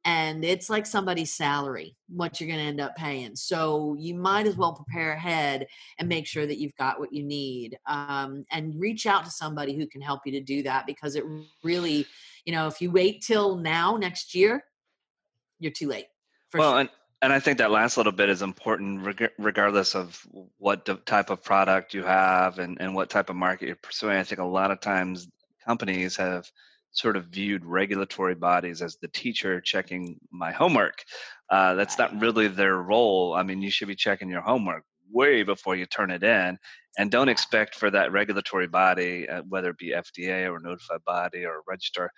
and 0.06 0.43
it's 0.43 0.69
like 0.69 0.86
somebody's 0.86 1.34
salary 1.34 1.95
what 2.10 2.39
you're 2.39 2.47
going 2.47 2.60
to 2.60 2.65
end 2.65 2.82
up 2.82 2.95
paying 2.95 3.36
so 3.36 3.95
you 3.97 4.13
might 4.13 4.45
as 4.45 4.56
well 4.58 4.73
prepare 4.73 5.13
ahead 5.13 5.65
and 5.97 6.10
make 6.10 6.27
sure 6.27 6.45
that 6.45 6.58
you've 6.58 6.75
got 6.75 6.99
what 6.99 7.13
you 7.13 7.23
need 7.23 7.77
um, 7.88 8.45
and 8.51 8.79
reach 8.79 9.06
out 9.06 9.23
to 9.23 9.32
somebody 9.32 9.75
who 9.75 9.88
can 9.88 10.01
help 10.01 10.21
you 10.25 10.32
to 10.32 10.41
do 10.41 10.63
that 10.63 10.86
because 10.86 11.15
it 11.15 11.23
really 11.63 12.06
you 12.45 12.53
know 12.53 12.67
if 12.67 12.82
you 12.82 12.91
wait 12.91 13.21
till 13.21 13.56
now 13.56 13.95
next 13.95 14.36
year 14.36 14.63
you're 15.60 15.71
too 15.71 15.88
late 15.88 16.08
well 16.53 16.73
sure. 16.73 16.79
and 16.82 16.89
and 17.23 17.31
I 17.31 17.39
think 17.39 17.59
that 17.59 17.71
last 17.71 17.95
little 17.95 18.12
bit 18.12 18.29
is 18.29 18.41
important, 18.41 19.01
reg- 19.01 19.31
regardless 19.39 19.95
of 19.95 20.21
what 20.57 21.05
type 21.05 21.29
of 21.29 21.41
product 21.41 21.93
you 21.93 22.03
have 22.03 22.59
and, 22.59 22.77
and 22.81 22.93
what 22.93 23.09
type 23.09 23.29
of 23.29 23.38
market 23.38 23.67
you're 23.67 23.77
pursuing. 23.77 24.17
I 24.17 24.23
think 24.23 24.41
a 24.41 24.45
lot 24.45 24.71
of 24.71 24.81
times 24.81 25.29
companies 25.65 26.17
have 26.17 26.51
sort 26.91 27.15
of 27.15 27.27
viewed 27.27 27.63
regulatory 27.63 28.36
bodies 28.36 28.81
as 28.81 28.97
the 28.97 29.07
teacher 29.07 29.62
checking 29.62 30.19
my 30.31 30.51
homework. 30.51 31.01
Uh, 31.49 31.75
that's 31.75 31.97
not 31.97 32.19
really 32.19 32.49
their 32.49 32.75
role. 32.75 33.33
I 33.33 33.43
mean, 33.43 33.62
you 33.62 33.71
should 33.71 33.88
be 33.88 33.95
checking 33.95 34.29
your 34.29 34.41
homework 34.41 34.83
way 35.09 35.43
before 35.43 35.77
you 35.77 35.86
turn 35.86 36.12
it 36.12 36.23
in, 36.23 36.57
and 36.97 37.09
don't 37.09 37.29
expect 37.29 37.75
for 37.75 37.89
that 37.89 38.12
regulatory 38.12 38.67
body, 38.67 39.30
uh, 39.30 39.43
whether 39.47 39.69
it 39.69 39.78
be 39.78 39.93
FDA 39.93 40.51
or 40.51 40.59
notified 40.59 41.03
body 41.05 41.45
or 41.45 41.61
registrar, 41.67 42.11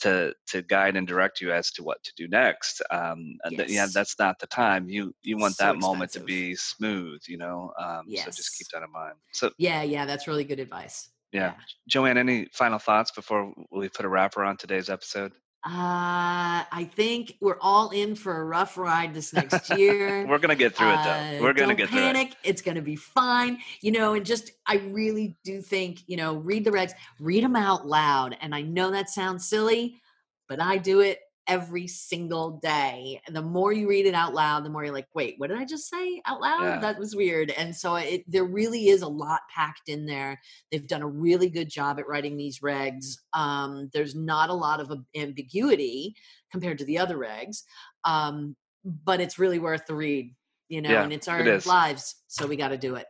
to 0.00 0.34
to 0.48 0.62
guide 0.62 0.96
and 0.96 1.06
direct 1.06 1.40
you 1.40 1.52
as 1.52 1.70
to 1.72 1.82
what 1.82 2.02
to 2.04 2.12
do 2.16 2.28
next. 2.28 2.82
Um, 2.90 3.38
yes. 3.50 3.70
yeah, 3.70 3.86
that's 3.92 4.18
not 4.18 4.38
the 4.38 4.46
time. 4.46 4.88
You 4.88 5.14
you 5.22 5.36
want 5.36 5.56
so 5.56 5.64
that 5.64 5.74
expensive. 5.74 5.88
moment 5.88 6.12
to 6.12 6.20
be 6.20 6.54
smooth, 6.54 7.20
you 7.26 7.38
know. 7.38 7.72
Um, 7.78 8.04
yes. 8.06 8.24
So 8.24 8.30
just 8.30 8.56
keep 8.56 8.68
that 8.72 8.82
in 8.82 8.92
mind. 8.92 9.14
So 9.32 9.50
yeah, 9.58 9.82
yeah, 9.82 10.06
that's 10.06 10.26
really 10.26 10.44
good 10.44 10.60
advice. 10.60 11.10
Yeah. 11.32 11.40
yeah. 11.40 11.54
Joanne, 11.88 12.18
any 12.18 12.48
final 12.52 12.78
thoughts 12.78 13.10
before 13.10 13.52
we 13.70 13.88
put 13.88 14.06
a 14.06 14.08
wrapper 14.08 14.44
on 14.44 14.56
today's 14.56 14.88
episode? 14.88 15.32
Uh, 15.64 16.62
I 16.70 16.88
think 16.94 17.36
we're 17.40 17.58
all 17.60 17.90
in 17.90 18.14
for 18.14 18.40
a 18.40 18.44
rough 18.44 18.78
ride 18.78 19.12
this 19.12 19.32
next 19.32 19.76
year. 19.76 20.24
we're 20.26 20.38
gonna 20.38 20.54
get 20.54 20.76
through 20.76 20.92
it 20.92 21.04
though. 21.04 21.42
We're 21.42 21.52
gonna 21.52 21.74
get 21.74 21.90
panic. 21.90 22.28
through 22.28 22.36
it. 22.44 22.50
It's 22.50 22.62
gonna 22.62 22.82
be 22.82 22.94
fine. 22.94 23.58
You 23.80 23.90
know, 23.92 24.14
and 24.14 24.24
just 24.24 24.52
I 24.66 24.76
really 24.76 25.36
do 25.44 25.60
think 25.60 26.04
you 26.06 26.16
know, 26.16 26.36
read 26.36 26.64
the 26.64 26.70
regs, 26.70 26.92
read 27.18 27.42
them 27.42 27.56
out 27.56 27.86
loud. 27.86 28.36
And 28.40 28.54
I 28.54 28.62
know 28.62 28.92
that 28.92 29.10
sounds 29.10 29.48
silly, 29.48 30.00
but 30.48 30.60
I 30.60 30.78
do 30.78 31.00
it 31.00 31.20
every 31.48 31.86
single 31.86 32.58
day. 32.62 33.20
And 33.26 33.34
the 33.34 33.42
more 33.42 33.72
you 33.72 33.88
read 33.88 34.06
it 34.06 34.14
out 34.14 34.34
loud, 34.34 34.64
the 34.64 34.70
more 34.70 34.84
you're 34.84 34.92
like, 34.92 35.08
wait, 35.14 35.34
what 35.38 35.48
did 35.48 35.58
I 35.58 35.64
just 35.64 35.88
say 35.88 36.20
out 36.26 36.40
loud? 36.40 36.62
Yeah. 36.62 36.78
That 36.78 36.98
was 36.98 37.16
weird. 37.16 37.50
And 37.52 37.74
so 37.74 37.96
it, 37.96 38.22
there 38.30 38.44
really 38.44 38.88
is 38.88 39.00
a 39.00 39.08
lot 39.08 39.40
packed 39.52 39.88
in 39.88 40.04
there. 40.04 40.38
They've 40.70 40.86
done 40.86 41.02
a 41.02 41.08
really 41.08 41.48
good 41.48 41.70
job 41.70 41.98
at 41.98 42.06
writing 42.06 42.36
these 42.36 42.60
regs. 42.60 43.16
Um, 43.32 43.88
there's 43.94 44.14
not 44.14 44.50
a 44.50 44.54
lot 44.54 44.80
of 44.80 44.92
ambiguity 45.16 46.14
compared 46.52 46.78
to 46.78 46.84
the 46.84 46.98
other 46.98 47.16
regs, 47.16 47.62
um, 48.04 48.54
but 48.84 49.20
it's 49.20 49.38
really 49.38 49.58
worth 49.58 49.86
the 49.86 49.94
read, 49.94 50.34
you 50.68 50.82
know, 50.82 50.90
yeah, 50.90 51.02
and 51.02 51.12
it's 51.12 51.28
our 51.28 51.40
it 51.40 51.66
lives. 51.66 52.16
So 52.28 52.46
we 52.46 52.56
got 52.56 52.68
to 52.68 52.78
do 52.78 52.96
it. 52.96 53.06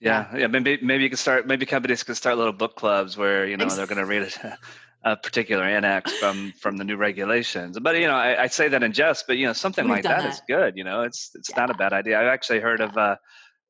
Yeah, 0.00 0.26
yeah. 0.36 0.48
Maybe 0.48 0.78
maybe 0.82 1.04
you 1.04 1.10
can 1.10 1.16
start. 1.16 1.46
Maybe 1.46 1.64
companies 1.64 2.02
can 2.02 2.16
start 2.16 2.36
little 2.36 2.52
book 2.52 2.74
clubs 2.74 3.16
where 3.16 3.46
you 3.46 3.56
know 3.56 3.68
they're 3.68 3.86
going 3.86 3.98
to 3.98 4.04
read 4.04 4.22
it 4.22 4.36
a 5.04 5.16
particular 5.16 5.64
annex 5.64 6.12
from 6.18 6.52
from 6.52 6.76
the 6.76 6.84
new 6.84 6.96
regulations. 6.96 7.78
But 7.80 7.96
you 7.96 8.06
know, 8.06 8.14
I, 8.14 8.42
I 8.44 8.46
say 8.46 8.68
that 8.68 8.82
in 8.82 8.92
jest, 8.92 9.26
but 9.26 9.36
you 9.36 9.46
know, 9.46 9.52
something 9.52 9.84
We've 9.84 9.96
like 9.96 10.04
that, 10.04 10.22
that, 10.22 10.32
is 10.32 10.42
good. 10.48 10.76
You 10.76 10.84
know, 10.84 11.02
it's 11.02 11.30
it's 11.34 11.50
yeah. 11.50 11.60
not 11.60 11.70
a 11.70 11.74
bad 11.74 11.92
idea. 11.92 12.20
I've 12.20 12.28
actually 12.28 12.60
heard 12.60 12.80
of 12.80 12.96
uh, 12.96 13.16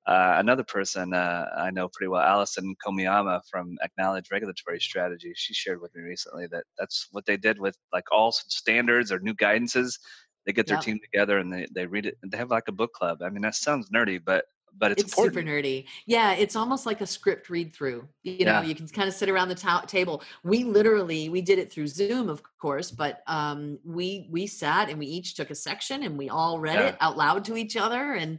uh, 0.07 0.35
another 0.39 0.65
person 0.65 1.15
uh, 1.15 1.47
I 1.57 1.71
know 1.71 1.89
pretty 1.89 2.09
well, 2.09 2.23
Allison 2.23 2.75
Komiyama 2.85 3.41
from 3.51 3.77
Acknowledge 3.83 4.31
Regulatory 4.31 4.81
Strategy. 4.81 5.33
She 5.37 5.55
shared 5.55 5.81
with 5.81 5.95
me 5.95 6.03
recently 6.03 6.47
that 6.49 6.65
that's 6.79 7.09
what 7.13 7.25
they 7.25 7.37
did 7.37 7.59
with 7.59 7.77
like 7.93 8.05
all 8.11 8.33
standards 8.33 9.13
or 9.13 9.21
new 9.21 9.35
guidances. 9.35 9.99
They 10.45 10.53
get 10.53 10.67
their 10.67 10.79
team 10.79 10.99
together 11.01 11.39
and 11.39 11.53
they, 11.53 11.69
they 11.73 11.87
read 11.87 12.07
it. 12.07 12.19
They 12.27 12.37
have 12.37 12.51
like 12.51 12.67
a 12.67 12.73
book 12.73 12.93
club. 12.93 13.23
I 13.23 13.31
mean, 13.31 13.43
that 13.43 13.55
sounds 13.55 13.91
nerdy, 13.91 14.21
but 14.23 14.45
but 14.79 14.93
it's, 14.93 15.03
it's 15.05 15.17
super 15.17 15.43
nerdy. 15.43 15.87
Yeah, 16.07 16.33
it's 16.33 16.57
almost 16.57 16.87
like 16.87 17.01
a 17.01 17.07
script 17.07 17.51
read 17.51 17.75
through. 17.75 18.09
You 18.23 18.45
know, 18.45 18.61
yeah. 18.61 18.63
you 18.63 18.75
can 18.75 18.89
kind 18.89 19.09
of 19.09 19.15
sit 19.15 19.29
around 19.29 19.49
the 19.49 19.55
ta- 19.55 19.85
table. 19.87 20.23
We 20.45 20.65
literally 20.65 21.29
we 21.29 21.41
did 21.41 21.59
it 21.59 21.73
through 21.73 21.89
Zoom, 21.89 22.29
of 22.29 22.43
course, 22.59 22.91
but 22.91 23.23
um, 23.27 23.79
we 23.85 24.29
we 24.31 24.47
sat 24.47 24.89
and 24.89 24.99
we 24.99 25.07
each 25.07 25.35
took 25.35 25.51
a 25.51 25.55
section 25.55 26.03
and 26.03 26.19
we 26.19 26.29
all 26.29 26.59
read 26.59 26.79
yeah. 26.79 26.89
it 26.89 26.97
out 27.01 27.17
loud 27.17 27.45
to 27.47 27.57
each 27.57 27.77
other, 27.77 28.15
and 28.15 28.39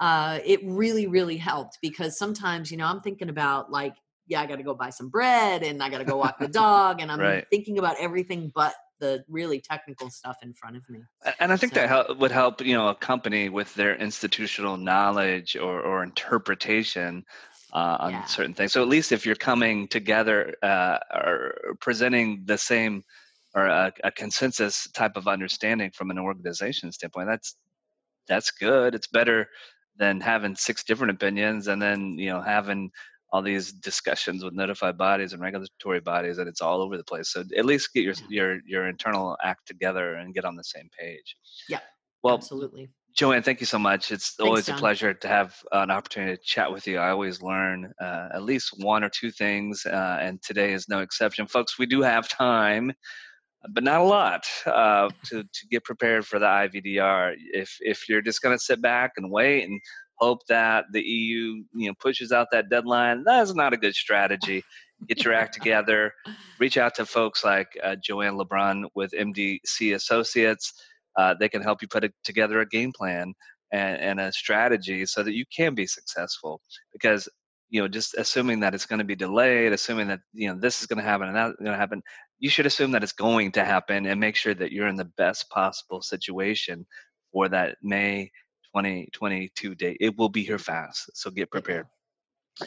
uh, 0.00 0.38
it 0.44 0.60
really 0.64 1.06
really 1.06 1.36
helped 1.36 1.78
because 1.80 2.18
sometimes 2.18 2.70
you 2.70 2.76
know 2.76 2.86
I'm 2.86 3.00
thinking 3.00 3.28
about 3.28 3.70
like 3.70 3.94
yeah 4.26 4.40
I 4.40 4.46
got 4.46 4.56
to 4.56 4.62
go 4.62 4.74
buy 4.74 4.90
some 4.90 5.08
bread 5.08 5.62
and 5.62 5.82
I 5.82 5.88
got 5.90 5.98
to 5.98 6.04
go 6.04 6.16
walk 6.16 6.38
the 6.38 6.48
dog 6.48 7.00
and 7.00 7.12
I'm 7.12 7.20
right. 7.20 7.46
thinking 7.50 7.78
about 7.78 7.96
everything 8.00 8.50
but 8.54 8.74
the 9.00 9.24
really 9.28 9.60
technical 9.60 10.10
stuff 10.10 10.36
in 10.42 10.54
front 10.54 10.76
of 10.76 10.88
me. 10.88 11.00
And 11.40 11.52
I 11.52 11.56
think 11.56 11.74
so. 11.74 11.80
that 11.80 11.88
help, 11.88 12.18
would 12.18 12.30
help, 12.30 12.60
you 12.60 12.74
know, 12.74 12.88
a 12.88 12.94
company 12.94 13.48
with 13.48 13.74
their 13.74 13.96
institutional 13.96 14.76
knowledge 14.76 15.56
or, 15.56 15.80
or 15.80 16.02
interpretation 16.02 17.24
uh, 17.72 17.96
on 18.00 18.12
yeah. 18.12 18.24
certain 18.24 18.54
things. 18.54 18.72
So 18.72 18.82
at 18.82 18.88
least 18.88 19.12
if 19.12 19.26
you're 19.26 19.34
coming 19.34 19.88
together 19.88 20.54
uh, 20.62 20.98
or 21.12 21.76
presenting 21.80 22.42
the 22.44 22.58
same 22.58 23.02
or 23.54 23.66
a, 23.66 23.92
a, 24.02 24.10
consensus 24.10 24.88
type 24.92 25.16
of 25.16 25.28
understanding 25.28 25.90
from 25.92 26.10
an 26.10 26.18
organization 26.18 26.92
standpoint, 26.92 27.28
that's 27.28 27.56
that's 28.26 28.50
good. 28.52 28.94
It's 28.94 29.08
better 29.08 29.48
than 29.96 30.20
having 30.20 30.56
six 30.56 30.82
different 30.84 31.12
opinions 31.12 31.68
and 31.68 31.80
then 31.80 32.18
you 32.18 32.28
know 32.28 32.40
having 32.40 32.90
all 33.34 33.42
these 33.42 33.72
discussions 33.72 34.44
with 34.44 34.54
notified 34.54 34.96
bodies 34.96 35.32
and 35.32 35.42
regulatory 35.42 35.98
bodies 35.98 36.38
and 36.38 36.48
it's 36.48 36.60
all 36.60 36.80
over 36.80 36.96
the 36.96 37.02
place. 37.02 37.32
So 37.32 37.42
at 37.56 37.64
least 37.64 37.92
get 37.92 38.04
your 38.04 38.14
your 38.28 38.58
your 38.64 38.88
internal 38.88 39.36
act 39.42 39.66
together 39.66 40.14
and 40.14 40.32
get 40.32 40.44
on 40.44 40.54
the 40.54 40.62
same 40.62 40.88
page. 40.96 41.36
Yeah 41.68 41.80
well 42.22 42.34
absolutely. 42.34 42.90
Joanne 43.16 43.42
thank 43.42 43.58
you 43.58 43.66
so 43.66 43.78
much. 43.78 44.12
It's 44.12 44.36
Thanks, 44.36 44.48
always 44.48 44.66
Jon. 44.66 44.76
a 44.76 44.78
pleasure 44.78 45.12
to 45.12 45.26
have 45.26 45.56
an 45.72 45.90
opportunity 45.90 46.36
to 46.36 46.42
chat 46.44 46.70
with 46.72 46.86
you. 46.86 46.98
I 46.98 47.10
always 47.10 47.42
learn 47.42 47.92
uh, 48.00 48.28
at 48.32 48.44
least 48.44 48.72
one 48.78 49.02
or 49.02 49.08
two 49.08 49.32
things 49.32 49.84
uh, 49.84 50.18
and 50.20 50.40
today 50.40 50.72
is 50.72 50.88
no 50.88 51.00
exception. 51.00 51.48
Folks 51.48 51.76
we 51.76 51.86
do 51.86 52.02
have 52.02 52.28
time 52.28 52.92
but 53.70 53.82
not 53.82 54.00
a 54.00 54.04
lot 54.04 54.46
uh, 54.66 55.08
to, 55.24 55.42
to 55.42 55.66
get 55.70 55.82
prepared 55.84 56.24
for 56.24 56.38
the 56.38 56.46
IVDR. 56.46 57.34
If 57.52 57.78
if 57.80 58.08
you're 58.08 58.22
just 58.22 58.42
going 58.42 58.56
to 58.56 58.62
sit 58.62 58.80
back 58.80 59.12
and 59.16 59.28
wait 59.28 59.64
and 59.64 59.80
hope 60.16 60.40
that 60.48 60.86
the 60.92 61.02
EU 61.02 61.64
you 61.74 61.88
know 61.88 61.94
pushes 62.00 62.32
out 62.32 62.48
that 62.52 62.70
deadline. 62.70 63.24
That's 63.24 63.54
not 63.54 63.72
a 63.72 63.76
good 63.76 63.94
strategy. 64.04 64.62
Get 65.08 65.24
your 65.24 65.34
act 65.34 65.54
together. 65.54 66.12
Reach 66.58 66.78
out 66.78 66.94
to 66.96 67.06
folks 67.06 67.44
like 67.44 67.68
uh, 67.82 67.96
Joanne 67.96 68.38
LeBrun 68.38 68.84
with 68.94 69.12
MDC 69.12 69.94
Associates. 69.94 70.72
Uh, 71.16 71.34
they 71.38 71.48
can 71.48 71.62
help 71.62 71.82
you 71.82 71.88
put 71.88 72.04
a, 72.04 72.12
together 72.24 72.60
a 72.60 72.66
game 72.66 72.92
plan 72.92 73.34
and, 73.72 74.00
and 74.00 74.20
a 74.20 74.32
strategy 74.32 75.04
so 75.06 75.22
that 75.22 75.34
you 75.34 75.44
can 75.54 75.74
be 75.74 75.86
successful. 75.86 76.60
Because 76.92 77.28
you 77.70 77.80
know, 77.80 77.88
just 77.88 78.14
assuming 78.14 78.60
that 78.60 78.74
it's 78.74 78.86
going 78.86 79.00
to 79.00 79.04
be 79.04 79.16
delayed, 79.16 79.72
assuming 79.72 80.06
that 80.08 80.20
you 80.32 80.48
know 80.48 80.58
this 80.58 80.80
is 80.80 80.86
going 80.86 81.02
to 81.02 81.08
happen 81.08 81.28
and 81.28 81.36
that's 81.36 81.56
going 81.56 81.72
to 81.72 81.76
happen, 81.76 82.02
you 82.38 82.48
should 82.48 82.66
assume 82.66 82.92
that 82.92 83.02
it's 83.02 83.12
going 83.12 83.50
to 83.52 83.64
happen 83.64 84.06
and 84.06 84.20
make 84.20 84.36
sure 84.36 84.54
that 84.54 84.72
you're 84.72 84.88
in 84.88 84.96
the 84.96 85.10
best 85.16 85.50
possible 85.50 86.00
situation 86.00 86.86
for 87.32 87.48
that 87.48 87.76
May 87.82 88.30
2022 88.74 89.74
date. 89.74 89.96
It 90.00 90.18
will 90.18 90.28
be 90.28 90.42
here 90.42 90.58
fast, 90.58 91.10
so 91.14 91.30
get 91.30 91.50
prepared. 91.50 91.86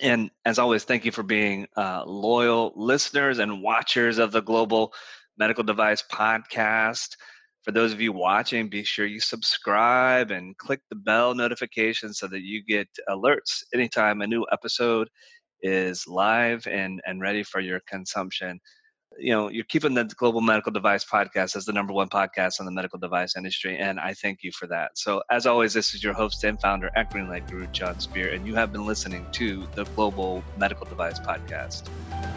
And 0.02 0.32
as 0.46 0.60
always, 0.60 0.84
thank 0.84 1.06
you 1.06 1.12
for 1.12 1.24
being 1.24 1.68
uh, 1.78 2.04
loyal 2.06 2.74
listeners 2.76 3.40
and 3.40 3.62
watchers 3.62 4.18
of 4.18 4.32
the 4.32 4.42
Global 4.42 4.94
Medical 5.38 5.64
Device 5.64 6.04
Podcast. 6.12 7.16
For 7.64 7.72
those 7.72 7.94
of 7.94 8.02
you 8.02 8.14
watching, 8.14 8.70
be 8.70 8.84
sure 8.84 9.06
you 9.06 9.20
subscribe 9.20 10.32
and 10.32 10.58
click 10.58 10.82
the 10.90 10.96
bell 10.96 11.36
notification 11.36 12.14
so 12.14 12.28
that 12.28 12.42
you 12.42 12.64
get 12.64 12.88
alerts 13.10 13.64
anytime 13.74 14.22
a 14.22 14.28
new 14.28 14.46
episode 14.52 15.10
is 15.62 16.08
live 16.08 16.68
and, 16.68 17.02
and 17.06 17.22
ready 17.22 17.44
for 17.44 17.60
your 17.60 17.82
consumption 17.88 18.60
you 19.20 19.32
know 19.32 19.50
you're 19.50 19.66
keeping 19.66 19.94
the 19.94 20.04
global 20.06 20.42
medical 20.42 20.72
device 20.72 21.06
podcast 21.06 21.56
as 21.56 21.66
the 21.66 21.74
number 21.74 21.94
one 21.94 22.10
podcast 22.10 22.60
on 22.60 22.66
the 22.66 22.72
medical 22.72 23.00
device 23.00 23.36
industry 23.36 23.78
and 23.78 24.00
i 24.00 24.14
thank 24.14 24.44
you 24.44 24.52
for 24.52 24.68
that. 24.68 24.98
So 24.98 25.24
as 25.32 25.46
always 25.46 25.74
this 25.74 25.94
is 25.94 26.04
your 26.04 26.14
host 26.14 26.44
and 26.44 26.60
founder 26.60 26.90
at 26.96 27.12
greenlight 27.12 27.50
guru 27.50 27.68
Jon 27.68 28.00
Speer 28.00 28.34
and 28.34 28.46
you 28.46 28.56
have 28.56 28.72
been 28.72 28.86
listening 28.86 29.26
to 29.34 29.68
the 29.76 29.86
global 29.96 30.44
medical 30.58 30.86
device 30.86 31.20
podcast 31.20 32.37